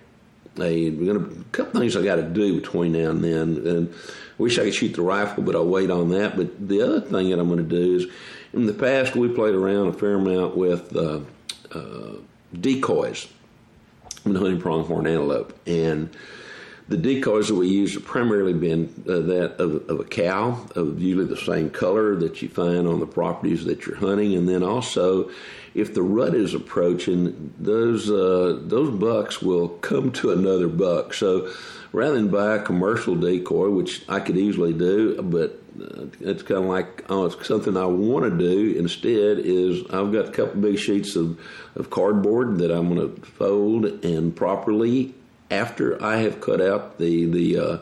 A, 0.59 0.89
we're 0.91 1.13
gonna, 1.13 1.25
a 1.25 1.43
couple 1.51 1.79
things 1.79 1.95
I 1.95 2.03
got 2.03 2.15
to 2.15 2.23
do 2.23 2.59
between 2.59 2.93
now 2.93 3.09
and 3.09 3.23
then, 3.23 3.67
and 3.67 3.93
wish 4.37 4.57
I 4.57 4.63
could 4.63 4.75
shoot 4.75 4.93
the 4.93 5.01
rifle, 5.01 5.43
but 5.43 5.55
I'll 5.55 5.67
wait 5.67 5.91
on 5.91 6.09
that. 6.09 6.37
But 6.37 6.67
the 6.67 6.81
other 6.81 7.01
thing 7.01 7.29
that 7.29 7.39
I'm 7.39 7.47
going 7.47 7.57
to 7.57 7.63
do 7.63 7.95
is 7.95 8.07
in 8.53 8.65
the 8.65 8.73
past, 8.73 9.15
we 9.15 9.27
played 9.27 9.55
around 9.55 9.87
a 9.87 9.93
fair 9.93 10.15
amount 10.15 10.55
with 10.55 10.95
uh, 10.95 11.19
uh, 11.73 12.17
decoys. 12.53 13.27
In 14.23 14.33
hunting 14.33 14.59
pronghorn 14.59 15.05
antelope, 15.05 15.53
and 15.67 16.09
the 16.87 16.97
decoys 16.97 17.47
that 17.47 17.55
we 17.55 17.67
use 17.67 17.95
have 17.95 18.05
primarily 18.05 18.53
been 18.53 19.03
uh, 19.09 19.19
that 19.19 19.59
of, 19.59 19.89
of, 19.89 19.99
a 19.99 20.03
cow, 20.03 20.67
of 20.75 21.01
usually 21.01 21.25
the 21.25 21.37
same 21.37 21.69
color 21.69 22.15
that 22.15 22.41
you 22.41 22.49
find 22.49 22.87
on 22.87 22.99
the 22.99 23.07
properties 23.07 23.65
that 23.65 23.85
you're 23.85 23.95
hunting, 23.95 24.35
and 24.35 24.47
then 24.47 24.61
also 24.61 25.31
if 25.73 25.93
the 25.93 26.03
rut 26.03 26.35
is 26.35 26.53
approaching, 26.53 27.53
those 27.59 28.09
uh, 28.09 28.59
those 28.61 28.97
bucks 28.97 29.41
will 29.41 29.69
come 29.69 30.11
to 30.13 30.31
another 30.31 30.67
buck. 30.67 31.13
So 31.13 31.51
rather 31.91 32.15
than 32.15 32.29
buy 32.29 32.55
a 32.55 32.61
commercial 32.61 33.15
decoy, 33.15 33.69
which 33.69 34.07
I 34.07 34.19
could 34.19 34.37
easily 34.37 34.71
do, 34.71 35.21
but 35.21 35.61
uh, 35.81 36.05
it's 36.21 36.43
kind 36.43 36.63
of 36.63 36.69
like 36.69 37.03
oh, 37.09 37.25
it's 37.25 37.47
something 37.47 37.75
I 37.75 37.87
want 37.87 38.25
to 38.25 38.37
do 38.37 38.77
instead. 38.77 39.39
Is 39.39 39.83
I've 39.89 40.13
got 40.13 40.29
a 40.29 40.31
couple 40.31 40.61
big 40.61 40.77
sheets 40.77 41.15
of, 41.15 41.39
of 41.75 41.89
cardboard 41.89 42.59
that 42.59 42.71
I'm 42.71 42.93
going 42.93 43.15
to 43.15 43.21
fold 43.25 43.85
and 44.05 44.35
properly 44.35 45.15
after 45.51 46.01
I 46.03 46.17
have 46.17 46.41
cut 46.41 46.61
out 46.61 46.97
the 46.97 47.25
the 47.25 47.59
uh, 47.59 47.77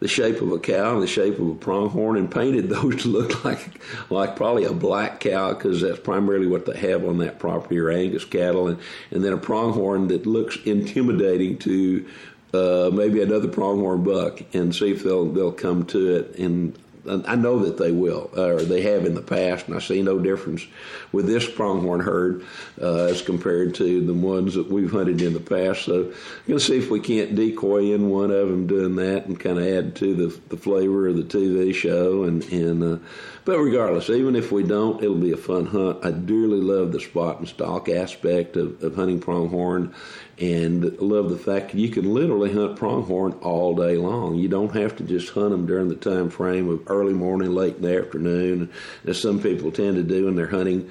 the 0.00 0.08
shape 0.08 0.40
of 0.42 0.50
a 0.50 0.58
cow 0.58 0.94
and 0.94 1.02
the 1.02 1.06
shape 1.06 1.38
of 1.38 1.48
a 1.48 1.54
pronghorn 1.54 2.16
and 2.16 2.28
painted 2.28 2.68
those 2.68 3.02
to 3.02 3.08
look 3.08 3.44
like 3.44 3.80
like 4.10 4.36
probably 4.36 4.64
a 4.64 4.72
black 4.72 5.20
cow 5.20 5.54
because 5.54 5.80
that's 5.80 6.00
primarily 6.00 6.46
what 6.46 6.66
they 6.66 6.76
have 6.76 7.04
on 7.04 7.18
that 7.18 7.38
property 7.38 7.78
or 7.78 7.90
Angus 7.90 8.24
cattle 8.24 8.68
and 8.68 8.78
and 9.10 9.24
then 9.24 9.32
a 9.32 9.38
pronghorn 9.38 10.08
that 10.08 10.26
looks 10.26 10.56
intimidating 10.64 11.58
to 11.58 12.06
uh, 12.54 12.90
maybe 12.92 13.22
another 13.22 13.48
pronghorn 13.48 14.02
buck 14.02 14.42
and 14.52 14.74
see 14.74 14.90
if 14.90 15.02
they'll 15.02 15.26
they'll 15.26 15.52
come 15.52 15.84
to 15.86 16.16
it. 16.16 16.38
And 16.38 16.76
I 17.06 17.34
know 17.34 17.58
that 17.60 17.78
they 17.78 17.90
will, 17.90 18.30
or 18.36 18.62
they 18.62 18.82
have 18.82 19.04
in 19.04 19.14
the 19.14 19.22
past, 19.22 19.66
and 19.66 19.76
I 19.76 19.80
see 19.80 20.02
no 20.02 20.18
difference 20.18 20.64
with 21.10 21.26
this 21.26 21.48
pronghorn 21.48 22.00
herd 22.00 22.44
uh, 22.80 23.06
as 23.06 23.22
compared 23.22 23.74
to 23.76 24.06
the 24.06 24.14
ones 24.14 24.54
that 24.54 24.70
we've 24.70 24.90
hunted 24.90 25.20
in 25.20 25.32
the 25.32 25.40
past. 25.40 25.84
So, 25.86 26.04
I'm 26.04 26.46
going 26.46 26.58
to 26.58 26.60
see 26.60 26.78
if 26.78 26.90
we 26.90 27.00
can't 27.00 27.34
decoy 27.34 27.92
in 27.92 28.08
one 28.08 28.30
of 28.30 28.48
them 28.48 28.66
doing 28.66 28.96
that 28.96 29.26
and 29.26 29.38
kind 29.38 29.58
of 29.58 29.66
add 29.66 29.96
to 29.96 30.14
the 30.14 30.40
the 30.48 30.56
flavor 30.56 31.08
of 31.08 31.16
the 31.16 31.24
TV 31.24 31.74
show. 31.74 32.24
And 32.24 32.44
and 32.52 32.82
uh, 32.82 32.98
but 33.44 33.58
regardless, 33.58 34.08
even 34.08 34.36
if 34.36 34.52
we 34.52 34.62
don't, 34.62 35.02
it'll 35.02 35.16
be 35.16 35.32
a 35.32 35.36
fun 35.36 35.66
hunt. 35.66 36.04
I 36.04 36.10
dearly 36.10 36.60
love 36.60 36.92
the 36.92 37.00
spot 37.00 37.38
and 37.38 37.48
stalk 37.48 37.88
aspect 37.88 38.56
of, 38.56 38.82
of 38.82 38.94
hunting 38.94 39.20
pronghorn 39.20 39.94
and 40.38 40.98
love 41.00 41.30
the 41.30 41.38
fact 41.38 41.72
that 41.72 41.78
you 41.78 41.88
can 41.88 42.12
literally 42.12 42.52
hunt 42.52 42.76
pronghorn 42.76 43.32
all 43.42 43.74
day 43.74 43.96
long. 43.96 44.36
You 44.36 44.48
don't 44.48 44.74
have 44.74 44.96
to 44.96 45.04
just 45.04 45.30
hunt 45.30 45.50
them 45.50 45.66
during 45.66 45.88
the 45.88 45.96
time 45.96 46.30
frame 46.30 46.68
of 46.68 46.82
early 46.86 47.14
morning, 47.14 47.52
late 47.52 47.76
in 47.76 47.82
the 47.82 47.98
afternoon, 47.98 48.70
as 49.06 49.20
some 49.20 49.40
people 49.42 49.72
tend 49.72 49.96
to 49.96 50.02
do 50.02 50.26
when 50.26 50.36
they're 50.36 50.46
hunting 50.46 50.90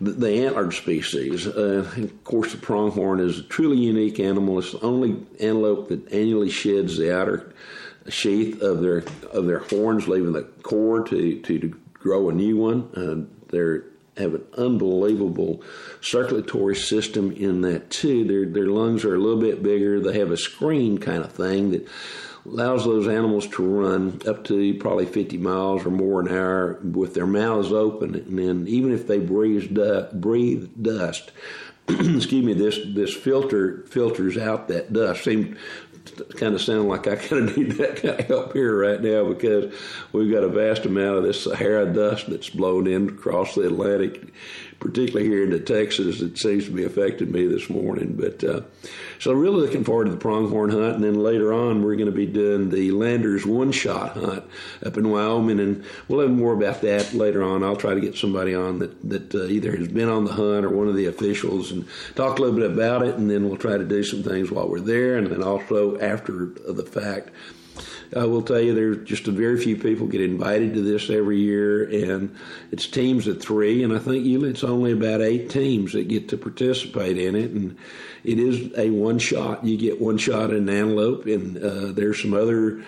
the, 0.00 0.46
antlered 0.46 0.74
species. 0.74 1.46
Uh, 1.46 1.90
of 1.96 2.24
course, 2.24 2.52
the 2.52 2.58
pronghorn 2.58 3.20
is 3.20 3.38
a 3.38 3.42
truly 3.42 3.78
unique 3.78 4.18
animal. 4.18 4.58
It's 4.58 4.72
the 4.72 4.80
only 4.80 5.26
antelope 5.40 5.88
that 5.88 6.12
annually 6.12 6.50
sheds 6.50 6.96
the 6.96 7.14
outer 7.14 7.52
sheath 8.08 8.60
of 8.60 8.80
their 8.80 9.04
of 9.32 9.46
their 9.46 9.60
horns, 9.60 10.08
leaving 10.08 10.32
the 10.32 10.42
core 10.62 11.04
to 11.04 11.40
to, 11.40 11.58
to 11.58 11.68
grow 11.94 12.28
a 12.28 12.32
new 12.32 12.56
one. 12.56 12.90
Uh, 12.94 13.36
they're 13.50 13.84
have 14.16 14.34
an 14.34 14.44
unbelievable 14.56 15.62
circulatory 16.00 16.76
system 16.76 17.32
in 17.32 17.62
that 17.62 17.90
too. 17.90 18.24
Their 18.24 18.46
their 18.46 18.70
lungs 18.70 19.04
are 19.04 19.14
a 19.14 19.18
little 19.18 19.40
bit 19.40 19.62
bigger. 19.62 20.00
They 20.00 20.18
have 20.18 20.30
a 20.30 20.36
screen 20.36 20.98
kind 20.98 21.24
of 21.24 21.32
thing 21.32 21.70
that 21.70 21.88
allows 22.46 22.84
those 22.84 23.06
animals 23.06 23.46
to 23.46 23.62
run 23.62 24.20
up 24.26 24.44
to 24.44 24.74
probably 24.74 25.06
50 25.06 25.38
miles 25.38 25.84
or 25.84 25.90
more 25.90 26.20
an 26.20 26.28
hour 26.28 26.80
with 26.82 27.14
their 27.14 27.26
mouths 27.26 27.72
open. 27.72 28.14
And 28.14 28.38
then 28.38 28.66
even 28.66 28.92
if 28.92 29.06
they 29.06 29.18
breathe, 29.18 29.76
breathe 30.14 30.70
dust, 30.80 31.32
excuse 31.88 32.44
me, 32.44 32.54
this 32.54 32.78
this 32.94 33.14
filter 33.14 33.84
filters 33.88 34.36
out 34.36 34.68
that 34.68 34.92
dust. 34.92 35.26
Kind 36.36 36.54
of 36.54 36.60
sound 36.60 36.88
like 36.88 37.06
I 37.06 37.16
kind 37.16 37.48
of 37.48 37.56
need 37.56 37.72
that 37.72 37.96
kind 37.96 38.20
of 38.20 38.26
help 38.26 38.52
here 38.52 38.76
right 38.78 39.00
now 39.00 39.24
because 39.28 39.72
we've 40.12 40.32
got 40.32 40.44
a 40.44 40.48
vast 40.48 40.86
amount 40.86 41.18
of 41.18 41.24
this 41.24 41.44
Sahara 41.44 41.86
dust 41.86 42.28
that's 42.28 42.50
blown 42.50 42.86
in 42.86 43.08
across 43.08 43.54
the 43.54 43.66
Atlantic 43.66 44.32
particularly 44.80 45.28
here 45.28 45.44
into 45.44 45.60
Texas, 45.60 46.20
it 46.20 46.38
seems 46.38 46.64
to 46.64 46.70
be 46.70 46.84
affecting 46.84 47.30
me 47.30 47.46
this 47.46 47.68
morning. 47.68 48.14
But 48.18 48.42
uh, 48.42 48.62
so 49.18 49.32
really 49.32 49.60
looking 49.60 49.84
forward 49.84 50.06
to 50.06 50.10
the 50.10 50.16
pronghorn 50.16 50.70
hunt, 50.70 50.96
and 50.96 51.04
then 51.04 51.22
later 51.22 51.52
on 51.52 51.82
we're 51.82 51.96
going 51.96 52.06
to 52.06 52.12
be 52.12 52.26
doing 52.26 52.70
the 52.70 52.90
Landers 52.90 53.46
one 53.46 53.72
shot 53.72 54.16
hunt 54.16 54.44
up 54.84 54.96
in 54.96 55.10
Wyoming, 55.10 55.60
and 55.60 55.84
we'll 56.08 56.20
have 56.20 56.30
more 56.30 56.54
about 56.54 56.80
that 56.80 57.12
later 57.12 57.42
on. 57.42 57.62
I'll 57.62 57.76
try 57.76 57.94
to 57.94 58.00
get 58.00 58.16
somebody 58.16 58.54
on 58.54 58.78
that 58.80 59.08
that 59.08 59.34
uh, 59.34 59.44
either 59.44 59.76
has 59.76 59.88
been 59.88 60.08
on 60.08 60.24
the 60.24 60.32
hunt 60.32 60.64
or 60.64 60.70
one 60.70 60.88
of 60.88 60.96
the 60.96 61.06
officials 61.06 61.70
and 61.70 61.86
talk 62.14 62.38
a 62.38 62.42
little 62.42 62.58
bit 62.58 62.70
about 62.70 63.02
it, 63.02 63.16
and 63.16 63.30
then 63.30 63.46
we'll 63.46 63.58
try 63.58 63.76
to 63.76 63.84
do 63.84 64.02
some 64.02 64.22
things 64.22 64.50
while 64.50 64.68
we're 64.68 64.80
there, 64.80 65.16
and 65.16 65.26
then 65.26 65.42
also 65.42 66.00
after 66.00 66.46
the 66.46 66.84
fact 66.84 67.30
I 68.16 68.24
will 68.24 68.42
tell 68.42 68.60
you, 68.60 68.74
there's 68.74 69.08
just 69.08 69.28
a 69.28 69.32
very 69.32 69.60
few 69.60 69.76
people 69.76 70.06
get 70.06 70.20
invited 70.20 70.74
to 70.74 70.82
this 70.82 71.10
every 71.10 71.38
year, 71.38 71.84
and 71.84 72.34
it's 72.72 72.86
teams 72.86 73.26
of 73.26 73.40
three. 73.40 73.84
And 73.84 73.92
I 73.92 73.98
think 73.98 74.26
it's 74.26 74.64
only 74.64 74.92
about 74.92 75.20
eight 75.20 75.50
teams 75.50 75.92
that 75.92 76.08
get 76.08 76.28
to 76.30 76.36
participate 76.36 77.18
in 77.18 77.36
it, 77.36 77.52
and 77.52 77.76
it 78.24 78.38
is 78.38 78.76
a 78.76 78.90
one 78.90 79.18
shot. 79.18 79.64
You 79.64 79.76
get 79.76 80.00
one 80.00 80.18
shot 80.18 80.50
at 80.50 80.56
an 80.56 80.68
antelope, 80.68 81.26
and 81.26 81.56
uh, 81.56 81.92
there's 81.92 82.20
some 82.22 82.34
other. 82.34 82.84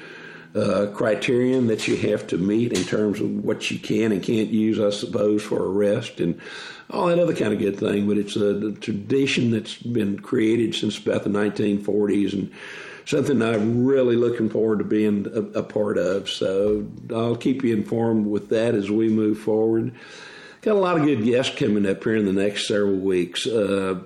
Uh, 0.55 0.93
criterion 0.93 1.69
that 1.69 1.89
you 1.89 1.97
have 1.97 2.27
to 2.27 2.37
meet 2.37 2.75
in 2.75 2.85
terms 2.85 3.19
of 3.23 3.43
what 3.43 3.71
you 3.71 3.79
can 3.79 4.13
and 4.13 4.23
can't 4.23 4.51
use, 4.51 4.79
I 4.79 4.91
suppose, 4.91 5.43
for 5.43 5.65
a 5.65 5.67
rest 5.67 6.21
and 6.21 6.39
all 6.91 7.07
that 7.07 7.19
other 7.19 7.35
kind 7.35 7.55
of 7.55 7.59
good 7.59 7.79
thing. 7.79 8.07
But 8.07 8.19
it's 8.19 8.37
a, 8.37 8.67
a 8.67 8.73
tradition 8.73 9.51
that's 9.51 9.77
been 9.77 10.19
created 10.21 10.75
since 10.75 10.99
about 10.99 11.25
the 11.25 11.31
1940s, 11.31 12.35
and 12.35 12.53
something 13.05 13.43
I'm 13.43 13.85
really 13.85 14.17
looking 14.17 14.49
forward 14.49 14.79
to 14.79 14.85
being 14.85 15.27
a, 15.27 15.61
a, 15.61 15.63
part 15.63 15.99
of. 15.99 16.29
So 16.29 16.87
I'll 17.15 17.37
keep 17.37 17.63
you 17.63 17.75
informed 17.75 18.27
with 18.27 18.49
that 18.51 18.75
as 18.75 18.91
we 18.91 19.09
move 19.09 19.39
forward. 19.39 19.95
Got 20.63 20.77
a 20.77 20.81
lot 20.81 20.97
of 20.97 21.05
good 21.05 21.25
guests 21.25 21.57
coming 21.57 21.87
up 21.87 22.05
here 22.05 22.17
in 22.17 22.25
the 22.25 22.33
next 22.33 22.69
several 22.69 22.97
weeks. 22.97 23.47
Uh, 23.47 24.01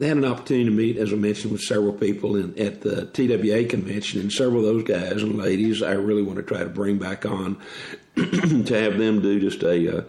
had 0.00 0.16
an 0.16 0.24
opportunity 0.24 0.64
to 0.66 0.70
meet, 0.70 0.96
as 0.98 1.12
I 1.12 1.16
mentioned, 1.16 1.52
with 1.52 1.62
several 1.62 1.92
people 1.92 2.36
in, 2.36 2.58
at 2.58 2.82
the 2.82 3.06
TWA 3.06 3.64
convention, 3.64 4.20
and 4.20 4.32
several 4.32 4.58
of 4.58 4.64
those 4.66 4.84
guys 4.84 5.22
and 5.22 5.36
ladies 5.36 5.82
I 5.82 5.92
really 5.92 6.22
want 6.22 6.36
to 6.36 6.42
try 6.42 6.58
to 6.58 6.68
bring 6.68 6.98
back 6.98 7.24
on 7.24 7.56
to 8.16 8.74
have 8.74 8.98
them 8.98 9.22
do 9.22 9.40
just 9.40 9.62
a 9.62 9.98
uh, 9.98 10.02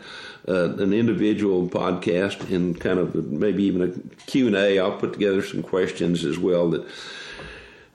uh, 0.47 0.73
an 0.77 0.93
individual 0.93 1.67
podcast 1.67 2.53
and 2.53 2.79
kind 2.79 2.99
of 2.99 3.15
maybe 3.15 3.63
even 3.63 3.81
a 3.81 4.15
Q 4.25 4.47
and 4.47 4.55
A. 4.55 4.79
I'll 4.79 4.97
put 4.97 5.13
together 5.13 5.41
some 5.41 5.61
questions 5.61 6.23
as 6.25 6.37
well 6.37 6.69
that 6.71 6.87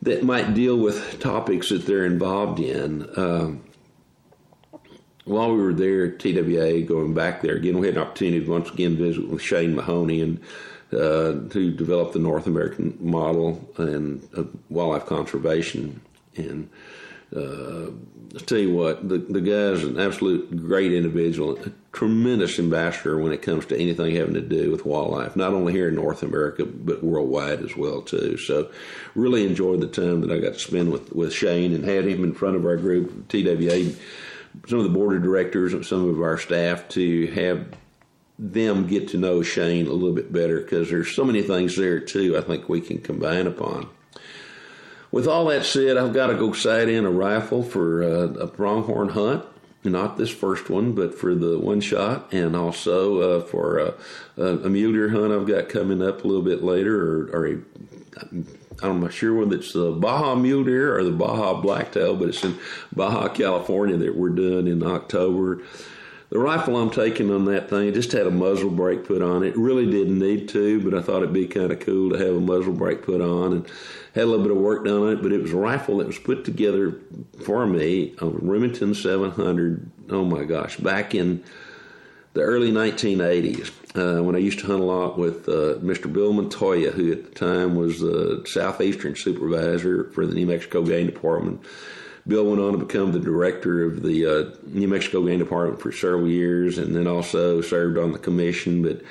that 0.02 0.24
might 0.24 0.52
deal 0.52 0.76
with 0.76 1.20
topics 1.20 1.68
that 1.70 1.86
they're 1.86 2.04
involved 2.04 2.60
in. 2.60 3.08
Um, 3.16 3.64
while 5.24 5.52
we 5.52 5.62
were 5.62 5.72
there 5.72 6.06
at 6.06 6.18
TWA, 6.18 6.82
going 6.82 7.14
back 7.14 7.42
there 7.42 7.54
again, 7.54 7.78
we 7.78 7.86
had 7.86 7.96
an 7.96 8.02
opportunity 8.02 8.44
to 8.44 8.50
once 8.50 8.70
again 8.70 8.96
visit 8.96 9.28
with 9.28 9.40
Shane 9.40 9.76
Mahoney 9.76 10.20
and 10.20 10.40
uh, 10.92 11.48
to 11.50 11.72
develop 11.72 12.12
the 12.12 12.18
North 12.18 12.46
American 12.46 12.98
model 13.00 13.66
and 13.78 14.28
uh, 14.36 14.42
wildlife 14.68 15.06
conservation. 15.06 16.00
And 16.36 16.68
uh, 17.34 17.90
tell 18.40 18.58
you 18.58 18.72
what, 18.72 19.08
the 19.08 19.18
the 19.18 19.40
guy's 19.40 19.84
an 19.84 19.98
absolute 19.98 20.66
great 20.66 20.92
individual, 20.92 21.58
a 21.58 21.72
tremendous 21.92 22.58
ambassador 22.58 23.18
when 23.18 23.32
it 23.32 23.42
comes 23.42 23.66
to 23.66 23.78
anything 23.78 24.14
having 24.14 24.34
to 24.34 24.40
do 24.40 24.70
with 24.70 24.84
wildlife, 24.86 25.36
not 25.36 25.52
only 25.52 25.72
here 25.72 25.88
in 25.88 25.94
North 25.94 26.22
America 26.22 26.64
but 26.64 27.02
worldwide 27.02 27.60
as 27.60 27.76
well 27.76 28.02
too. 28.02 28.36
So, 28.36 28.70
really 29.14 29.46
enjoyed 29.46 29.80
the 29.80 29.86
time 29.86 30.20
that 30.22 30.30
I 30.30 30.38
got 30.38 30.54
to 30.54 30.58
spend 30.58 30.92
with 30.92 31.12
with 31.12 31.32
Shane 31.32 31.74
and 31.74 31.84
had 31.84 32.06
him 32.06 32.24
in 32.24 32.34
front 32.34 32.56
of 32.56 32.64
our 32.64 32.76
group 32.76 33.28
TWA, 33.28 33.92
some 34.68 34.78
of 34.78 34.84
the 34.84 34.90
board 34.90 35.16
of 35.16 35.22
directors 35.22 35.72
and 35.72 35.84
some 35.84 36.08
of 36.08 36.20
our 36.20 36.38
staff 36.38 36.88
to 36.90 37.26
have 37.32 37.66
them 38.38 38.86
get 38.86 39.08
to 39.08 39.18
know 39.18 39.42
Shane 39.42 39.86
a 39.86 39.92
little 39.92 40.14
bit 40.14 40.32
better 40.32 40.60
because 40.60 40.90
there's 40.90 41.14
so 41.14 41.24
many 41.24 41.42
things 41.42 41.76
there 41.76 42.00
too. 42.00 42.36
I 42.36 42.40
think 42.40 42.68
we 42.68 42.80
can 42.80 42.98
combine 42.98 43.46
upon. 43.46 43.88
With 45.12 45.28
all 45.28 45.44
that 45.46 45.66
said, 45.66 45.98
I've 45.98 46.14
got 46.14 46.28
to 46.28 46.34
go 46.34 46.54
sight 46.54 46.88
in 46.88 47.04
a 47.04 47.10
rifle 47.10 47.62
for 47.62 48.02
uh, 48.02 48.32
a 48.32 48.46
pronghorn 48.46 49.10
hunt. 49.10 49.44
Not 49.84 50.16
this 50.16 50.30
first 50.30 50.70
one, 50.70 50.92
but 50.92 51.18
for 51.18 51.34
the 51.34 51.58
one 51.58 51.80
shot, 51.80 52.32
and 52.32 52.54
also 52.54 53.40
uh, 53.40 53.44
for 53.44 53.80
uh, 53.80 53.92
a 54.38 54.68
mule 54.68 54.92
deer 54.92 55.08
hunt 55.10 55.32
I've 55.32 55.46
got 55.46 55.68
coming 55.68 56.00
up 56.00 56.24
a 56.24 56.26
little 56.26 56.42
bit 56.42 56.62
later, 56.62 56.96
or, 56.96 57.30
or 57.32 57.48
a, 57.48 57.58
I'm 58.80 59.00
not 59.00 59.12
sure 59.12 59.34
whether 59.34 59.56
it's 59.56 59.72
the 59.72 59.90
Baja 59.90 60.36
mule 60.36 60.64
deer 60.64 60.96
or 60.96 61.02
the 61.02 61.10
Baja 61.10 61.60
blacktail, 61.60 62.16
but 62.16 62.28
it's 62.28 62.44
in 62.44 62.58
Baja, 62.94 63.28
California 63.28 63.96
that 63.96 64.16
we're 64.16 64.30
doing 64.30 64.68
in 64.68 64.84
October. 64.84 65.62
The 66.32 66.38
rifle 66.38 66.78
I'm 66.78 66.88
taking 66.88 67.30
on 67.30 67.44
that 67.44 67.68
thing, 67.68 67.92
just 67.92 68.12
had 68.12 68.26
a 68.26 68.30
muzzle 68.30 68.70
brake 68.70 69.04
put 69.04 69.20
on 69.20 69.42
it. 69.42 69.54
Really 69.54 69.84
didn't 69.84 70.18
need 70.18 70.48
to, 70.48 70.80
but 70.80 70.98
I 70.98 71.02
thought 71.02 71.18
it'd 71.18 71.34
be 71.34 71.46
kind 71.46 71.70
of 71.70 71.80
cool 71.80 72.08
to 72.08 72.16
have 72.16 72.34
a 72.34 72.40
muzzle 72.40 72.72
brake 72.72 73.02
put 73.02 73.20
on 73.20 73.52
and 73.52 73.66
had 74.14 74.24
a 74.24 74.26
little 74.26 74.42
bit 74.42 74.50
of 74.50 74.56
work 74.56 74.86
done 74.86 75.02
on 75.02 75.12
it. 75.12 75.22
But 75.22 75.32
it 75.32 75.42
was 75.42 75.52
a 75.52 75.58
rifle 75.58 75.98
that 75.98 76.06
was 76.06 76.18
put 76.18 76.46
together 76.46 76.98
for 77.44 77.66
me, 77.66 78.14
a 78.18 78.26
Remington 78.26 78.94
700. 78.94 79.90
Oh 80.08 80.24
my 80.24 80.44
gosh, 80.44 80.78
back 80.78 81.14
in 81.14 81.44
the 82.32 82.40
early 82.40 82.72
1980s 82.72 83.70
uh, 83.94 84.22
when 84.22 84.34
I 84.34 84.38
used 84.38 84.60
to 84.60 84.66
hunt 84.66 84.80
a 84.80 84.84
lot 84.84 85.18
with 85.18 85.46
uh, 85.50 85.80
Mr. 85.80 86.10
Bill 86.10 86.32
Montoya, 86.32 86.92
who 86.92 87.12
at 87.12 87.24
the 87.24 87.38
time 87.38 87.76
was 87.76 88.00
the 88.00 88.42
southeastern 88.46 89.16
supervisor 89.16 90.04
for 90.12 90.24
the 90.24 90.34
New 90.34 90.46
Mexico 90.46 90.82
Game 90.82 91.04
Department 91.04 91.62
Bill 92.26 92.44
went 92.44 92.60
on 92.60 92.72
to 92.72 92.78
become 92.78 93.12
the 93.12 93.18
director 93.18 93.84
of 93.84 94.02
the 94.02 94.26
uh, 94.26 94.56
New 94.66 94.88
Mexico 94.88 95.24
Game 95.26 95.38
Department 95.38 95.80
for 95.80 95.90
several 95.90 96.28
years, 96.28 96.78
and 96.78 96.94
then 96.94 97.06
also 97.06 97.60
served 97.60 97.98
on 97.98 98.12
the 98.12 98.18
commission. 98.18 98.82
But 98.82 99.02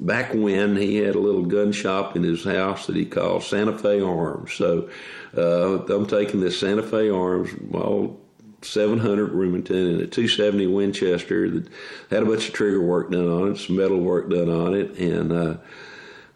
back 0.00 0.32
when 0.32 0.76
he 0.76 0.96
had 0.96 1.14
a 1.14 1.20
little 1.20 1.44
gun 1.44 1.72
shop 1.72 2.16
in 2.16 2.22
his 2.22 2.44
house 2.44 2.86
that 2.86 2.96
he 2.96 3.04
called 3.04 3.42
Santa 3.42 3.76
Fe 3.76 4.00
Arms. 4.00 4.52
So 4.54 4.88
uh, 5.36 5.84
I'm 5.86 6.06
taking 6.06 6.40
this 6.40 6.58
Santa 6.58 6.82
Fe 6.82 7.10
Arms, 7.10 7.50
well, 7.60 8.16
700 8.62 9.32
Remington 9.32 9.76
and 9.76 10.00
a 10.00 10.06
270 10.06 10.66
Winchester 10.68 11.50
that 11.50 11.68
had 12.10 12.22
a 12.22 12.26
bunch 12.26 12.48
of 12.48 12.54
trigger 12.54 12.80
work 12.80 13.10
done 13.10 13.28
on 13.28 13.52
it, 13.52 13.58
some 13.58 13.76
metal 13.76 14.00
work 14.00 14.30
done 14.30 14.48
on 14.48 14.74
it, 14.74 14.98
and 14.98 15.32
uh, 15.32 15.56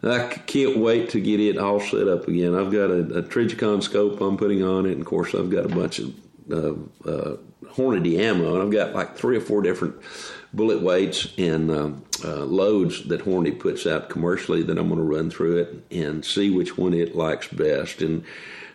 I 0.01 0.27
can't 0.29 0.77
wait 0.77 1.09
to 1.09 1.19
get 1.19 1.39
it 1.39 1.57
all 1.57 1.79
set 1.79 2.07
up 2.07 2.27
again. 2.27 2.55
I've 2.55 2.71
got 2.71 2.89
a, 2.89 2.99
a 3.17 3.23
Trijicon 3.23 3.83
scope 3.83 4.21
I'm 4.21 4.37
putting 4.37 4.63
on 4.63 4.85
it, 4.85 4.93
and 4.93 5.01
of 5.01 5.07
course 5.07 5.35
I've 5.35 5.49
got 5.49 5.65
a 5.65 5.75
bunch 5.75 5.99
of 5.99 6.13
uh, 6.51 7.09
uh, 7.09 7.37
Hornady 7.65 8.19
ammo, 8.19 8.55
and 8.55 8.63
I've 8.63 8.71
got 8.71 8.95
like 8.95 9.17
three 9.17 9.37
or 9.37 9.41
four 9.41 9.61
different 9.61 9.95
bullet 10.53 10.81
weights 10.81 11.27
and 11.37 11.69
uh, 11.69 11.91
uh, 12.23 12.45
loads 12.45 13.07
that 13.09 13.21
Hornady 13.21 13.59
puts 13.59 13.85
out 13.85 14.09
commercially 14.09 14.63
that 14.63 14.77
I'm 14.77 14.87
going 14.87 14.99
to 14.99 15.03
run 15.05 15.29
through 15.29 15.57
it 15.57 15.85
and 15.91 16.25
see 16.25 16.49
which 16.49 16.77
one 16.77 16.93
it 16.93 17.15
likes 17.15 17.47
best, 17.47 18.01
and 18.01 18.23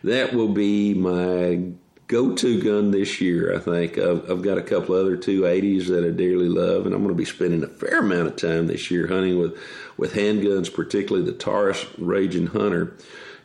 that 0.03 0.35
will 0.35 0.49
be 0.49 0.93
my 0.93 1.73
go-to 2.07 2.63
gun 2.63 2.91
this 2.91 3.21
year. 3.21 3.55
I 3.55 3.59
think 3.59 3.99
I've, 3.99 4.31
I've, 4.31 4.43
got 4.43 4.59
a 4.59 4.63
couple 4.63 4.95
other 4.95 5.17
280s 5.17 5.87
that 5.89 6.05
I 6.05 6.11
dearly 6.11 6.49
love, 6.49 6.87
and 6.87 6.95
I'm 6.95 7.03
going 7.03 7.15
to 7.15 7.19
be 7.19 7.25
spending 7.25 7.65
a 7.65 7.69
fair 7.69 8.01
amount 8.01 8.29
of 8.29 8.37
time 8.37 8.67
this 8.67 8.91
year 8.91 9.07
hunting 9.07 9.39
with 9.39 9.59
with 9.97 10.15
handguns, 10.15 10.73
particularly 10.73 11.25
the 11.25 11.37
Taurus 11.37 11.87
Raging 11.99 12.49
Hunter. 12.49 12.97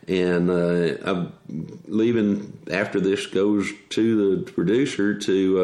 And 0.07 0.49
uh, 0.49 0.97
I'm 1.03 1.33
leaving 1.87 2.57
after 2.71 2.99
this 2.99 3.27
goes 3.27 3.71
to 3.89 4.35
the 4.35 4.51
producer 4.51 5.17
to 5.19 5.61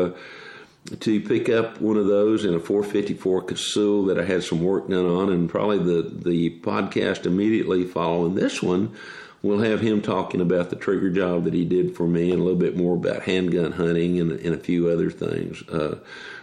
uh, 0.92 0.96
to 1.00 1.20
pick 1.20 1.50
up 1.50 1.82
one 1.82 1.98
of 1.98 2.06
those 2.06 2.46
in 2.46 2.54
a 2.54 2.60
454 2.60 3.44
Casull 3.44 4.06
that 4.06 4.20
I 4.20 4.24
had 4.24 4.44
some 4.44 4.64
work 4.64 4.88
done 4.88 5.06
on, 5.06 5.32
and 5.32 5.50
probably 5.50 5.80
the 5.80 6.10
the 6.10 6.60
podcast 6.60 7.26
immediately 7.26 7.86
following 7.86 8.36
this 8.36 8.62
one 8.62 8.96
we'll 9.46 9.60
have 9.60 9.80
him 9.80 10.02
talking 10.02 10.42
about 10.42 10.72
the 10.72 10.76
trigger 10.76 11.10
job 11.10 11.44
that 11.44 11.54
he 11.54 11.64
did 11.64 11.96
for 11.96 12.08
me 12.08 12.32
and 12.32 12.42
a 12.42 12.44
little 12.44 12.60
bit 12.60 12.76
more 12.76 12.96
about 12.96 13.22
handgun 13.24 13.72
hunting 13.72 14.20
and, 14.20 14.32
and 14.32 14.56
a 14.56 14.58
few 14.58 14.90
other 14.90 15.12
things. 15.12 15.62
Uh, 15.70 16.00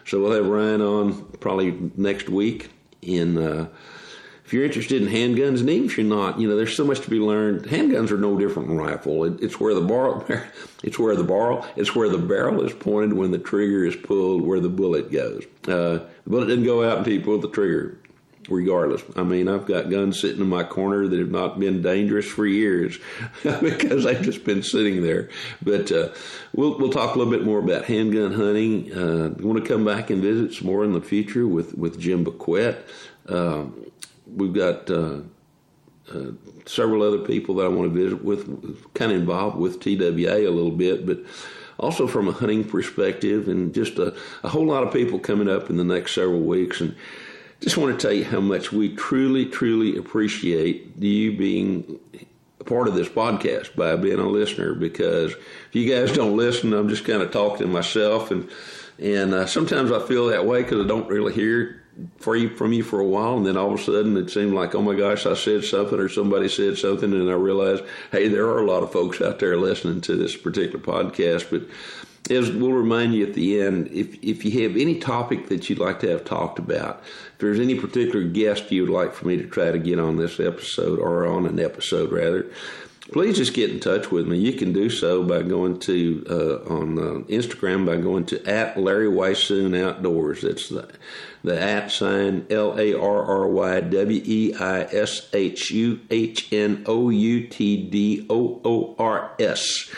so 0.07 0.23
we'll 0.23 0.33
have 0.33 0.47
Ryan 0.47 0.81
on 0.81 1.25
probably 1.41 1.91
next 1.97 2.29
week. 2.29 2.71
In 3.03 3.37
uh, 3.37 3.67
if 4.45 4.53
you're 4.53 4.65
interested 4.65 5.03
in 5.03 5.09
handguns, 5.09 5.59
and 5.61 5.71
even 5.71 5.87
if 5.87 5.97
you're 5.97 6.07
not, 6.07 6.39
you 6.39 6.49
know, 6.49 6.57
there's 6.57 6.77
so 6.77 6.85
much 6.85 7.01
to 7.01 7.11
be 7.11 7.19
learned. 7.19 7.65
Handguns 7.65 8.13
are 8.13 8.19
no 8.19 8.39
different 8.39 8.69
from 8.69 8.77
rifle. 8.77 9.25
It, 9.25 9.41
it's 9.41 9.59
where 9.59 9.75
the 9.75 9.81
barrel, 9.81 10.25
it's 10.85 10.99
where 10.99 11.17
the 11.17 11.25
barrel, 11.25 11.67
it's 11.75 11.97
where 11.97 12.09
the 12.09 12.19
barrel 12.19 12.63
is 12.63 12.73
pointed 12.73 13.15
when 13.15 13.33
the 13.33 13.39
trigger 13.39 13.85
is 13.85 13.97
pulled, 13.97 14.43
where 14.43 14.61
the 14.61 14.69
bullet 14.69 15.11
goes. 15.11 15.45
Uh, 15.65 15.99
the 16.25 16.31
bullet 16.31 16.47
didn't 16.47 16.65
go 16.65 16.89
out 16.89 16.99
until 16.99 17.15
you 17.15 17.21
pull 17.21 17.39
the 17.39 17.49
trigger 17.49 17.99
regardless. 18.49 19.03
I 19.17 19.23
mean, 19.23 19.49
I've 19.49 19.67
got 19.67 19.91
guns 19.91 20.21
sitting 20.21 20.41
in 20.41 20.49
my 20.49 20.65
corner 20.65 21.07
that 21.07 21.19
have 21.19 21.31
not 21.31 21.59
been 21.59 21.83
dangerous 21.83 22.27
for 22.27 22.47
years 22.47 22.99
because 23.43 24.05
they've 24.05 24.23
just 24.23 24.45
been 24.45 24.63
sitting 24.63 25.03
there. 25.03 25.29
But 25.63 25.93
uh, 25.93 26.09
we'll 26.53 26.79
we'll 26.79 26.91
talk 26.91 27.15
a 27.15 27.19
little 27.19 27.33
bit 27.33 27.45
more 27.45 27.59
about 27.59 27.85
handgun 27.85 28.33
hunting. 28.33 28.93
Uh, 28.93 29.35
want 29.41 29.63
to 29.63 29.69
come 29.69 29.85
back 29.85 30.11
and 30.11 30.23
visit 30.23 30.55
some 30.55 30.67
more 30.67 30.85
in 30.85 30.93
the 30.93 31.01
future 31.01 31.47
with 31.47 31.75
with 31.75 31.99
Jim 32.01 32.25
Bequette. 32.25 32.87
Uh, 33.29 33.67
we've 34.27 34.55
got. 34.55 34.91
Uh, 34.91 35.21
uh, 36.13 36.33
several 36.67 37.03
other 37.03 37.19
people 37.19 37.55
that 37.55 37.65
I 37.65 37.69
want 37.69 37.93
to 37.93 38.03
visit 38.03 38.25
with, 38.25 38.93
kind 38.93 39.13
of 39.13 39.19
involved 39.19 39.57
with 39.57 39.81
TWA 39.81 40.49
a 40.49 40.51
little 40.51 40.73
bit, 40.73 41.07
but 41.07 41.21
also 41.79 42.07
from 42.07 42.29
a 42.29 42.33
hunting 42.33 42.65
perspective, 42.65 43.49
and 43.49 43.73
just 43.73 43.99
a, 43.99 44.15
a 44.43 44.49
whole 44.49 44.67
lot 44.67 44.83
of 44.83 44.93
people 44.93 45.19
coming 45.19 45.49
up 45.49 45.71
in 45.71 45.77
the 45.77 45.85
next 45.85 46.15
several 46.15 46.41
weeks. 46.41 46.81
And 46.81 46.95
just 47.63 47.77
want 47.77 47.99
to 47.99 48.07
tell 48.07 48.15
you 48.15 48.25
how 48.25 48.41
much 48.41 48.73
we 48.73 48.95
truly, 48.95 49.47
truly 49.47 49.97
appreciate 49.97 50.97
you 50.99 51.37
being 51.37 52.01
a 52.61 52.65
part 52.65 52.89
of 52.89 52.95
this 52.95 53.09
podcast 53.09 53.77
by 53.77 53.95
being 53.95 54.19
a 54.19 54.29
listener. 54.29 54.75
Because 54.75 55.33
if 55.33 55.71
you 55.73 55.89
guys 55.89 56.13
don't 56.13 56.37
listen, 56.37 56.73
I'm 56.73 56.89
just 56.89 57.05
kind 57.05 57.23
of 57.23 57.31
talking 57.31 57.67
to 57.67 57.73
myself, 57.73 58.31
and 58.31 58.51
and 58.99 59.33
uh, 59.33 59.47
sometimes 59.47 59.93
I 59.93 60.01
feel 60.01 60.27
that 60.27 60.45
way 60.45 60.63
because 60.63 60.85
I 60.85 60.89
don't 60.89 61.09
really 61.09 61.33
hear 61.33 61.82
free 62.19 62.49
from 62.49 62.73
you 62.73 62.83
for 62.83 63.01
a 63.01 63.07
while, 63.07 63.37
and 63.37 63.47
then 63.47 63.57
all 63.57 63.73
of 63.73 63.81
a 63.81 63.83
sudden 63.83 64.17
it 64.17 64.31
seemed 64.31 64.55
like, 64.55 64.75
oh 64.75 64.83
my 64.83 64.95
gosh, 64.95 65.27
I 65.27 65.35
said 65.35 65.65
something 65.65 65.99
or 65.99 66.09
somebody 66.09 66.49
said 66.49 66.79
something, 66.79 67.13
and 67.13 67.31
I 67.31 67.35
realized, 67.35 67.85
hey, 68.11 68.29
there 68.29 68.47
are 68.47 68.61
a 68.61 68.67
lot 68.67 68.83
of 68.83 68.93
folks 68.93 69.21
out 69.21 69.39
there 69.39 69.57
listening 69.57 70.01
to 70.03 70.17
this 70.17 70.37
particular 70.37 70.79
podcast. 70.79 71.51
But 71.51 71.63
as 72.31 72.51
we'll 72.51 72.73
remind 72.73 73.15
you 73.15 73.27
at 73.27 73.35
the 73.35 73.61
end, 73.61 73.89
if 73.89 74.23
if 74.23 74.45
you 74.45 74.63
have 74.63 74.77
any 74.77 74.99
topic 74.99 75.49
that 75.49 75.69
you'd 75.69 75.79
like 75.79 76.01
to 76.01 76.11
have 76.11 76.25
talked 76.25 76.59
about, 76.59 77.03
if 77.05 77.39
there's 77.39 77.61
any 77.61 77.75
particular 77.75 78.25
guest 78.25 78.71
you 78.71 78.83
would 78.83 78.91
like 78.91 79.13
for 79.13 79.27
me 79.27 79.37
to 79.37 79.47
try 79.47 79.71
to 79.71 79.79
get 79.79 79.99
on 79.99 80.17
this 80.17 80.39
episode 80.41 80.99
or 80.99 81.27
on 81.27 81.47
an 81.47 81.59
episode 81.59 82.13
rather, 82.13 82.47
please 83.11 83.37
just 83.37 83.55
get 83.55 83.71
in 83.71 83.81
touch 83.81 84.11
with 84.11 84.27
me. 84.27 84.39
You 84.39 84.53
can 84.53 84.73
do 84.73 84.89
so 84.89 85.25
by 85.25 85.43
going 85.43 85.81
to 85.81 86.25
uh, 86.31 86.73
on 86.73 86.99
uh, 86.99 87.25
Instagram 87.25 87.85
by 87.85 87.97
going 87.97 88.27
to 88.27 88.45
at 88.47 88.79
Larry 88.79 89.09
Weishuhn 89.09 89.77
Outdoors. 89.77 90.43
That's 90.43 90.69
the 90.69 90.89
the 91.43 91.61
at 91.61 91.91
sign 91.91 92.47
L 92.51 92.79
A 92.79 92.95
R 92.95 93.25
R 93.25 93.47
Y 93.49 93.81
W 93.81 94.23
E 94.25 94.55
I 94.55 94.83
S 94.83 95.29
H 95.33 95.71
U 95.71 96.01
H 96.11 96.53
N 96.53 96.85
O 96.87 97.11
U 97.11 97.49
T 97.49 97.89
D 97.89 98.27
O 98.31 98.61
O 98.65 98.95
R 98.99 99.35
S. 99.39 99.91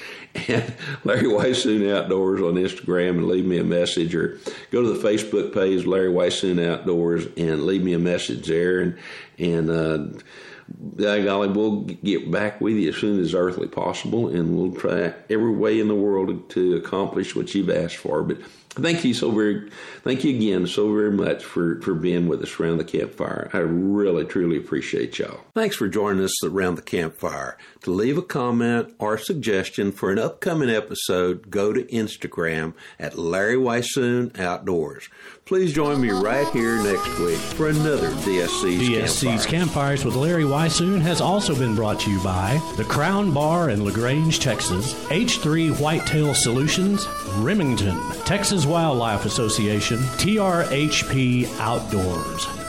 And 0.48 0.74
Larry 1.04 1.24
Weishuhn 1.24 1.94
Outdoors 1.94 2.40
on 2.40 2.54
Instagram 2.54 3.10
and 3.10 3.28
leave 3.28 3.44
me 3.44 3.58
a 3.58 3.64
message, 3.64 4.14
or 4.14 4.40
go 4.70 4.82
to 4.82 4.92
the 4.92 5.08
Facebook 5.08 5.54
page 5.54 5.86
Larry 5.86 6.12
Weishuhn 6.12 6.64
Outdoors 6.64 7.26
and 7.36 7.64
leave 7.64 7.84
me 7.84 7.92
a 7.92 7.98
message 7.98 8.46
there. 8.46 8.80
And 8.80 8.98
and 9.38 9.70
uh, 9.70 10.20
by 10.68 11.22
golly, 11.22 11.48
we'll 11.48 11.82
get 11.82 12.30
back 12.30 12.60
with 12.60 12.74
you 12.74 12.88
as 12.88 12.96
soon 12.96 13.20
as 13.20 13.34
earthly 13.34 13.68
possible, 13.68 14.28
and 14.28 14.56
we'll 14.56 14.72
try 14.72 15.14
every 15.28 15.52
way 15.52 15.78
in 15.78 15.88
the 15.88 15.94
world 15.94 16.48
to 16.50 16.76
accomplish 16.76 17.36
what 17.36 17.54
you've 17.54 17.70
asked 17.70 17.96
for. 17.96 18.22
But 18.22 18.38
thank 18.74 19.04
you 19.04 19.14
so 19.14 19.30
very, 19.30 19.70
thank 20.02 20.24
you 20.24 20.36
again 20.36 20.66
so 20.66 20.92
very 20.92 21.10
much 21.10 21.44
for, 21.44 21.80
for 21.80 21.94
being 21.94 22.28
with 22.28 22.42
us 22.42 22.58
around 22.58 22.78
the 22.78 22.84
campfire. 22.84 23.50
I 23.52 23.58
really, 23.58 24.24
truly 24.24 24.56
appreciate 24.56 25.18
y'all. 25.18 25.40
Thanks 25.54 25.76
for 25.76 25.88
joining 25.88 26.24
us 26.24 26.44
around 26.44 26.74
the 26.74 26.82
campfire. 26.82 27.56
To 27.82 27.90
leave 27.90 28.18
a 28.18 28.22
comment 28.22 28.94
or 28.98 29.18
suggestion 29.18 29.92
for 29.92 30.10
an 30.10 30.18
upcoming 30.18 30.70
episode, 30.70 31.50
go 31.50 31.72
to 31.72 31.84
Instagram 31.84 32.74
at 32.98 33.18
Larry 33.18 33.56
Weishuhn 33.56 34.38
Outdoors. 34.38 35.08
Please 35.46 35.74
join 35.74 36.00
me 36.00 36.08
right 36.08 36.48
here 36.54 36.82
next 36.82 37.18
week 37.18 37.36
for 37.36 37.68
another 37.68 38.08
DSC's, 38.22 38.88
DSC's 38.88 39.44
Campfires 39.44 40.02
with 40.02 40.14
Larry 40.14 40.44
Weishuhn 40.44 41.02
has 41.02 41.20
also 41.20 41.54
been 41.54 41.74
brought 41.74 42.00
to 42.00 42.10
you 42.10 42.18
by 42.24 42.58
the 42.78 42.84
Crown 42.84 43.30
Bar 43.30 43.68
in 43.68 43.84
LaGrange, 43.84 44.40
Texas, 44.40 44.94
H3 45.10 45.78
Whitetail 45.78 46.34
Solutions, 46.34 47.06
Remington, 47.36 48.00
Texas 48.24 48.64
Wildlife 48.64 49.26
Association, 49.26 49.98
TRHP 49.98 51.46
Outdoors. 51.60 52.63